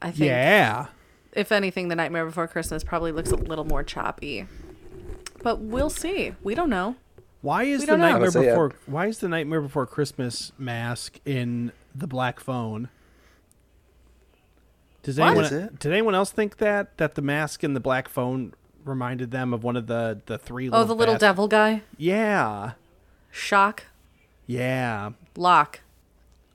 I 0.00 0.10
think. 0.10 0.28
Yeah. 0.28 0.86
If 1.32 1.52
anything, 1.52 1.88
the 1.88 1.96
Nightmare 1.96 2.24
Before 2.24 2.46
Christmas 2.48 2.82
probably 2.82 3.12
looks 3.12 3.30
a 3.30 3.36
little 3.36 3.64
more 3.66 3.82
choppy, 3.82 4.46
but 5.42 5.58
we'll 5.60 5.90
see. 5.90 6.32
We 6.42 6.54
don't 6.54 6.70
know. 6.70 6.96
Why 7.42 7.64
is 7.64 7.82
the 7.82 7.86
don't 7.88 8.00
know. 8.00 8.06
Nightmare 8.06 8.20
would 8.22 8.32
say, 8.32 8.46
before? 8.48 8.72
Why 8.86 9.06
is 9.06 9.18
the 9.18 9.28
nightmare 9.28 9.60
before 9.60 9.86
Christmas 9.86 10.52
mask 10.58 11.20
in 11.24 11.72
the 11.94 12.06
black 12.06 12.40
phone? 12.40 12.88
Does 15.02 15.18
anyone 15.18 15.44
Is 15.44 15.52
it? 15.52 15.78
did 15.78 15.92
anyone 15.92 16.14
else 16.14 16.30
think 16.32 16.56
that 16.56 16.96
that 16.98 17.14
the 17.14 17.22
mask 17.22 17.62
in 17.62 17.74
the 17.74 17.80
black 17.80 18.08
phone 18.08 18.54
reminded 18.84 19.30
them 19.30 19.52
of 19.54 19.62
one 19.62 19.76
of 19.76 19.86
the 19.86 20.20
the 20.26 20.38
three? 20.38 20.68
Oh, 20.70 20.82
the 20.84 20.94
little 20.94 21.14
bas- 21.14 21.20
devil 21.20 21.46
guy. 21.46 21.82
Yeah, 21.96 22.72
Shock. 23.30 23.84
yeah. 24.46 25.10
Lock. 25.36 25.80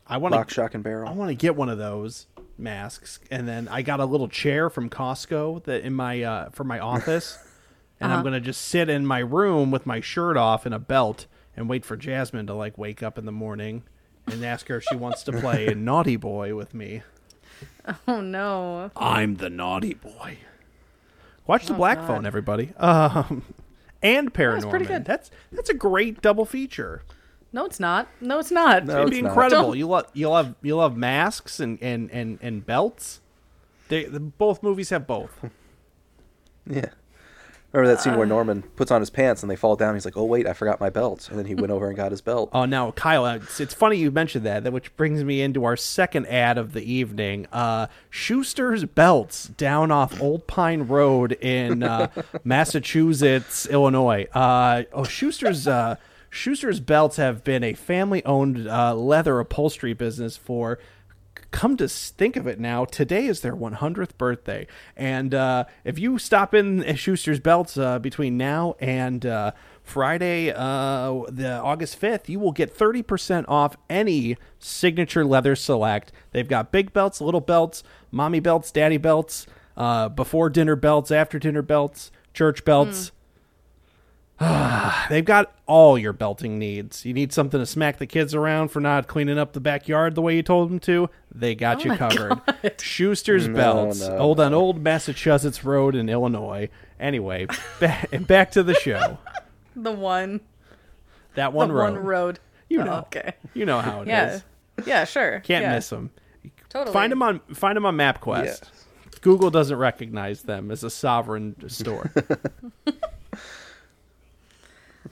I 0.07 0.17
want 0.17 0.33
Lock, 0.35 0.49
shock, 0.49 0.73
and 0.73 0.83
barrel. 0.83 1.07
I 1.07 1.13
want 1.13 1.29
to 1.29 1.35
get 1.35 1.55
one 1.55 1.69
of 1.69 1.77
those 1.77 2.27
masks, 2.57 3.19
and 3.29 3.47
then 3.47 3.69
I 3.69 3.81
got 3.81 4.01
a 4.01 4.05
little 4.05 4.27
chair 4.27 4.69
from 4.69 4.89
Costco 4.89 5.63
that 5.63 5.83
in 5.83 5.93
my 5.93 6.21
uh, 6.21 6.49
for 6.49 6.65
my 6.65 6.79
office, 6.79 7.37
and 8.01 8.11
Uh-huh. 8.11 8.17
I'm 8.17 8.23
gonna 8.23 8.39
just 8.41 8.61
sit 8.63 8.89
in 8.89 9.05
my 9.05 9.19
room 9.19 9.71
with 9.71 9.85
my 9.85 10.01
shirt 10.01 10.35
off 10.35 10.65
and 10.65 10.75
a 10.75 10.79
belt 10.79 11.27
and 11.55 11.69
wait 11.69 11.85
for 11.85 11.95
Jasmine 11.95 12.47
to 12.47 12.53
like 12.53 12.77
wake 12.77 13.01
up 13.03 13.17
in 13.17 13.25
the 13.25 13.31
morning 13.31 13.83
and 14.27 14.43
ask 14.43 14.67
her 14.67 14.77
if 14.77 14.83
she 14.83 14.95
wants 14.95 15.23
to 15.23 15.31
play 15.31 15.67
Naughty 15.77 16.15
Boy 16.15 16.55
with 16.55 16.73
me. 16.73 17.03
Oh 18.07 18.21
no. 18.21 18.91
I'm 18.95 19.35
the 19.35 19.49
naughty 19.49 19.93
boy. 19.93 20.37
Watch 21.47 21.65
the 21.67 21.73
Black 21.73 21.97
Phone, 22.07 22.25
everybody. 22.25 22.73
Um, 22.77 23.43
and 24.01 24.33
Paranorman. 24.33 24.69
pretty 24.69 24.85
good. 24.85 25.05
That's 25.05 25.29
that's 25.51 25.69
a 25.69 25.73
great 25.73 26.21
double 26.21 26.45
feature. 26.45 27.03
No, 27.53 27.65
it's 27.65 27.79
not. 27.79 28.07
No, 28.21 28.39
it's 28.39 28.49
not. 28.51 28.85
No, 28.85 28.93
It'd 29.01 29.07
it's 29.09 29.11
be 29.11 29.19
incredible. 29.27 29.69
Don't- 29.69 29.77
You'll 29.77 29.95
have, 29.95 30.07
you'll 30.13 30.37
have 30.37 30.55
you'll 30.61 30.81
have 30.81 30.95
masks 30.95 31.59
and 31.59 31.77
and 31.81 32.09
and, 32.11 32.39
and 32.41 32.65
belts. 32.65 33.19
They 33.89 34.05
the, 34.05 34.19
both 34.19 34.63
movies 34.63 34.89
have 34.91 35.05
both. 35.05 35.31
Yeah. 36.69 36.89
Remember 37.73 37.87
that 37.93 37.99
Uh. 37.99 38.03
scene 38.03 38.15
where 38.17 38.25
Norman 38.27 38.63
puts 38.75 38.91
on 38.91 39.01
his 39.01 39.09
pants 39.09 39.41
and 39.43 39.49
they 39.49 39.55
fall 39.55 39.75
down? 39.75 39.93
He's 39.95 40.03
like, 40.05 40.17
"Oh 40.17 40.25
wait, 40.25 40.45
I 40.45 40.53
forgot 40.53 40.79
my 40.81 40.89
belt," 40.89 41.27
and 41.29 41.39
then 41.39 41.45
he 41.45 41.55
went 41.55 41.71
over 41.71 41.87
and 41.87 41.95
got 41.95 42.11
his 42.11 42.19
belt. 42.21 42.49
Oh, 42.53 42.65
now 42.65 42.91
Kyle, 42.91 43.23
uh, 43.25 43.35
it's, 43.35 43.59
it's 43.61 43.73
funny 43.73 43.95
you 43.97 44.11
mentioned 44.11 44.45
that, 44.45 44.63
that, 44.65 44.73
which 44.73 44.95
brings 44.97 45.23
me 45.23 45.41
into 45.41 45.63
our 45.63 45.77
second 45.77 46.25
ad 46.27 46.57
of 46.57 46.73
the 46.73 46.81
evening. 46.83 47.47
Uh, 47.53 47.87
Schuster's 48.09 48.83
Belts 48.85 49.45
down 49.47 49.89
off 49.91 50.19
Old 50.21 50.47
Pine 50.47 50.83
Road 50.83 51.33
in 51.33 51.83
uh, 51.83 52.07
Massachusetts, 52.43 53.65
Illinois. 53.67 54.25
Uh, 54.33 54.83
oh, 54.93 55.03
Schuster's 55.03 55.67
uh, 55.67 55.95
Schuster's 56.29 56.79
Belts 56.79 57.17
have 57.17 57.43
been 57.43 57.63
a 57.63 57.73
family-owned 57.73 58.67
uh, 58.67 58.95
leather 58.95 59.39
upholstery 59.39 59.93
business 59.93 60.37
for 60.37 60.79
come 61.51 61.77
to 61.77 61.87
think 61.87 62.35
of 62.35 62.47
it 62.47 62.59
now, 62.59 62.85
today 62.85 63.25
is 63.25 63.41
their 63.41 63.55
100th 63.55 64.17
birthday. 64.17 64.65
And 64.95 65.33
uh, 65.33 65.65
if 65.83 65.99
you 65.99 66.17
stop 66.17 66.53
in 66.53 66.83
at 66.85 66.97
Schuster's 66.97 67.39
Belts 67.39 67.77
uh, 67.77 67.99
between 67.99 68.37
now 68.37 68.75
and 68.79 69.25
uh, 69.25 69.51
Friday, 69.83 70.51
uh, 70.51 71.23
the 71.27 71.59
August 71.61 71.99
5th, 72.01 72.29
you 72.29 72.39
will 72.39 72.51
get 72.53 72.75
30% 72.75 73.45
off 73.47 73.75
any 73.89 74.37
signature 74.59 75.25
leather 75.25 75.55
select. 75.55 76.11
They've 76.31 76.47
got 76.47 76.71
big 76.71 76.93
belts, 76.93 77.21
little 77.21 77.41
belts, 77.41 77.83
mommy 78.11 78.39
belts, 78.39 78.71
daddy 78.71 78.97
belts, 78.97 79.45
uh, 79.75 80.09
before 80.09 80.49
dinner 80.49 80.75
belts, 80.75 81.11
after 81.11 81.37
dinner 81.37 81.61
belts, 81.61 82.11
church 82.33 82.63
belts. 82.65 83.11
They've 85.09 85.23
got 85.25 85.53
all 85.67 85.97
your 85.97 86.13
belting 86.13 86.57
needs. 86.57 87.05
You 87.05 87.13
need 87.13 87.31
something 87.31 87.59
to 87.59 87.65
smack 87.65 87.97
the 87.99 88.07
kids 88.07 88.33
around 88.33 88.69
for 88.69 88.79
not 88.79 89.07
cleaning 89.07 89.37
up 89.37 89.53
the 89.53 89.59
backyard 89.59 90.15
the 90.15 90.21
way 90.21 90.35
you 90.35 90.41
told 90.43 90.69
them 90.69 90.79
to. 90.81 91.09
They 91.33 91.53
got 91.53 91.85
oh 91.85 91.91
you 91.91 91.97
covered. 91.97 92.41
Schuster's 92.79 93.47
Belts, 93.47 94.01
no, 94.01 94.17
old 94.17 94.39
on 94.39 94.53
Old 94.53 94.81
Massachusetts 94.81 95.63
Road 95.63 95.95
in 95.95 96.09
Illinois. 96.09 96.69
Anyway, 96.99 97.45
ba- 97.79 98.07
back 98.27 98.51
to 98.51 98.63
the 98.63 98.73
show. 98.73 99.17
The 99.73 99.91
one. 99.91 100.41
That 101.35 101.53
one 101.53 101.69
the 101.69 101.73
road. 101.75 101.93
one 101.93 102.03
road. 102.03 102.39
You 102.67 102.81
Oh, 102.81 102.83
know. 102.83 102.93
okay. 103.07 103.35
You 103.53 103.65
know 103.65 103.79
how 103.79 104.01
it 104.01 104.09
is. 104.09 104.09
Yeah. 104.09 104.39
Yeah, 104.85 105.03
sure. 105.05 105.39
Can't 105.39 105.63
yeah. 105.63 105.75
miss 105.75 105.87
them. 105.89 106.09
Totally. 106.67 106.91
Find 106.93 107.09
them 107.09 107.21
on 107.23 107.39
find 107.53 107.77
them 107.77 107.85
on 107.85 107.95
MapQuest. 107.95 108.43
Yes. 108.43 108.61
Google 109.21 109.49
doesn't 109.49 109.77
recognize 109.77 110.41
them 110.41 110.71
as 110.71 110.83
a 110.83 110.89
sovereign 110.89 111.55
store. 111.69 112.11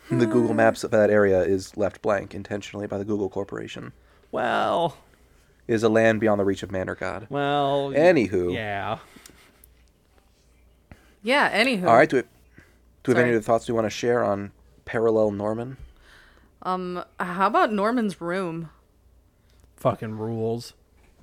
The 0.09 0.25
Google 0.25 0.53
Maps 0.55 0.83
of 0.83 0.91
that 0.91 1.09
area 1.11 1.41
is 1.41 1.77
left 1.77 2.01
blank 2.01 2.33
intentionally 2.33 2.87
by 2.87 2.97
the 2.97 3.05
Google 3.05 3.29
Corporation. 3.29 3.93
well, 4.31 4.97
is 5.67 5.83
a 5.83 5.89
land 5.89 6.19
beyond 6.19 6.39
the 6.39 6.45
reach 6.45 6.63
of 6.63 6.71
man 6.71 6.89
or 6.89 6.95
God. 6.95 7.27
well. 7.29 7.91
Anywho. 7.91 8.51
Yeah. 8.51 8.97
Yeah, 11.21 11.51
anywho. 11.63 11.87
All 11.87 11.95
right. 11.95 12.09
Do 12.09 12.17
we, 12.17 12.21
do 12.23 12.27
we 13.07 13.11
have 13.13 13.17
any 13.19 13.25
Sorry. 13.25 13.35
other 13.35 13.41
thoughts 13.43 13.67
we 13.67 13.73
want 13.75 13.85
to 13.85 13.89
share 13.91 14.23
on 14.23 14.51
Parallel 14.85 15.31
Norman? 15.31 15.77
Um, 16.63 17.03
how 17.19 17.45
about 17.47 17.71
Norman's 17.71 18.19
room? 18.19 18.69
Fucking 19.75 20.17
rules. 20.17 20.73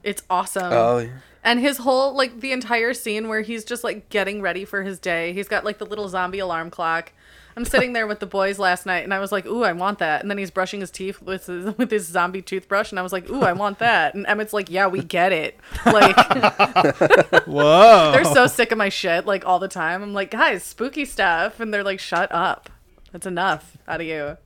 It's 0.05 0.23
awesome. 0.31 0.73
Oh, 0.73 0.99
yeah. 0.99 1.11
And 1.43 1.59
his 1.61 1.79
whole 1.79 2.15
like 2.15 2.41
the 2.41 2.53
entire 2.53 2.95
scene 2.95 3.27
where 3.29 3.41
he's 3.41 3.65
just 3.65 3.83
like 3.85 4.09
getting 4.11 4.41
ready 4.41 4.65
for 4.65 4.83
his 4.85 4.99
day. 5.01 5.33
He's 5.33 5.49
got 5.49 5.65
like 5.65 5.79
the 5.79 5.87
little 5.87 6.09
zombie 6.09 6.39
alarm 6.39 6.71
clock. 6.71 7.13
I'm 7.57 7.65
sitting 7.65 7.95
there 7.95 8.07
with 8.07 8.21
the 8.21 8.27
boys 8.27 8.59
last 8.59 8.85
night 8.85 9.05
and 9.05 9.15
I 9.15 9.19
was 9.19 9.33
like, 9.33 9.47
"Ooh, 9.47 9.65
I 9.65 9.73
want 9.73 9.99
that." 10.01 10.21
And 10.21 10.31
then 10.31 10.37
he's 10.37 10.51
brushing 10.51 10.81
his 10.81 10.91
teeth 10.91 11.23
with 11.23 11.47
his, 11.47 11.77
with 11.79 11.91
his 11.91 12.07
zombie 12.07 12.43
toothbrush 12.43 12.91
and 12.91 12.99
I 12.99 13.03
was 13.03 13.13
like, 13.13 13.31
"Ooh, 13.31 13.43
I 13.43 13.53
want 13.53 13.79
that." 13.79 14.15
And 14.15 14.27
Emmett's 14.27 14.53
like, 14.53 14.71
"Yeah, 14.71 14.89
we 14.89 15.03
get 15.03 15.33
it." 15.33 15.59
Like 15.87 16.17
Whoa. 17.47 18.13
they're 18.13 18.25
so 18.25 18.47
sick 18.47 18.73
of 18.73 18.79
my 18.79 18.91
shit 18.91 19.27
like 19.27 19.47
all 19.47 19.59
the 19.59 19.69
time. 19.69 20.03
I'm 20.03 20.13
like, 20.13 20.31
"Guys, 20.31 20.63
spooky 20.65 21.05
stuff." 21.05 21.61
And 21.61 21.73
they're 21.73 21.85
like, 21.85 22.01
"Shut 22.01 22.31
up. 22.31 22.69
That's 23.13 23.27
enough 23.27 23.79
out 23.89 24.01
of 24.01 24.07
you." 24.07 24.37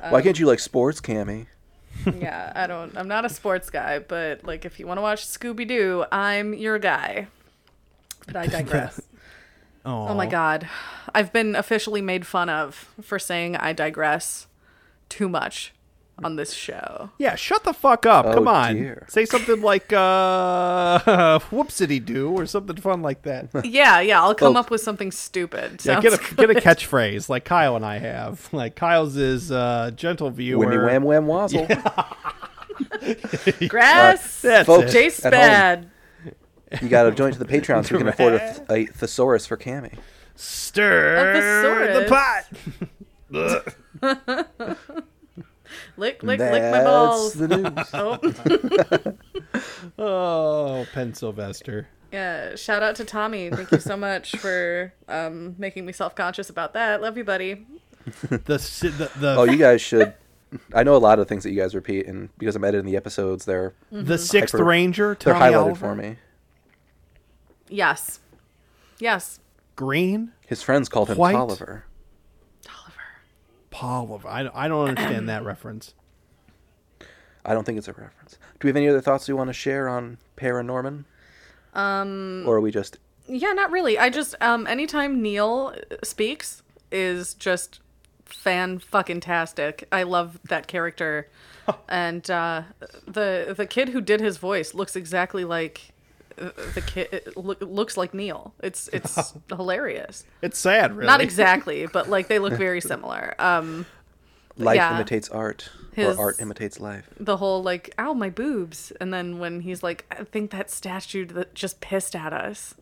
Why 0.00 0.22
can't 0.22 0.36
um, 0.36 0.40
you 0.40 0.46
like 0.46 0.60
sports, 0.60 1.00
Cammy? 1.00 1.46
yeah, 2.20 2.52
I 2.54 2.66
don't. 2.66 2.96
I'm 2.96 3.08
not 3.08 3.24
a 3.24 3.28
sports 3.28 3.70
guy, 3.70 3.98
but 3.98 4.44
like, 4.44 4.64
if 4.64 4.78
you 4.78 4.86
want 4.86 4.98
to 4.98 5.02
watch 5.02 5.26
Scooby 5.26 5.66
Doo, 5.66 6.04
I'm 6.12 6.54
your 6.54 6.78
guy. 6.78 7.28
But 8.26 8.36
I 8.36 8.46
digress. 8.46 9.00
Oh 9.86 10.14
my 10.14 10.26
god, 10.26 10.68
I've 11.14 11.32
been 11.32 11.54
officially 11.54 12.02
made 12.02 12.26
fun 12.26 12.48
of 12.48 12.92
for 13.00 13.18
saying 13.18 13.56
I 13.56 13.72
digress 13.72 14.46
too 15.08 15.28
much 15.28 15.72
on 16.24 16.36
this 16.36 16.52
show. 16.54 17.10
Yeah, 17.18 17.34
shut 17.34 17.62
the 17.64 17.74
fuck 17.74 18.06
up. 18.06 18.24
Oh, 18.26 18.32
Come 18.34 18.48
on. 18.48 18.74
dear. 18.74 19.06
Say 19.08 19.26
something 19.26 19.60
like 19.60 19.92
uh 19.92 20.98
whoopsity 21.50 22.02
doo 22.04 22.30
or 22.30 22.46
something 22.46 22.76
fun 22.76 23.02
like 23.02 23.20
that. 23.22 23.48
Yeah, 23.66 24.00
yeah, 24.00 24.22
I'll 24.22 24.34
come 24.34 24.56
Oh. 24.56 24.60
up 24.60 24.70
with 24.70 24.80
something 24.80 25.12
stupid. 25.12 25.72
Yeah, 25.84 26.00
Sounds 26.00 26.02
get 26.02 26.12
a 26.14 26.34
good. 26.34 26.48
get 26.48 26.50
a 26.56 26.60
catchphrase 26.60 27.28
like 27.28 27.44
Kyle 27.44 27.76
and 27.76 27.84
I 27.84 27.98
have. 27.98 28.48
Like 28.52 28.76
Kyle's 28.76 29.16
is 29.16 29.52
uh 29.52 29.90
gentle 29.94 30.30
viewer. 30.30 30.64
Wimmy 30.66 30.86
wham 30.86 31.02
wham 31.04 31.26
wazzle. 31.26 31.66
Grass. 33.68 34.40
That's 34.42 34.66
Folks, 34.66 34.90
it. 34.90 34.92
Chase 34.92 35.24
at 35.24 35.32
home. 35.32 35.40
bad. 35.40 35.90
You 36.82 36.88
got 36.88 37.04
to 37.04 37.12
join 37.12 37.32
to 37.32 37.38
the 37.38 37.44
Patreon 37.44 37.86
so 37.86 37.94
we 37.94 37.98
can 37.98 38.08
afford 38.08 38.34
a, 38.34 38.38
th- 38.68 38.88
a 38.90 38.92
thesaurus 38.92 39.46
for 39.46 39.56
Cammy. 39.56 39.96
Stir 40.34 42.00
the 42.00 42.08
pot. 42.08 42.44
Lick, 45.98 46.22
lick, 46.22 46.38
That's 46.38 46.52
lick 46.52 46.62
my 46.72 46.84
balls. 46.84 47.32
the 47.34 47.48
news. 47.48 49.14
Oh. 49.98 50.04
Oh, 50.82 50.86
Penn 50.92 51.12
Sylvester. 51.14 51.88
yeah. 52.12 52.54
Shout 52.54 52.82
out 52.82 52.94
to 52.96 53.04
Tommy. 53.04 53.50
Thank 53.50 53.72
you 53.72 53.80
so 53.80 53.96
much 53.96 54.36
for 54.36 54.92
um, 55.08 55.54
making 55.58 55.84
me 55.86 55.92
self 55.92 56.14
conscious 56.14 56.48
about 56.50 56.74
that. 56.74 57.00
Love 57.00 57.16
you, 57.16 57.24
buddy. 57.24 57.66
The 58.30 58.58
si- 58.58 58.88
the 58.88 59.10
the, 59.18 59.36
oh, 59.36 59.44
you 59.44 59.56
guys 59.56 59.80
should. 59.80 60.14
I 60.74 60.82
know 60.84 60.94
a 60.94 60.98
lot 60.98 61.18
of 61.18 61.26
things 61.28 61.42
that 61.42 61.50
you 61.50 61.60
guys 61.60 61.74
repeat, 61.74 62.06
and 62.06 62.28
because 62.38 62.54
I'm 62.54 62.62
editing 62.64 62.86
the 62.86 62.96
episodes, 62.96 63.44
they're 63.44 63.74
the 63.90 64.18
sixth 64.18 64.52
hyper- 64.54 64.64
Ranger. 64.64 65.16
they're 65.18 65.34
highlighted 65.34 65.56
Oliver. 65.62 65.74
for 65.76 65.94
me. 65.94 66.16
Yes. 67.68 68.20
Yes. 68.98 69.40
Green. 69.74 70.32
His 70.46 70.62
friends 70.62 70.88
called 70.88 71.10
him 71.10 71.18
White? 71.18 71.32
Tolliver. 71.32 71.84
Oliver. 73.80 74.28
I, 74.28 74.48
I 74.54 74.68
don't 74.68 74.88
understand 74.88 75.28
that 75.28 75.44
reference. 75.44 75.94
I 77.44 77.54
don't 77.54 77.64
think 77.64 77.78
it's 77.78 77.88
a 77.88 77.92
reference. 77.92 78.38
Do 78.58 78.66
we 78.66 78.70
have 78.70 78.76
any 78.76 78.88
other 78.88 79.00
thoughts 79.00 79.28
we 79.28 79.34
want 79.34 79.48
to 79.48 79.54
share 79.54 79.88
on 79.88 80.18
Paranorman? 80.36 81.04
Um, 81.74 82.44
or 82.46 82.56
are 82.56 82.60
we 82.60 82.70
just 82.70 82.98
Yeah, 83.28 83.52
not 83.52 83.70
really. 83.70 83.98
I 83.98 84.08
just 84.08 84.34
um 84.40 84.66
anytime 84.66 85.20
Neil 85.22 85.74
speaks 86.02 86.62
is 86.90 87.34
just 87.34 87.80
fan 88.24 88.78
fucking 88.78 89.20
tastic. 89.20 89.86
I 89.92 90.02
love 90.04 90.40
that 90.48 90.66
character. 90.66 91.28
and 91.88 92.28
uh 92.30 92.62
the 93.06 93.54
the 93.56 93.66
kid 93.66 93.90
who 93.90 94.00
did 94.00 94.20
his 94.20 94.38
voice 94.38 94.72
looks 94.74 94.96
exactly 94.96 95.44
like 95.44 95.92
the 96.36 96.82
kid 96.86 97.32
look, 97.36 97.60
looks 97.60 97.96
like 97.96 98.14
Neil. 98.14 98.54
It's 98.62 98.88
it's 98.92 99.34
hilarious. 99.48 100.24
It's 100.42 100.58
sad, 100.58 100.94
really. 100.96 101.06
Not 101.06 101.20
exactly, 101.28 101.86
but 101.86 102.08
like 102.08 102.28
they 102.28 102.38
look 102.38 102.52
very 102.54 102.80
similar. 102.92 103.34
Um 103.38 103.86
life 104.58 104.76
Yeah. 104.76 104.94
imitates 104.96 105.28
art, 105.28 105.68
His- 105.94 106.16
or 106.16 106.26
art 106.26 106.40
imitates 106.40 106.80
life? 106.80 107.08
the 107.20 107.36
whole 107.38 107.62
like 107.62 107.94
ow 107.98 108.12
my 108.14 108.30
boobs 108.30 108.90
and 109.00 109.12
then 109.12 109.38
when 109.38 109.60
he's 109.60 109.82
like 109.82 110.04
I 110.10 110.24
think 110.24 110.50
that 110.52 110.70
statue 110.70 111.26
that 111.26 111.54
just 111.54 111.80
pissed 111.80 112.14
at 112.16 112.32
us. 112.32 112.74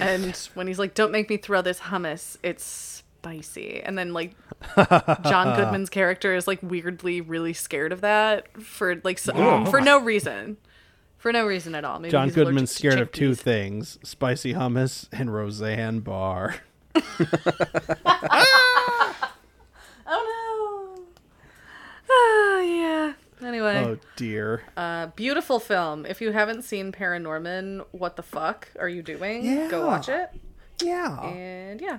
and 0.00 0.36
when 0.54 0.66
he's 0.66 0.78
like 0.78 0.94
don't 0.94 1.12
make 1.12 1.28
me 1.30 1.36
throw 1.36 1.62
this 1.62 1.80
hummus, 1.80 2.36
it's 2.42 2.64
spicy. 3.22 3.80
And 3.82 3.96
then 3.98 4.12
like 4.12 4.32
John 4.76 5.56
Goodman's 5.56 5.90
character 5.90 6.34
is 6.34 6.46
like 6.48 6.58
weirdly 6.62 7.20
really 7.20 7.52
scared 7.52 7.92
of 7.92 8.00
that 8.00 8.60
for 8.62 9.00
like 9.04 9.18
so, 9.18 9.64
for 9.66 9.80
no 9.80 10.00
reason. 10.00 10.56
For 11.20 11.32
no 11.32 11.46
reason 11.46 11.74
at 11.74 11.84
all. 11.84 11.98
Maybe 12.00 12.10
John 12.10 12.30
Goodman's 12.30 12.72
to 12.72 12.78
scared 12.78 12.98
of 12.98 13.12
two 13.12 13.34
things: 13.34 13.98
spicy 14.02 14.54
hummus 14.54 15.06
and 15.12 15.32
Roseanne 15.32 16.00
Barr. 16.00 16.56
Oh 20.12 20.96
no. 20.96 21.04
Oh 22.10 22.60
yeah. 23.40 23.46
Anyway. 23.46 23.76
Oh 23.76 23.98
dear. 24.16 24.64
Uh, 24.76 25.06
beautiful 25.08 25.60
film. 25.60 26.04
If 26.04 26.20
you 26.20 26.32
haven't 26.32 26.62
seen 26.62 26.90
Paranorman, 26.90 27.84
what 27.92 28.16
the 28.16 28.22
fuck 28.22 28.68
are 28.78 28.88
you 28.88 29.02
doing? 29.02 29.44
Yeah. 29.44 29.68
Go 29.70 29.86
watch 29.86 30.08
it. 30.08 30.30
Yeah. 30.82 31.20
And 31.22 31.80
yeah. 31.80 31.98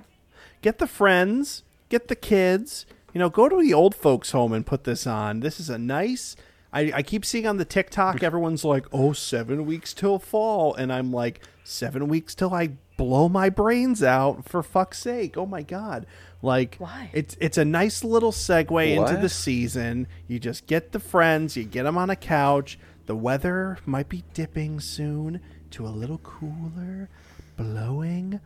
Get 0.62 0.80
the 0.80 0.88
friends. 0.88 1.64
Get 1.90 2.10
the 2.10 2.16
kids. 2.16 2.86
You 3.14 3.20
know, 3.20 3.30
go 3.30 3.48
to 3.50 3.62
the 3.62 3.74
old 3.74 3.96
folks' 3.96 4.32
home 4.32 4.54
and 4.54 4.66
put 4.66 4.84
this 4.84 5.08
on. 5.08 5.40
This 5.42 5.60
is 5.60 5.70
a 5.70 5.78
nice. 5.78 6.36
I, 6.74 6.92
I 6.96 7.02
keep 7.04 7.26
seeing 7.26 7.46
on 7.48 7.58
the 7.58 7.66
TikTok, 7.66 8.24
everyone's 8.24 8.64
like, 8.64 8.86
oh, 8.92 9.14
seven 9.14 9.66
weeks 9.66 9.94
till 9.94 10.20
fall. 10.20 10.74
And 10.74 10.92
I'm 10.92 11.12
like, 11.12 11.42
seven 11.64 12.08
weeks 12.08 12.36
till 12.36 12.54
I 12.54 12.72
blow 12.98 13.28
my 13.28 13.50
brains 13.50 14.04
out, 14.04 14.48
for 14.48 14.62
fuck's 14.62 15.00
sake. 15.00 15.38
Oh 15.38 15.46
my 15.46 15.64
God. 15.64 16.06
Like, 16.42 16.76
Why? 16.78 17.10
it's 17.14 17.38
it's 17.40 17.58
a 17.58 17.66
nice 17.66 18.04
little 18.04 18.32
segue 18.32 18.96
into 18.96 19.20
the 19.22 19.30
season. 19.30 20.08
You 20.28 20.40
just 20.40 20.68
get 20.68 20.92
the 20.92 21.00
friends, 21.00 21.56
you 21.56 21.64
get 21.64 21.84
them 21.84 21.98
on 21.98 22.10
a 22.10 22.16
couch. 22.16 22.80
The 23.06 23.16
weather 23.16 23.78
might 23.86 24.10
be 24.10 24.24
dipping 24.34 24.80
soon 24.80 25.42
to 25.72 25.86
a 25.86 25.90
little 25.90 26.20
cooler, 26.20 27.10
blowing 27.58 28.40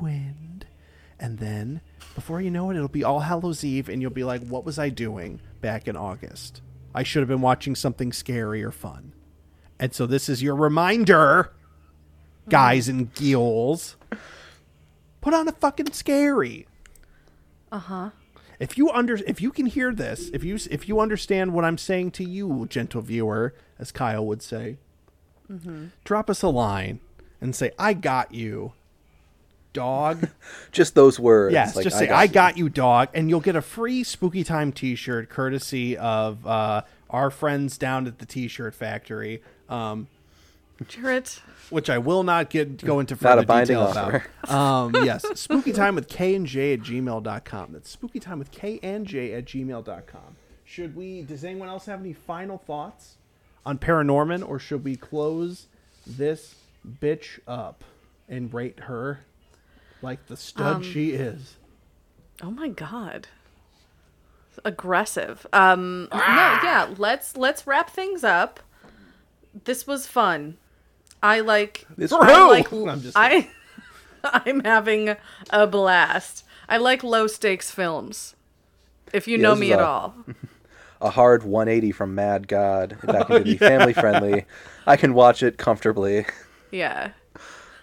wind. 0.00 0.66
And 1.20 1.38
then, 1.38 1.80
before 2.14 2.40
you 2.40 2.50
know 2.50 2.70
it, 2.70 2.76
it'll 2.76 2.88
be 2.88 3.02
All 3.02 3.20
Hallows 3.20 3.64
Eve, 3.64 3.88
and 3.88 4.00
you'll 4.00 4.12
be 4.12 4.24
like, 4.24 4.46
what 4.46 4.64
was 4.64 4.78
I 4.78 4.88
doing 4.88 5.40
back 5.60 5.88
in 5.88 5.96
August? 5.96 6.62
I 6.98 7.04
should 7.04 7.20
have 7.20 7.28
been 7.28 7.40
watching 7.40 7.76
something 7.76 8.12
scary 8.12 8.60
or 8.64 8.72
fun. 8.72 9.12
And 9.78 9.94
so, 9.94 10.04
this 10.04 10.28
is 10.28 10.42
your 10.42 10.56
reminder, 10.56 11.52
guys 12.48 12.88
and 12.88 13.14
girls. 13.14 13.94
Put 15.20 15.32
on 15.32 15.46
a 15.46 15.52
fucking 15.52 15.92
scary. 15.92 16.66
Uh 17.70 17.78
huh. 17.78 18.10
If 18.58 18.76
you 18.76 18.90
under 18.90 19.14
if 19.28 19.40
you 19.40 19.52
can 19.52 19.66
hear 19.66 19.94
this, 19.94 20.28
if 20.32 20.42
you 20.42 20.58
if 20.72 20.88
you 20.88 20.98
understand 20.98 21.52
what 21.52 21.64
I'm 21.64 21.78
saying 21.78 22.10
to 22.12 22.24
you, 22.24 22.66
gentle 22.68 23.00
viewer, 23.00 23.54
as 23.78 23.92
Kyle 23.92 24.26
would 24.26 24.42
say, 24.42 24.78
drop 26.02 26.28
us 26.28 26.42
a 26.42 26.48
line 26.48 26.98
and 27.40 27.54
say, 27.54 27.70
"I 27.78 27.92
got 27.92 28.34
you, 28.34 28.72
dog." 29.72 30.28
Just 30.72 30.94
those 30.94 31.18
words. 31.18 31.52
yes, 31.52 31.76
like, 31.76 31.84
just 31.84 31.98
say, 31.98 32.08
"I 32.08 32.24
you." 32.24 32.28
got 32.30 32.56
you, 32.58 32.68
dog," 32.68 33.08
and 33.14 33.28
you'll 33.30 33.40
get 33.40 33.56
a 33.56 33.62
free 33.62 34.02
Spooky 34.04 34.44
Time 34.44 34.72
T-shirt 34.72 35.28
courtesy 35.28 35.96
of 35.96 36.46
uh, 36.46 36.82
our 37.10 37.30
friends 37.30 37.78
down 37.78 38.06
at 38.06 38.18
the 38.18 38.26
T-shirt 38.26 38.74
factory. 38.74 39.42
Um, 39.68 40.08
Jarrett. 40.86 41.40
which 41.70 41.90
I 41.90 41.98
will 41.98 42.22
not 42.22 42.50
get 42.50 42.84
go 42.84 43.00
into 43.00 43.14
Not 43.14 43.20
further 43.20 43.52
a 43.52 43.60
detail 43.60 43.80
offer. 43.82 44.24
about. 44.44 44.50
Um, 44.94 44.94
yes, 45.04 45.24
spooky 45.34 45.72
time 45.72 45.94
with 45.94 46.08
K 46.08 46.34
and 46.34 46.46
J 46.46 46.72
at 46.74 46.80
gmail.com. 46.80 47.72
That's 47.72 47.90
spooky 47.90 48.20
time 48.20 48.38
with 48.38 48.50
K 48.50 48.78
and 48.82 49.04
J 49.06 49.34
at 49.34 49.44
gmail.com. 49.44 50.36
Should 50.64 50.94
we, 50.96 51.22
does 51.22 51.44
anyone 51.44 51.68
else 51.68 51.86
have 51.86 52.00
any 52.00 52.12
final 52.12 52.56
thoughts 52.58 53.16
on 53.66 53.78
Paranorman 53.78 54.46
or 54.48 54.58
should 54.58 54.84
we 54.84 54.96
close 54.96 55.66
this 56.06 56.54
bitch 57.02 57.40
up 57.46 57.84
and 58.28 58.52
rate 58.54 58.80
her 58.80 59.20
like 60.02 60.26
the 60.26 60.36
stud 60.36 60.76
Um, 60.76 60.82
she 60.82 61.10
is? 61.10 61.56
Oh 62.42 62.50
my 62.50 62.68
god. 62.68 63.28
Aggressive. 64.64 65.46
Um 65.52 66.08
no, 66.12 66.18
yeah, 66.18 66.92
let's 66.96 67.36
let's 67.36 67.66
wrap 67.66 67.90
things 67.90 68.24
up. 68.24 68.60
This 69.64 69.86
was 69.86 70.06
fun. 70.06 70.56
I 71.22 71.40
like 71.40 71.86
This 71.96 72.10
For 72.10 72.22
I 72.22 72.32
who? 72.34 72.48
like 72.48 72.72
I'm 72.88 73.00
just 73.00 73.16
I 73.16 73.48
I'm 74.24 74.60
having 74.64 75.14
a 75.50 75.66
blast. 75.66 76.44
I 76.68 76.76
like 76.78 77.04
low 77.04 77.26
stakes 77.28 77.70
films. 77.70 78.34
If 79.12 79.28
you 79.28 79.36
Yeah, 79.38 79.42
know 79.44 79.54
me 79.54 79.68
is 79.68 79.74
at 79.74 79.80
a- 79.80 79.86
all. 79.86 80.14
a 81.00 81.10
hard 81.10 81.44
180 81.44 81.92
from 81.92 82.16
Mad 82.16 82.48
God 82.48 82.92
if 83.00 83.02
that 83.02 83.28
can 83.28 83.44
be 83.44 83.56
family 83.56 83.92
friendly. 83.92 84.44
I 84.88 84.96
can 84.96 85.14
watch 85.14 85.42
it 85.44 85.56
comfortably. 85.56 86.26
Yeah. 86.72 87.12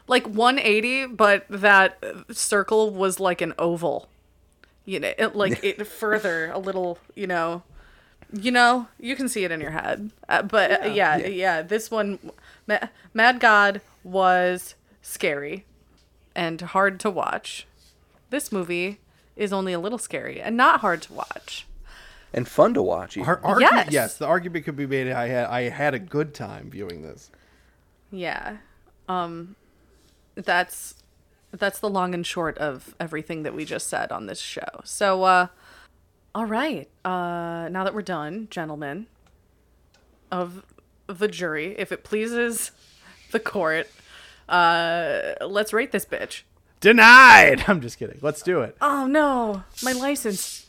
Like 0.08 0.28
180, 0.28 1.08
but 1.08 1.46
that 1.50 1.98
circle 2.32 2.92
was 2.92 3.20
like 3.20 3.42
an 3.42 3.54
oval. 3.58 4.08
You 4.86 5.00
know, 5.00 5.12
it, 5.18 5.36
like 5.36 5.64
it 5.64 5.86
further 5.88 6.52
a 6.52 6.60
little, 6.60 7.00
you 7.16 7.28
know. 7.28 7.64
You 8.32 8.52
know, 8.52 8.88
you 9.00 9.16
can 9.16 9.30
see 9.30 9.44
it 9.46 9.52
in 9.52 9.62
your 9.62 9.72
head. 9.72 10.12
Uh, 10.28 10.42
but 10.42 10.86
uh, 10.86 10.88
yeah, 10.90 11.18
yeah, 11.18 11.62
this 11.62 11.90
one 11.90 12.20
Ma- 12.68 12.88
Mad 13.14 13.40
God 13.40 13.82
was 14.04 14.76
scary 15.02 15.64
and 16.36 16.60
hard 16.60 17.00
to 17.02 17.10
watch. 17.10 17.66
This 18.32 18.52
movie 18.52 19.00
is 19.36 19.54
only 19.54 19.74
a 19.74 19.80
little 19.80 19.98
scary 20.00 20.42
and 20.42 20.58
not 20.58 20.82
hard 20.82 21.02
to 21.04 21.14
watch. 21.14 21.66
And 22.34 22.48
fun 22.48 22.74
to 22.74 22.82
watch. 22.82 23.16
even. 23.16 23.28
Ar- 23.30 23.40
argument, 23.44 23.86
Yes. 23.86 23.94
yes, 23.94 24.18
the 24.18 24.26
argument 24.26 24.66
could 24.66 24.76
be 24.76 24.86
made. 24.88 25.10
I 25.12 25.28
had 25.28 25.46
I 25.46 25.70
had 25.70 25.94
a 25.94 26.00
good 26.00 26.34
time 26.34 26.70
viewing 26.70 27.02
this. 27.04 27.32
Yeah. 28.12 28.58
Um 29.08 29.56
that's 30.36 30.96
that's 31.52 31.80
the 31.80 31.90
long 31.90 32.14
and 32.14 32.26
short 32.26 32.58
of 32.58 32.96
everything 33.00 33.44
that 33.44 33.54
we 33.54 33.66
just 33.66 33.88
said 33.88 34.12
on 34.12 34.26
this 34.28 34.40
show. 34.40 34.82
So 34.84 35.24
uh 35.24 35.48
all 36.34 36.46
right. 36.46 36.90
Uh 37.04 37.70
now 37.70 37.84
that 37.84 37.94
we're 37.94 38.02
done, 38.02 38.48
gentlemen 38.50 39.08
of 40.32 40.66
the 41.08 41.28
jury, 41.28 41.76
if 41.78 41.92
it 41.92 42.04
pleases 42.04 42.72
the 43.32 43.40
court, 43.40 43.90
uh 44.50 45.34
let's 45.42 45.74
rate 45.74 45.92
this 45.92 46.06
bitch. 46.06 46.42
Denied. 46.82 47.64
I'm 47.68 47.82
just 47.82 47.98
kidding. 47.98 48.20
Let's 48.22 48.42
do 48.42 48.62
it. 48.62 48.78
Oh 48.82 49.08
no, 49.08 49.64
my 49.82 49.94
license. 49.94 50.66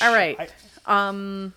All 0.00 0.12
right. 0.12 0.52
Um 0.86 1.54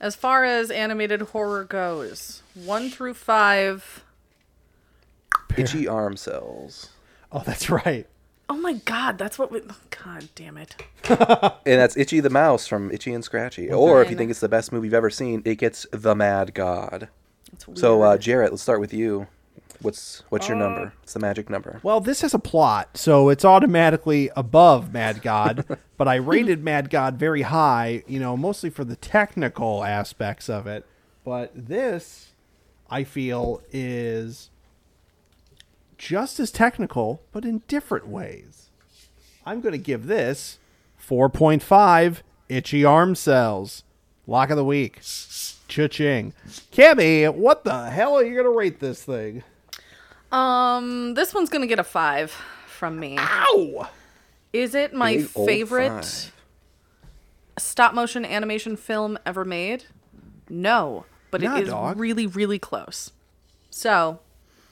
as 0.00 0.16
far 0.16 0.44
as 0.44 0.72
animated 0.72 1.20
horror 1.20 1.62
goes, 1.62 2.42
1 2.56 2.90
through 2.90 3.14
5 3.14 4.04
Itchy 5.56 5.88
arm 5.88 6.16
cells. 6.16 6.90
Oh, 7.30 7.42
that's 7.44 7.70
right. 7.70 8.06
Oh 8.48 8.56
my 8.56 8.74
god, 8.74 9.16
that's 9.16 9.38
what 9.38 9.50
we. 9.50 9.62
God 10.04 10.28
damn 10.34 10.58
it. 10.58 10.76
And 11.64 11.80
that's 11.80 11.96
Itchy 11.96 12.20
the 12.20 12.30
Mouse 12.30 12.66
from 12.66 12.90
Itchy 12.90 13.14
and 13.14 13.24
Scratchy. 13.24 13.70
Or 13.70 14.02
if 14.02 14.10
you 14.10 14.16
think 14.16 14.30
it's 14.30 14.40
the 14.40 14.48
best 14.48 14.72
movie 14.72 14.88
you've 14.88 14.94
ever 14.94 15.10
seen, 15.10 15.42
it 15.44 15.56
gets 15.56 15.86
The 15.92 16.14
Mad 16.14 16.54
God. 16.54 17.08
It's 17.52 17.66
weird. 17.66 17.78
So, 17.78 18.02
uh, 18.02 18.18
Jarrett, 18.18 18.50
let's 18.50 18.62
start 18.62 18.80
with 18.80 18.92
you. 18.92 19.28
What's 19.80 20.22
what's 20.28 20.48
your 20.48 20.56
number? 20.56 20.92
It's 21.02 21.12
the 21.12 21.18
magic 21.18 21.50
number? 21.50 21.80
Well, 21.82 22.00
this 22.00 22.20
has 22.20 22.34
a 22.34 22.38
plot, 22.38 22.96
so 22.96 23.28
it's 23.28 23.44
automatically 23.44 24.30
above 24.36 24.92
Mad 24.92 25.22
God, 25.22 25.64
but 25.96 26.06
I 26.08 26.16
rated 26.16 26.62
Mad 26.62 26.88
God 26.88 27.16
very 27.16 27.42
high, 27.42 28.02
you 28.06 28.20
know, 28.20 28.36
mostly 28.36 28.70
for 28.70 28.84
the 28.84 28.96
technical 28.96 29.82
aspects 29.84 30.48
of 30.48 30.66
it. 30.66 30.86
But 31.24 31.50
this, 31.54 32.32
I 32.88 33.04
feel, 33.04 33.62
is 33.72 34.50
just 36.02 36.40
as 36.40 36.50
technical, 36.50 37.22
but 37.30 37.44
in 37.44 37.62
different 37.68 38.08
ways. 38.08 38.70
I'm 39.46 39.60
going 39.60 39.70
to 39.72 39.78
give 39.78 40.08
this 40.08 40.58
4.5 41.00 42.22
itchy 42.48 42.84
arm 42.84 43.14
cells. 43.14 43.84
Lock 44.26 44.50
of 44.50 44.56
the 44.56 44.64
week. 44.64 45.00
Cha-ching. 45.68 46.32
Cammy, 46.72 47.32
what 47.32 47.62
the 47.62 47.88
hell 47.88 48.16
are 48.16 48.24
you 48.24 48.34
going 48.34 48.46
to 48.46 48.50
rate 48.50 48.80
this 48.80 49.04
thing? 49.04 49.44
Um, 50.32 51.14
this 51.14 51.34
one's 51.34 51.50
gonna 51.50 51.66
get 51.66 51.78
a 51.78 51.84
five 51.84 52.30
from 52.66 52.98
me. 52.98 53.16
Ow! 53.18 53.86
Is 54.54 54.74
it 54.74 54.94
my 54.94 55.16
Big 55.18 55.26
favorite 55.28 56.30
stop 57.58 57.92
motion 57.92 58.24
animation 58.24 58.78
film 58.78 59.18
ever 59.26 59.44
made? 59.44 59.84
No, 60.48 61.04
but 61.30 61.42
Nah, 61.42 61.58
it 61.58 61.64
is 61.64 61.68
dog. 61.68 61.98
really, 62.00 62.26
really 62.26 62.58
close. 62.58 63.12
So, 63.68 64.20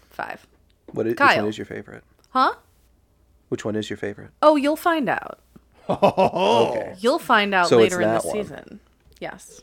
five. 0.08 0.46
What 0.92 1.06
is, 1.06 1.12
which 1.12 1.20
one 1.20 1.46
is 1.48 1.58
your 1.58 1.64
favorite? 1.66 2.04
Huh? 2.30 2.54
Which 3.48 3.64
one 3.64 3.74
is 3.76 3.90
your 3.90 3.96
favorite? 3.96 4.30
Oh, 4.42 4.56
you'll 4.56 4.76
find 4.76 5.08
out. 5.08 5.38
Okay. 5.90 6.94
You'll 7.00 7.18
find 7.18 7.52
out 7.52 7.68
So 7.68 7.80
it's 7.80 7.92
later 7.92 8.02
in 8.02 8.08
the 8.08 8.14
that 8.20 8.24
one. 8.24 8.32
season. 8.36 8.80
Yes. 9.20 9.60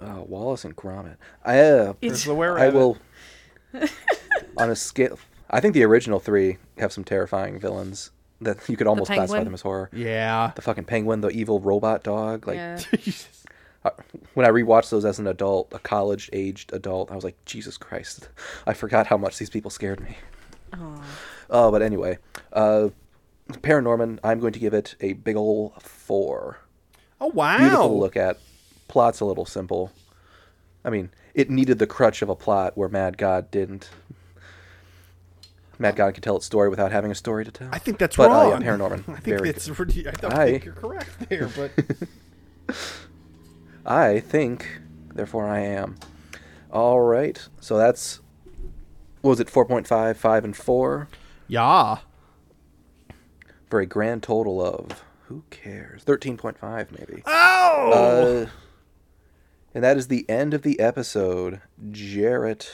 Uh, 0.00 0.22
Wallace 0.26 0.64
and 0.64 0.76
Gromit. 0.76 1.16
I 1.44 1.58
uh, 1.58 1.94
It's- 2.00 2.24
the 2.24 2.34
where 2.34 2.56
I 2.58 2.68
will 2.68 2.98
on 4.56 4.70
a 4.70 4.76
scale. 4.76 5.18
I 5.50 5.60
think 5.60 5.74
the 5.74 5.82
original 5.84 6.20
three 6.20 6.58
have 6.78 6.92
some 6.92 7.02
terrifying 7.04 7.58
villains 7.58 8.10
that 8.40 8.68
you 8.68 8.76
could 8.76 8.86
almost 8.86 9.06
classify 9.08 9.26
penguin? 9.38 9.44
them 9.44 9.54
as 9.54 9.60
horror. 9.62 9.90
Yeah. 9.92 10.52
The 10.54 10.62
fucking 10.62 10.84
penguin, 10.84 11.20
the 11.20 11.28
evil 11.30 11.60
robot 11.60 12.02
dog. 12.04 12.46
Like 12.46 12.56
yeah. 12.56 12.80
uh, 12.92 12.96
when 14.34 14.46
I 14.46 14.50
rewatched 14.50 14.90
those 14.90 15.04
as 15.04 15.18
an 15.18 15.26
adult, 15.26 15.72
a 15.72 15.78
college-aged 15.78 16.72
adult, 16.72 17.10
I 17.10 17.14
was 17.14 17.24
like, 17.24 17.36
Jesus 17.44 17.76
Christ, 17.76 18.28
I 18.66 18.74
forgot 18.74 19.06
how 19.06 19.16
much 19.16 19.38
these 19.38 19.50
people 19.50 19.70
scared 19.70 20.00
me. 20.00 20.16
Oh, 21.50 21.70
but 21.70 21.82
anyway, 21.82 22.18
uh, 22.52 22.88
Paranorman. 23.48 24.18
I'm 24.24 24.40
going 24.40 24.52
to 24.54 24.58
give 24.58 24.74
it 24.74 24.94
a 25.00 25.12
big 25.12 25.36
ol' 25.36 25.74
four. 25.80 26.58
Oh, 27.20 27.28
wow. 27.28 27.58
Beautiful 27.58 27.88
to 27.88 27.94
look 27.94 28.16
at. 28.16 28.38
Plot's 28.88 29.20
a 29.20 29.24
little 29.24 29.44
simple. 29.44 29.92
I 30.84 30.90
mean, 30.90 31.10
it 31.34 31.50
needed 31.50 31.78
the 31.78 31.86
crutch 31.86 32.22
of 32.22 32.28
a 32.28 32.34
plot 32.34 32.76
where 32.76 32.88
Mad 32.88 33.18
God 33.18 33.50
didn't. 33.50 33.90
Mad 35.78 35.96
God 35.96 36.14
could 36.14 36.22
tell 36.22 36.36
its 36.36 36.46
story 36.46 36.68
without 36.68 36.92
having 36.92 37.10
a 37.10 37.14
story 37.14 37.44
to 37.44 37.50
tell. 37.50 37.68
I 37.72 37.78
think 37.78 37.98
that's 37.98 38.16
but, 38.16 38.30
wrong. 38.30 38.52
Uh, 38.52 38.58
yeah, 38.60 38.66
Paranorman. 38.66 39.00
I 39.08 39.12
think 39.20 39.22
very 39.38 39.50
it's 39.50 39.68
good. 39.68 40.24
I 40.24 40.42
I- 40.42 40.50
think 40.52 40.64
you're 40.64 40.74
correct 40.74 41.28
there, 41.28 41.48
but 41.48 42.76
I 43.84 44.20
think, 44.20 44.80
therefore 45.12 45.46
I 45.46 45.60
am. 45.60 45.96
All 46.70 47.00
right. 47.00 47.46
So 47.60 47.76
that's 47.76 48.20
what 49.20 49.30
was 49.30 49.40
it 49.40 49.48
4.5, 49.48 50.16
5 50.16 50.44
and 50.44 50.56
4 50.56 51.08
yeah. 51.46 51.98
for 53.70 53.80
a 53.80 53.86
grand 53.86 54.22
total 54.22 54.60
of 54.64 55.04
who 55.26 55.44
cares? 55.50 56.04
13.5 56.04 56.98
maybe. 56.98 57.22
Oh. 57.26 58.46
Uh, 58.46 58.50
and 59.74 59.82
that 59.82 59.96
is 59.96 60.08
the 60.08 60.28
end 60.28 60.54
of 60.54 60.62
the 60.62 60.78
episode. 60.80 61.60
Jarrett. 61.90 62.72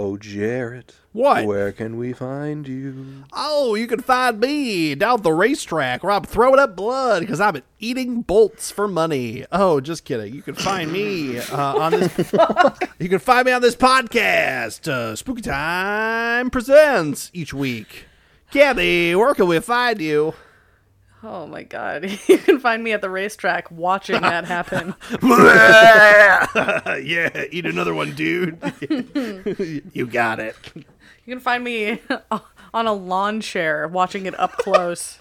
Oh, 0.00 0.16
Jarrett. 0.16 0.94
What? 1.10 1.44
Where 1.44 1.72
can 1.72 1.98
we 1.98 2.12
find 2.12 2.68
you? 2.68 3.24
oh, 3.32 3.74
you 3.74 3.88
can 3.88 4.00
find 4.00 4.38
me 4.38 4.94
down 4.94 5.22
the 5.22 5.32
racetrack 5.32 6.04
where 6.04 6.12
I'm 6.12 6.22
throwing 6.22 6.60
up 6.60 6.76
blood 6.76 7.18
because 7.18 7.40
I've 7.40 7.54
been 7.54 7.64
eating 7.80 8.22
bolts 8.22 8.70
for 8.70 8.86
money. 8.86 9.44
Oh, 9.50 9.80
just 9.80 10.04
kidding. 10.04 10.32
You 10.32 10.42
can 10.42 10.54
find 10.54 10.92
me 10.92 11.38
uh, 11.40 11.76
on 11.76 11.90
this. 11.90 12.16
you 13.00 13.08
can 13.08 13.18
find 13.18 13.46
me 13.46 13.50
on 13.50 13.60
this 13.60 13.74
podcast. 13.74 14.86
Uh, 14.86 15.16
Spooky 15.16 15.42
Time 15.42 16.48
presents 16.48 17.32
each 17.34 17.52
week. 17.52 18.04
Gabby, 18.52 19.16
where 19.16 19.34
can 19.34 19.48
we 19.48 19.58
find 19.58 20.00
you? 20.00 20.32
Oh 21.22 21.46
my 21.46 21.62
god. 21.64 22.18
You 22.28 22.38
can 22.38 22.60
find 22.60 22.82
me 22.84 22.92
at 22.92 23.00
the 23.00 23.10
racetrack 23.10 23.70
watching 23.70 24.20
that 24.20 24.44
happen. 24.44 24.94
yeah, 27.04 27.44
eat 27.50 27.66
another 27.66 27.94
one, 27.94 28.14
dude. 28.14 28.58
you 29.92 30.06
got 30.06 30.38
it. 30.38 30.56
You 30.74 30.84
can 31.26 31.40
find 31.40 31.64
me 31.64 32.00
on 32.72 32.86
a 32.86 32.92
lawn 32.92 33.40
chair 33.40 33.88
watching 33.88 34.26
it 34.26 34.38
up 34.38 34.52
close. 34.58 35.18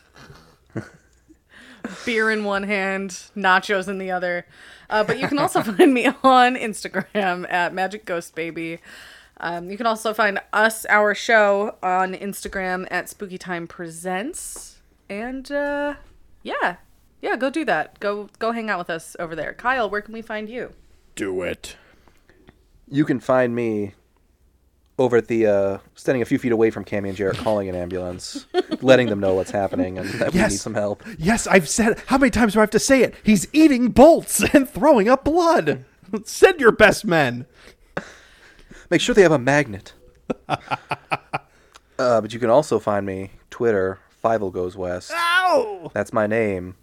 Beer 2.05 2.29
in 2.29 2.43
one 2.43 2.63
hand, 2.63 3.11
nachos 3.35 3.87
in 3.87 3.97
the 3.97 4.11
other. 4.11 4.45
Uh, 4.89 5.03
but 5.03 5.19
you 5.19 5.27
can 5.27 5.39
also 5.39 5.61
find 5.63 5.93
me 5.93 6.07
on 6.23 6.55
Instagram 6.55 7.49
at 7.51 7.73
Magic 7.73 8.05
Ghost 8.05 8.35
Baby. 8.35 8.79
Um, 9.39 9.69
you 9.69 9.77
can 9.77 9.85
also 9.85 10.13
find 10.13 10.39
us, 10.51 10.85
our 10.85 11.13
show, 11.13 11.75
on 11.83 12.13
Instagram 12.13 12.87
at 12.89 13.07
Spooky 13.07 13.37
Time 13.37 13.67
Presents. 13.67 14.76
And 15.09 15.51
uh, 15.51 15.95
yeah, 16.43 16.77
yeah, 17.21 17.35
go 17.35 17.49
do 17.49 17.65
that. 17.65 17.99
Go 17.99 18.29
go 18.39 18.51
hang 18.51 18.69
out 18.69 18.79
with 18.79 18.89
us 18.89 19.15
over 19.19 19.35
there. 19.35 19.53
Kyle, 19.53 19.89
where 19.89 20.01
can 20.01 20.13
we 20.13 20.21
find 20.21 20.49
you? 20.49 20.73
Do 21.15 21.41
it. 21.41 21.77
You 22.89 23.05
can 23.05 23.19
find 23.19 23.55
me 23.55 23.93
over 24.99 25.17
at 25.17 25.27
the, 25.27 25.45
uh, 25.45 25.77
standing 25.95 26.21
a 26.21 26.25
few 26.25 26.39
feet 26.39 26.51
away 26.51 26.71
from 26.71 26.83
Cammy 26.83 27.09
and 27.09 27.17
Jarrett, 27.17 27.37
calling 27.37 27.69
an 27.69 27.75
ambulance, 27.75 28.45
letting 28.81 29.09
them 29.09 29.19
know 29.19 29.35
what's 29.35 29.51
happening 29.51 29.97
and 29.97 30.09
that 30.11 30.33
we 30.33 30.41
need 30.41 30.51
some 30.51 30.73
help. 30.73 31.03
Yes, 31.17 31.45
I've 31.45 31.69
said. 31.69 32.01
How 32.07 32.17
many 32.17 32.31
times 32.31 32.53
do 32.53 32.59
I 32.59 32.63
have 32.63 32.71
to 32.71 32.79
say 32.79 33.03
it? 33.03 33.13
He's 33.23 33.47
eating 33.53 33.89
bolts 33.89 34.43
and 34.53 34.67
throwing 34.67 35.07
up 35.07 35.23
blood. 35.23 35.85
Send 36.23 36.59
your 36.59 36.71
best 36.71 37.05
men. 37.05 37.45
Make 38.89 39.01
sure 39.01 39.13
they 39.13 39.21
have 39.21 39.31
a 39.31 39.39
magnet. 39.39 39.93
uh, 40.49 40.57
but 41.97 42.33
you 42.33 42.39
can 42.39 42.49
also 42.49 42.79
find 42.79 43.05
me 43.05 43.31
Twitter. 43.49 43.99
Fievel 44.23 44.51
goes 44.51 44.75
west. 44.75 45.11
Ow! 45.13 45.91
That's 45.93 46.11
my 46.13 46.27
name. 46.27 46.75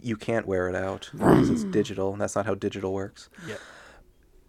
You 0.00 0.16
can't 0.16 0.46
wear 0.46 0.68
it 0.68 0.74
out 0.76 1.10
because 1.12 1.50
it's 1.50 1.64
digital, 1.80 2.12
and 2.12 2.20
that's 2.20 2.36
not 2.36 2.46
how 2.46 2.54
digital 2.54 2.92
works. 2.92 3.28
Yep. 3.48 3.58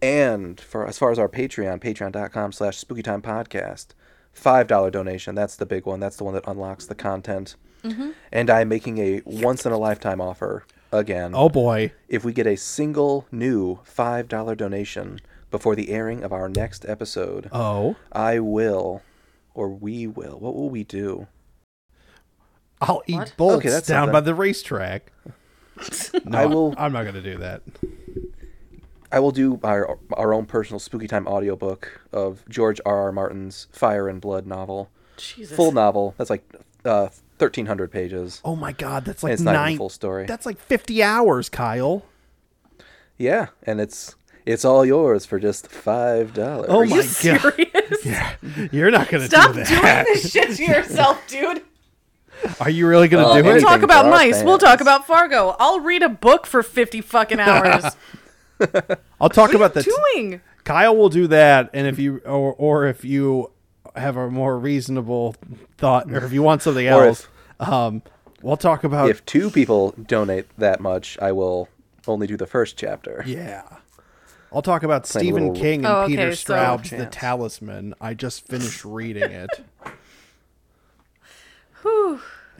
And 0.02 0.62
for 0.62 0.86
as 0.88 0.98
far 0.98 1.12
as 1.12 1.20
our 1.20 1.28
Patreon, 1.28 1.82
patreon.com 1.82 2.52
slash 2.52 2.84
spookytime 2.84 3.22
podcast, 3.22 3.88
$5 4.36 4.92
donation. 4.92 5.36
That's 5.36 5.56
the 5.56 5.66
big 5.66 5.86
one. 5.86 6.00
That's 6.00 6.16
the 6.18 6.24
one 6.24 6.34
that 6.36 6.48
unlocks 6.48 6.86
the 6.86 6.96
content. 6.96 7.56
Mm-hmm. 7.84 8.12
And 8.32 8.50
I'm 8.50 8.70
making 8.70 8.98
a 9.00 9.22
once 9.26 9.66
in 9.66 9.72
a 9.72 9.78
lifetime 9.78 10.22
offer 10.22 10.66
again. 10.92 11.32
Oh 11.34 11.50
boy. 11.50 11.94
If 12.08 12.24
we 12.24 12.32
get 12.34 12.48
a 12.48 12.56
single 12.56 13.26
new 13.32 13.80
$5 13.86 14.56
donation 14.58 15.20
before 15.52 15.76
the 15.76 15.90
airing 15.90 16.24
of 16.24 16.32
our 16.32 16.48
next 16.48 16.86
episode, 16.88 17.50
Oh. 17.52 17.96
I 18.12 18.40
will, 18.40 19.02
or 19.54 19.70
we 19.70 20.08
will. 20.08 20.40
What 20.40 20.56
will 20.56 20.70
we 20.70 20.84
do? 20.84 21.28
I'll 22.82 23.02
eat 23.08 23.16
What? 23.18 23.34
bolts 23.38 23.58
Okay, 23.58 23.70
that's 23.70 23.88
down 23.88 24.04
something. 24.08 24.14
by 24.14 24.22
the 24.22 24.34
racetrack. 24.36 25.12
No, 26.26 26.38
I 26.38 26.46
will- 26.46 26.76
I'm 26.78 26.92
not 26.94 27.06
gonna 27.06 27.22
do 27.22 27.38
that. 27.38 27.62
I 29.12 29.20
will 29.20 29.32
do 29.32 29.60
our 29.64 29.98
our 30.14 30.34
own 30.34 30.46
personal 30.46 30.80
spooky 30.80 31.08
time 31.08 31.28
audiobook 31.28 32.02
of 32.14 32.44
George 32.48 32.80
R. 32.86 32.98
R. 33.04 33.12
Martin's 33.12 33.68
Fire 33.72 34.08
and 34.08 34.22
Blood 34.22 34.46
novel. 34.46 34.90
Jesus. 35.18 35.56
Full 35.56 35.72
novel. 35.72 36.14
That's 36.18 36.30
like 36.30 36.44
uh, 36.86 37.10
1,300 37.40 37.92
pages. 37.92 38.40
Oh 38.46 38.56
my 38.56 38.72
god, 38.72 39.06
that's 39.06 39.24
And 39.24 39.30
like 39.30 39.34
it's 39.34 39.42
not 39.42 39.52
even 39.56 39.64
nine. 39.64 39.78
full 39.78 39.90
story. 39.90 40.26
That's 40.26 40.46
like 40.46 40.60
50 40.60 41.02
hours, 41.02 41.50
Kyle. 41.50 42.06
Yeah, 43.18 43.48
and 43.64 43.82
it's 43.82 44.16
it's 44.46 44.64
all 44.64 44.86
yours 44.86 45.26
for 45.26 45.40
just 45.40 45.68
five 45.68 46.34
dollars. 46.34 46.68
Oh 46.70 46.82
Are 46.82 46.86
my 46.86 46.96
you 46.98 47.02
god. 47.02 47.10
serious? 47.10 48.72
You're 48.72 48.92
not 48.92 49.10
gonna 49.10 49.28
do 49.28 49.30
that. 49.30 49.42
Stop 49.42 49.54
do 49.56 49.64
doing 49.64 50.06
this 50.14 50.32
shit 50.32 50.56
to 50.56 50.64
yourself, 50.64 51.22
dude. 51.28 51.64
Are 52.60 52.70
you 52.70 52.88
really 52.88 53.08
gonna 53.08 53.28
Oh, 53.28 53.38
do 53.42 53.44
We'll 53.44 53.62
talk 53.62 53.82
about 53.82 54.06
our 54.06 54.12
mice. 54.12 54.44
We'll 54.44 54.58
talk 54.58 54.82
about 54.82 55.06
Fargo. 55.08 55.56
I'll 55.60 55.80
read 55.80 56.04
a 56.04 56.10
book 56.10 56.46
for 56.46 56.64
50 56.64 57.02
fucking 57.02 57.40
hours. 57.40 57.96
I'll 59.22 59.30
talk 59.30 59.50
what 59.50 59.56
about 59.56 59.76
are 59.78 59.82
the. 59.82 59.86
you 59.86 59.98
doing? 60.14 60.42
Kyle 60.64 60.96
will 60.96 61.10
do 61.10 61.28
that, 61.28 61.70
and 61.74 61.88
if 61.88 61.98
you 62.00 62.18
or 62.26 62.54
or 62.54 62.86
if 62.86 63.04
you 63.04 63.52
have 63.96 64.18
a 64.18 64.30
more 64.30 64.58
reasonable 64.60 65.36
thought, 65.78 66.12
or 66.12 66.24
if 66.26 66.32
you 66.32 66.44
want 66.44 66.62
something 66.62 66.88
Or 66.88 67.06
else, 67.06 67.28
um, 67.60 68.02
we'll 68.42 68.58
talk 68.58 68.84
about. 68.84 69.10
If 69.10 69.26
two 69.26 69.50
people 69.50 69.92
donate 70.08 70.46
that 70.58 70.80
much, 70.80 71.18
I 71.22 71.32
will 71.32 71.70
only 72.08 72.28
do 72.28 72.38
the 72.38 72.46
first 72.48 72.78
chapter. 72.78 73.24
yeah, 73.26 73.64
I'll 74.54 74.62
talk 74.62 74.84
about 74.84 75.06
Playing 75.06 75.26
Stephen 75.28 75.48
little- 75.48 75.62
King 75.62 75.86
and 75.86 75.88
Oh, 75.88 76.02
okay, 76.02 76.16
Peter 76.16 76.32
so- 76.32 76.36
Straub's 76.36 76.90
The 76.92 77.06
Talisman. 77.08 77.94
I 78.02 78.14
just 78.14 78.46
finished 78.48 78.84
reading 78.86 79.32
it. 79.32 79.50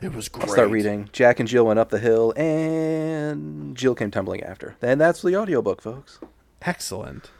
It 0.02 0.14
was 0.14 0.28
great. 0.28 0.46
I'll 0.46 0.52
start 0.52 0.70
reading. 0.70 1.10
Jack 1.12 1.40
and 1.40 1.48
Jill 1.48 1.66
went 1.66 1.78
up 1.78 1.90
the 1.90 1.98
hill, 1.98 2.32
and 2.36 3.76
Jill 3.76 3.94
came 3.94 4.10
tumbling 4.10 4.42
after. 4.42 4.76
And 4.80 5.00
that's 5.00 5.20
the 5.20 5.36
audiobook, 5.36 5.82
folks. 5.82 6.18
Excellent. 6.62 7.30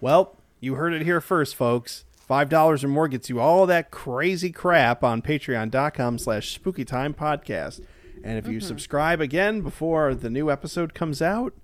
Well, 0.00 0.36
you 0.60 0.74
heard 0.74 0.92
it 0.92 1.02
here 1.02 1.20
first, 1.20 1.54
folks. 1.54 2.04
Five 2.16 2.48
dollars 2.48 2.84
or 2.84 2.88
more 2.88 3.08
gets 3.08 3.30
you 3.30 3.40
all 3.40 3.66
that 3.66 3.90
crazy 3.90 4.50
crap 4.50 5.02
on 5.02 5.22
patreon.com 5.22 6.18
slash 6.18 6.52
spooky 6.52 6.84
time 6.84 7.14
podcast. 7.14 7.80
And 8.22 8.36
if 8.36 8.46
you 8.46 8.58
mm-hmm. 8.58 8.66
subscribe 8.66 9.20
again 9.20 9.62
before 9.62 10.14
the 10.14 10.28
new 10.28 10.50
episode 10.50 10.92
comes 10.92 11.22
out 11.22 11.54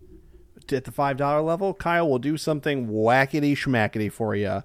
at 0.73 0.85
the 0.85 0.93
five 0.93 1.17
dollar 1.17 1.43
level, 1.43 1.75
Kyle 1.75 2.09
will 2.09 2.19
do 2.19 2.37
something 2.37 2.89
wackety 2.89 3.53
schmackety 3.53 4.11
for 4.11 4.35
you. 4.35 4.63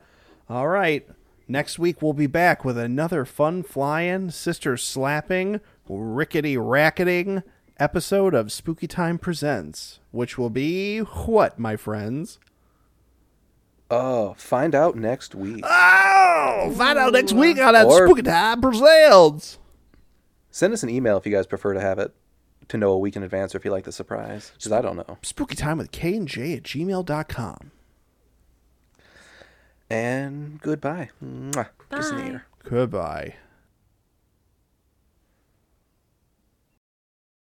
All 0.48 0.68
right. 0.68 1.08
Next 1.52 1.80
week 1.80 2.00
we'll 2.04 2.14
be 2.14 2.28
back 2.28 2.64
with 2.64 2.78
another 2.78 3.26
fun 3.26 3.64
flying, 3.64 4.30
sister 4.30 4.78
slapping, 4.78 5.62
rickety 5.90 6.56
racketing 6.58 7.42
episode 7.78 8.36
of 8.36 8.52
Spooky 8.52 8.86
Time 8.86 9.18
Presents, 9.18 10.00
which 10.12 10.38
will 10.38 10.52
be 10.52 11.00
what, 11.00 11.58
my 11.58 11.76
friends? 11.76 12.38
Oh, 13.90 14.36
find 14.38 14.76
out 14.76 14.96
next 14.96 15.34
week. 15.34 15.64
Oh, 15.66 16.72
find 16.78 17.00
out 17.00 17.14
next 17.14 17.34
week 17.34 17.58
on 17.58 17.74
that 17.74 17.88
Or- 17.88 18.06
Spooky 18.06 18.22
Time 18.22 18.62
Presents. 18.62 19.58
Send 20.52 20.72
us 20.74 20.84
an 20.84 20.90
email 20.92 21.18
if 21.18 21.26
you 21.26 21.32
guys 21.32 21.48
prefer 21.48 21.74
to 21.74 21.82
have 21.82 21.98
it 21.98 22.14
to 22.68 22.78
know 22.78 22.92
a 22.92 23.00
week 23.00 23.16
in 23.16 23.24
advance 23.24 23.56
or 23.56 23.58
if 23.58 23.66
you 23.66 23.72
like 23.72 23.86
the 23.86 23.92
surprise. 23.92 24.52
Because 24.56 24.72
I 24.72 24.82
don't 24.82 24.98
know. 24.98 25.18
Spooky 25.24 25.56
Time 25.56 25.80
with 25.80 25.92
K 25.92 26.16
and 26.16 26.28
J 26.28 26.54
at 26.54 26.62
gmail.com. 26.64 27.72
And 29.90 30.62
goodbye. 30.62 31.10
Mwah. 31.24 31.70
Kiss 31.96 32.12
in 32.12 32.18
the 32.18 32.24
Bye. 32.24 32.42
Goodbye. 32.64 33.36